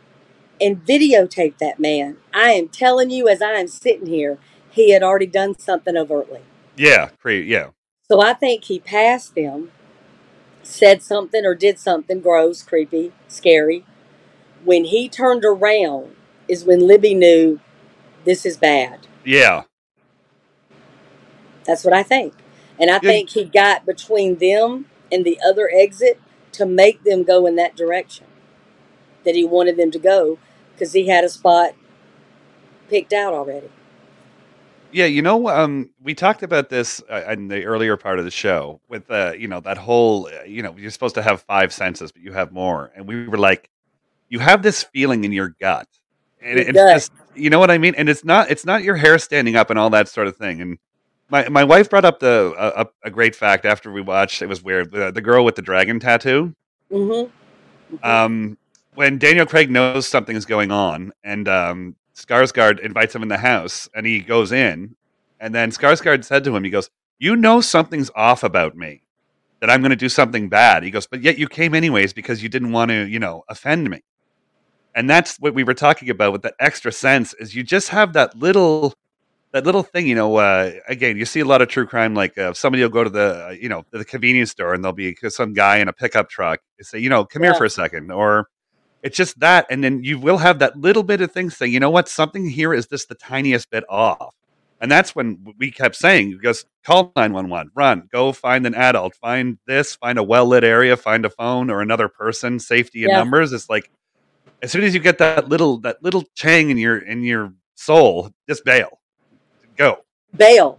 [0.63, 4.39] and videotape that man, I am telling you as I am sitting here,
[4.71, 6.41] he had already done something overtly.
[6.77, 7.71] Yeah, cre- yeah.
[8.09, 9.73] So I think he passed them,
[10.63, 13.85] said something or did something gross, creepy, scary.
[14.65, 16.17] When he turned around
[16.49, 17.61] is when Libby knew
[18.25, 19.07] this is bad.
[19.25, 19.65] Yeah.
[21.65, 22.35] That's what I think.
[22.79, 23.01] And I Yeah.
[23.01, 26.21] think he got between them and the other exit
[26.53, 28.27] to make them go in that direction
[29.25, 30.39] that he wanted them to go
[30.83, 31.75] because he had a spot
[32.89, 33.71] picked out already.
[34.91, 38.33] Yeah, you know, um, we talked about this uh, in the earlier part of the
[38.33, 41.73] show with, uh, you know, that whole, uh, you know, you're supposed to have five
[41.73, 42.91] senses, but you have more.
[42.97, 43.71] And we were like,
[44.29, 45.87] you have this feeling in your gut.
[46.43, 46.79] And Your it's
[47.09, 47.95] just, you know what I mean?
[47.95, 50.61] And it's not, it's not your hair standing up and all that sort of thing.
[50.61, 50.79] And
[51.31, 54.43] my my wife brought up the a, a great fact after we watched.
[54.43, 54.91] It was weird.
[54.91, 56.55] The, the girl with the dragon tattoo.
[56.91, 58.05] Mm-hmm.
[58.05, 58.59] Um,
[58.95, 63.39] when Daniel Craig knows something is going on, and um, Skarsgård invites him in the
[63.39, 64.97] house, and he goes in,
[65.41, 69.03] and then Skarsgård said to him, he goes, "You know something's off about me,
[69.61, 72.43] that I'm going to do something bad." He goes, "But yet you came anyways because
[72.43, 74.03] you didn't want to, you know, offend me."
[74.95, 78.13] And that's what we were talking about with that extra sense is you just have
[78.13, 78.95] that little
[79.53, 82.15] that little thing, you know, uh, again, you see a lot of true crime.
[82.15, 84.95] Like uh, somebody will go to the, uh, you know, the convenience store and there'll
[84.95, 87.51] be some guy in a pickup truck say, you know, come yeah.
[87.51, 88.49] here for a second, or
[89.03, 91.81] it's just that, and then you will have that little bit of things saying, you
[91.81, 94.35] know what, something here is just the tiniest bit off,
[94.81, 98.75] and that's when we kept saying, just call nine one one, run, go find an
[98.75, 103.05] adult, find this, find a well lit area, find a phone or another person, safety
[103.05, 103.19] in yeah.
[103.19, 103.53] numbers.
[103.53, 103.91] It's like
[104.63, 108.31] as soon as you get that little that little chang in your in your soul,
[108.49, 109.01] just bail
[109.77, 110.05] Go.
[110.37, 110.79] Bail.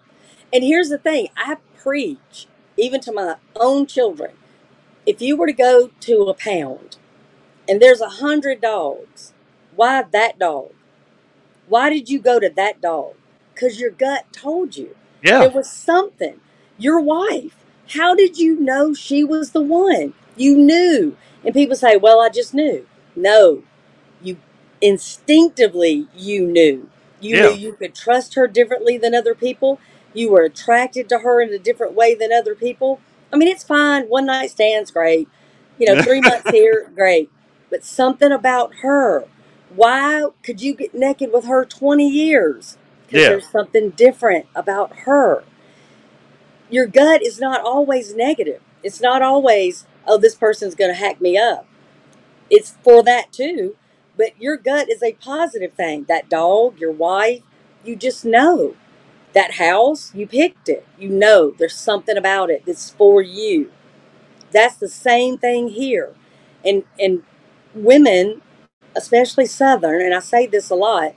[0.52, 2.48] And here's the thing I preach,
[2.78, 4.32] even to my own children.
[5.06, 6.98] If you were to go to a pound
[7.68, 9.34] and there's a hundred dogs,
[9.76, 10.72] why that dog?
[11.68, 13.16] Why did you go to that dog?
[13.54, 14.96] Because your gut told you.
[15.24, 15.40] Yeah.
[15.40, 16.40] There was something.
[16.78, 17.56] Your wife.
[17.90, 20.14] How did you know she was the one?
[20.36, 21.16] You knew.
[21.46, 22.86] And people say, well, I just knew.
[23.16, 23.64] No,
[24.22, 24.38] you
[24.82, 26.90] instinctively you knew.
[27.22, 27.42] You yeah.
[27.50, 29.80] knew you could trust her differently than other people.
[30.14, 33.00] You were attracted to her in a different way than other people.
[33.32, 34.06] I mean, it's fine.
[34.06, 35.28] One night stands, great.
[35.78, 37.32] You know, three months here, great.
[37.74, 39.26] But something about her.
[39.74, 42.78] Why could you get naked with her 20 years?
[43.08, 43.30] Because yeah.
[43.30, 45.44] there's something different about her.
[46.70, 48.62] Your gut is not always negative.
[48.84, 51.66] It's not always, oh, this person's going to hack me up.
[52.48, 53.76] It's for that too.
[54.16, 56.04] But your gut is a positive thing.
[56.04, 57.42] That dog, your wife,
[57.84, 58.76] you just know.
[59.34, 60.86] That house, you picked it.
[61.00, 63.72] You know there's something about it that's for you.
[64.52, 66.14] That's the same thing here.
[66.64, 67.24] And and
[67.74, 68.42] women,
[68.96, 71.14] especially southern, and I say this a lot,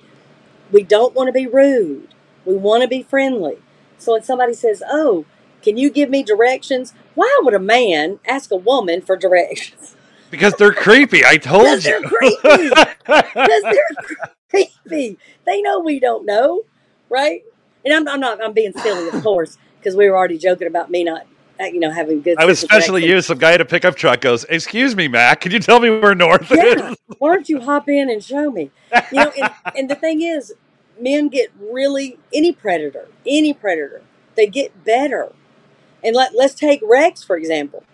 [0.70, 2.08] we don't want to be rude.
[2.44, 3.58] We want to be friendly.
[3.98, 5.24] So when somebody says, "Oh,
[5.62, 9.96] can you give me directions?" Why would a man ask a woman for directions?
[10.30, 11.24] Because they're creepy.
[11.24, 11.80] I told you.
[11.80, 12.70] They're creepy.
[13.06, 15.18] Because they're creepy.
[15.44, 16.62] They know we don't know,
[17.08, 17.42] right?
[17.84, 18.42] And I'm, I'm not.
[18.42, 21.26] I'm being silly, of course, because we were already joking about me not,
[21.58, 22.38] Uh, you know, having good.
[22.38, 23.20] I was especially you.
[23.20, 26.14] Some guy at a pickup truck goes, "Excuse me, Mac, can you tell me where
[26.14, 26.90] north yeah.
[26.90, 28.70] is?" Why don't you hop in and show me?
[29.10, 30.52] You know, and, and the thing is,
[31.00, 34.02] men get really any predator, any predator,
[34.34, 35.32] they get better.
[36.04, 37.84] And let, let's take Rex for example.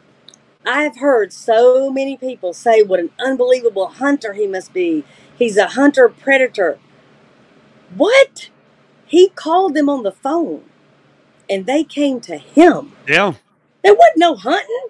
[0.65, 5.05] I've heard so many people say what an unbelievable hunter he must be.
[5.37, 6.79] He's a hunter predator.
[7.97, 8.51] What?
[9.07, 10.65] He called them on the phone
[11.49, 12.93] and they came to him.
[13.07, 13.35] Yeah.
[13.83, 14.87] There wasn't no hunting.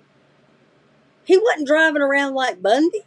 [1.25, 3.03] He wasn't driving around like Bundy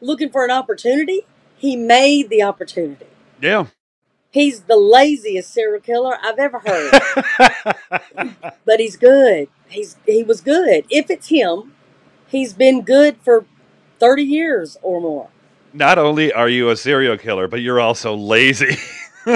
[0.00, 1.26] looking for an opportunity.
[1.56, 3.06] He made the opportunity.
[3.40, 3.66] Yeah.
[4.30, 6.92] He's the laziest serial killer I've ever heard.
[8.64, 9.48] but he's good.
[9.68, 10.84] He's he was good.
[10.88, 11.74] If it's him,
[12.28, 13.44] he's been good for
[13.98, 15.28] 30 years or more.
[15.72, 18.76] Not only are you a serial killer, but you're also lazy.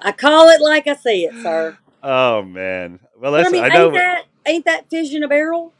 [0.00, 1.76] I call it like I see it, sir.
[2.02, 3.00] Oh man.
[3.18, 3.90] Well, that's I, mean, I know.
[3.90, 5.72] That, ain't that fish in a barrel?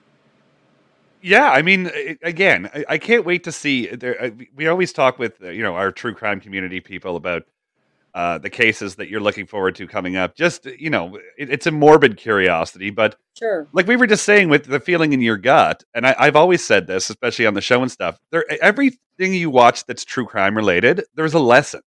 [1.22, 1.90] Yeah, I mean,
[2.22, 3.88] again, I, can't wait to see.
[3.88, 7.44] There, we always talk with you know our true crime community people about
[8.14, 10.36] uh, the cases that you're looking forward to coming up.
[10.36, 14.48] Just you know, it, it's a morbid curiosity, but sure, like we were just saying
[14.50, 17.60] with the feeling in your gut, and I, have always said this, especially on the
[17.60, 18.18] show and stuff.
[18.30, 21.80] There, everything you watch that's true crime related, there's a lesson,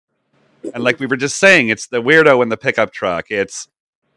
[0.73, 3.29] and like we were just saying, it's the weirdo in the pickup truck.
[3.29, 3.67] It's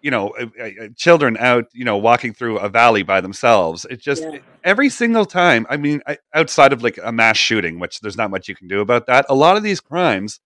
[0.02, 3.86] you know, uh, uh, uh children out, you know, walking through a valley by themselves.
[3.90, 4.38] It just yeah.
[4.64, 5.66] every single time.
[5.68, 6.02] I mean,
[6.34, 9.26] outside of like a mass shooting, which there's not much you can do about that.
[9.28, 10.40] A lot of these crimes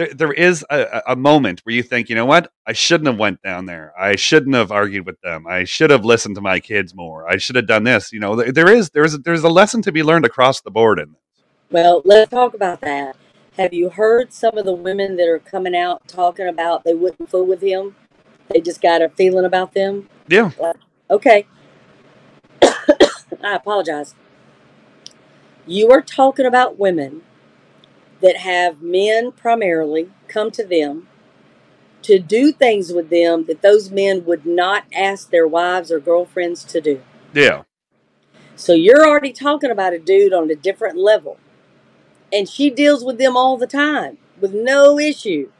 [0.00, 3.18] there, there is a, a moment where you think, you know what, I shouldn't have
[3.18, 3.92] went down there.
[3.98, 5.46] I shouldn't have argued with them.
[5.46, 7.28] I should have listened to my kids more.
[7.28, 8.10] I should have done this.
[8.10, 10.98] You know, there is there is there's a lesson to be learned across the board
[10.98, 11.44] in this.
[11.70, 13.14] Well, let's talk about that.
[13.58, 17.28] Have you heard some of the women that are coming out talking about they wouldn't
[17.28, 17.94] fool with him?
[18.50, 20.08] They just got a feeling about them.
[20.28, 20.50] Yeah.
[21.10, 21.46] okay.
[22.62, 24.14] I apologize.
[25.66, 27.22] You are talking about women
[28.20, 31.08] that have men primarily come to them
[32.02, 36.64] to do things with them that those men would not ask their wives or girlfriends
[36.64, 37.02] to do.
[37.32, 37.62] Yeah.
[38.56, 41.38] So you're already talking about a dude on a different level.
[42.32, 45.50] And she deals with them all the time with no issue.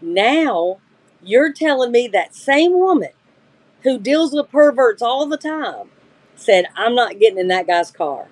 [0.00, 0.78] Now,
[1.22, 3.10] You're telling me that same woman
[3.82, 5.90] who deals with perverts all the time
[6.36, 8.28] said, I'm not getting in that guy's car.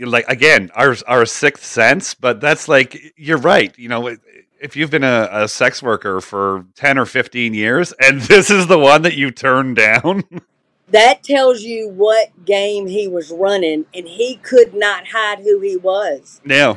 [0.00, 3.76] Like again, our our sixth sense, but that's like you're right.
[3.78, 4.14] You know,
[4.60, 8.66] if you've been a, a sex worker for ten or fifteen years, and this is
[8.66, 10.24] the one that you turn down,
[10.88, 15.76] that tells you what game he was running, and he could not hide who he
[15.78, 16.42] was.
[16.44, 16.76] No.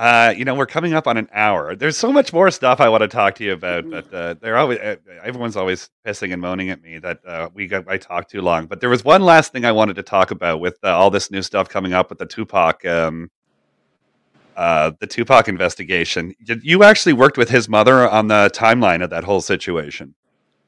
[0.00, 1.76] Uh, you know, we're coming up on an hour.
[1.76, 3.90] There's so much more stuff I want to talk to you about, Mhm.
[3.90, 7.66] but uh, they're always uh, everyone's always pissing and moaning at me that uh, we
[7.66, 8.64] got I talk too long.
[8.64, 11.30] But there was one last thing I wanted to talk about with uh, all this
[11.30, 13.30] new stuff coming up with the Tupac, um,
[14.56, 16.34] uh, the Tupac investigation.
[16.44, 20.14] Did you actually worked with his mother on the timeline of that whole situation?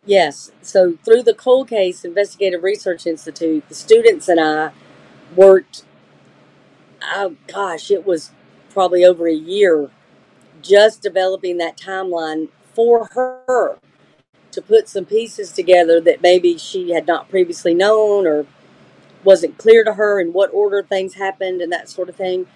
[0.04, 0.52] Yes.
[0.60, 4.72] So through the Cold Case Investigative Research Institute, the students and I
[5.34, 5.84] worked.
[7.02, 8.30] Oh gosh, it was
[8.72, 9.90] probably over a year
[10.62, 13.78] just developing that timeline for her
[14.50, 18.46] to put some pieces together that maybe she had not previously known or
[19.24, 22.46] wasn't clear to her in what order things happened and that sort of thing.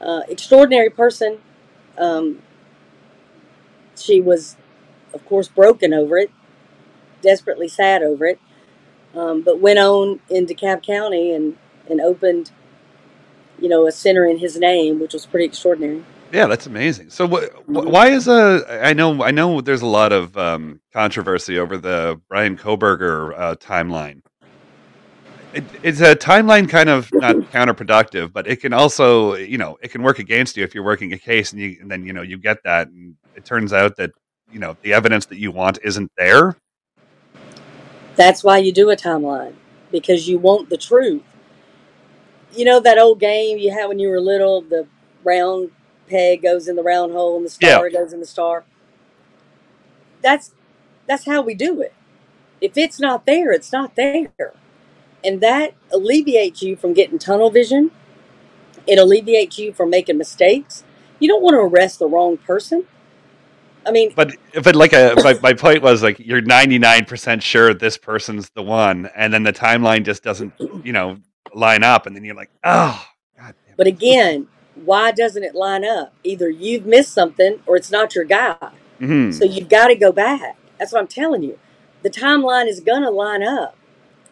[0.00, 1.38] Uh, extraordinary person.
[1.98, 2.42] Um,
[3.96, 4.56] she was,
[5.12, 6.30] of course, broken over it,
[7.22, 8.40] desperately sad over it,
[9.14, 11.56] um, but went on in DeKalb County and,
[11.88, 12.50] and opened,
[13.64, 16.04] you know, a center in his name, which was pretty extraordinary.
[16.30, 17.08] Yeah, that's amazing.
[17.08, 17.86] So, wh- wh- Mhm.
[17.90, 18.62] why is a?
[18.86, 19.62] I know, I know.
[19.62, 24.20] There's a lot of um, controversy over the Bryan Kohberger uh, timeline.
[25.54, 29.90] It, it's a timeline kind of not counterproductive, but it can also, you know, it
[29.90, 32.22] can work against you if you're working a case, and you and then you know
[32.22, 34.10] you get that, and it turns out that
[34.52, 36.54] you know the evidence that you want isn't there.
[38.16, 39.54] That's why you do a timeline
[39.90, 41.22] because you want the truth.
[42.56, 44.86] You know that old game you had when you were little, the
[45.24, 45.72] round
[46.08, 47.80] peg goes in the round hole and the Yeah.
[47.80, 48.64] star goes in the star.
[50.22, 50.52] That's
[51.08, 51.94] that's how we do it.
[52.60, 54.32] If it's not there, it's not there.
[55.24, 57.90] And that alleviates you from getting tunnel vision.
[58.86, 60.84] It alleviates you from making mistakes.
[61.20, 62.86] You don't want to arrest the wrong person.
[63.86, 67.74] I mean, But but like a my, my point was like you're 99 percent sure
[67.74, 71.18] this person's the one, and then the timeline just doesn't you know
[71.54, 73.06] line up, and then you're like, oh,
[73.38, 73.76] god damn.
[73.76, 76.12] But again, why doesn't it line up?
[76.24, 78.70] Either you've missed something or it's not your guy.
[79.00, 79.32] Mhm.
[79.32, 80.56] So you've got to go back.
[80.78, 81.58] That's what I'm telling you.
[82.02, 83.76] The timeline is to line up.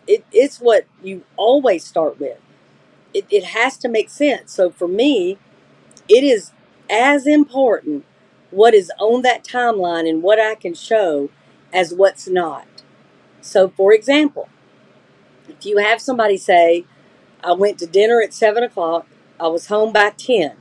[0.06, 2.38] It, it's what you always start with.
[3.14, 4.52] It, it has to make sense.
[4.52, 5.38] So for me,
[6.08, 6.52] it is
[6.90, 8.04] as important
[8.50, 11.30] what is on that timeline and what I can show
[11.72, 12.66] as what's not.
[13.40, 14.48] So, for example,
[15.48, 16.84] if you have somebody say,
[17.44, 19.06] I went to dinner at 7 o'clock,
[19.40, 20.52] I was home by 10.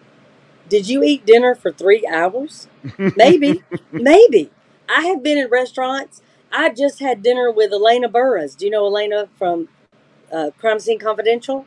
[0.68, 2.68] Did you eat dinner for three hours?
[2.98, 4.52] Maybe, maybe.
[4.90, 6.22] I have been in restaurants.
[6.52, 8.56] I just had dinner with Elena Burris.
[8.56, 9.70] Do you know Elena from
[10.32, 11.66] uh, Crime Scene Confidential?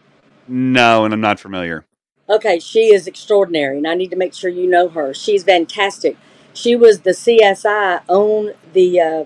[0.49, 1.85] No, and I'm not familiar.
[2.29, 5.13] Okay, she is extraordinary, and I need to make sure you know her.
[5.13, 6.17] She's fantastic.
[6.55, 9.25] She was the CSI on the uh,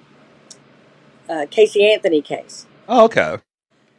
[1.29, 2.67] uh, Casey Anthony case.
[2.89, 3.39] Oh, okay.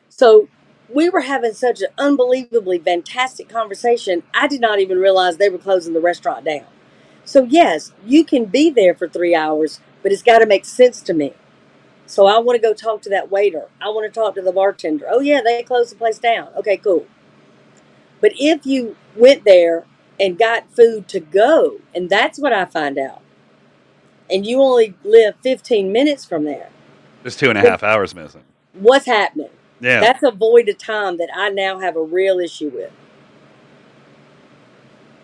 [0.10, 0.50] So
[0.94, 4.24] we were having such an unbelievably fantastic conversation.
[4.34, 6.66] I did not even realize they were closing the restaurant down.
[7.26, 11.02] So, yes, you can be there for three hours, but it's got to make sense
[11.04, 11.34] to me.
[12.08, 13.68] So, I want to go talk to that waiter.
[13.82, 15.06] I want to talk to the bartender.
[15.10, 16.50] Oh, yeah, they closed the place down.
[16.58, 17.06] Okay, cool.
[18.22, 19.86] But if you went there
[20.20, 23.22] and got food to go, and that's what I find out,
[24.30, 26.70] and you only live 15 minutes from there,
[27.24, 28.44] There's two and a half hours missing.
[28.74, 29.50] what's happening?
[29.82, 30.00] Yeah.
[30.00, 32.92] That's a void of time that I now have a real issue with.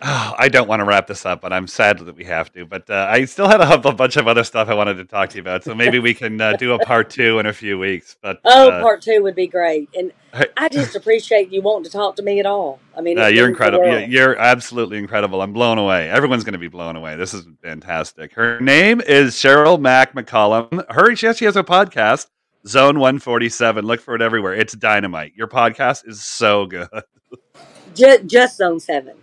[0.07, 2.65] Oh, I don't want to wrap this up, but I'm sad that we have to.
[2.65, 5.29] But uh, I still had a, a bunch of other stuff I wanted to talk
[5.29, 7.79] to you about, so maybe we can uh, do a part two in a few
[7.79, 8.15] weeks.
[8.21, 9.89] But Oh, uh, part two would be great.
[9.95, 10.11] And.
[10.57, 12.81] I just appreciate you wanting to talk to me at all.
[12.95, 13.85] I mean, you're incredible.
[13.85, 15.41] You're, you're absolutely incredible.
[15.41, 16.09] I'm blown away.
[16.09, 17.15] Everyone's going to be blown away.
[17.15, 18.33] This is fantastic.
[18.33, 20.83] Her name is Sheryl Mac McCollum.
[20.91, 22.27] Her, she has a podcast,
[22.67, 23.85] Zone 147.
[23.85, 24.53] Look for it everywhere.
[24.53, 25.33] It's dynamite.
[25.35, 26.87] Your podcast is so good.
[27.95, 29.15] Just, just zone seven.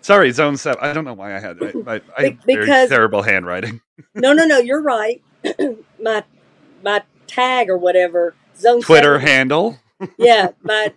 [0.00, 0.78] Sorry, Zone 7.
[0.82, 3.80] I don't know why I had I, I, I very because- terrible handwriting.
[4.14, 4.58] No, no, no.
[4.58, 5.20] You're right.
[6.00, 6.22] my
[6.84, 9.78] my tag or whatever zone Twitter seven, handle.
[10.18, 10.92] yeah, my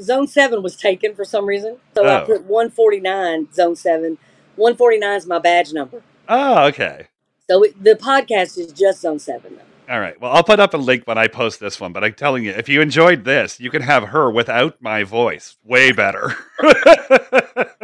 [0.00, 2.26] zone seven was taken for some reason, so I Oh.
[2.26, 4.18] put 149 zone seven.
[4.56, 6.02] 149 is my badge number.
[6.28, 7.06] Oh, okay.
[7.48, 9.56] So it, the podcast is just zone seven.
[9.56, 9.62] Though.
[9.88, 10.20] All right.
[10.20, 12.50] Well, I'll put up a link when I post this one, but I'm telling you,
[12.50, 15.56] if you enjoyed this, you can have her without my voice.
[15.64, 16.34] Way better.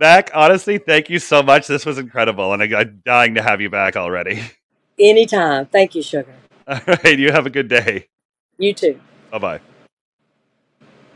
[0.00, 1.66] Mac, honestly, thank you so much.
[1.66, 4.40] This was incredible, and I, I'm dying to have you back already.
[4.98, 5.66] Anytime.
[5.66, 6.32] Thank you, Sugar.
[6.66, 8.06] All right, you have a good day.
[8.56, 8.98] You too.
[9.30, 9.60] Bye bye.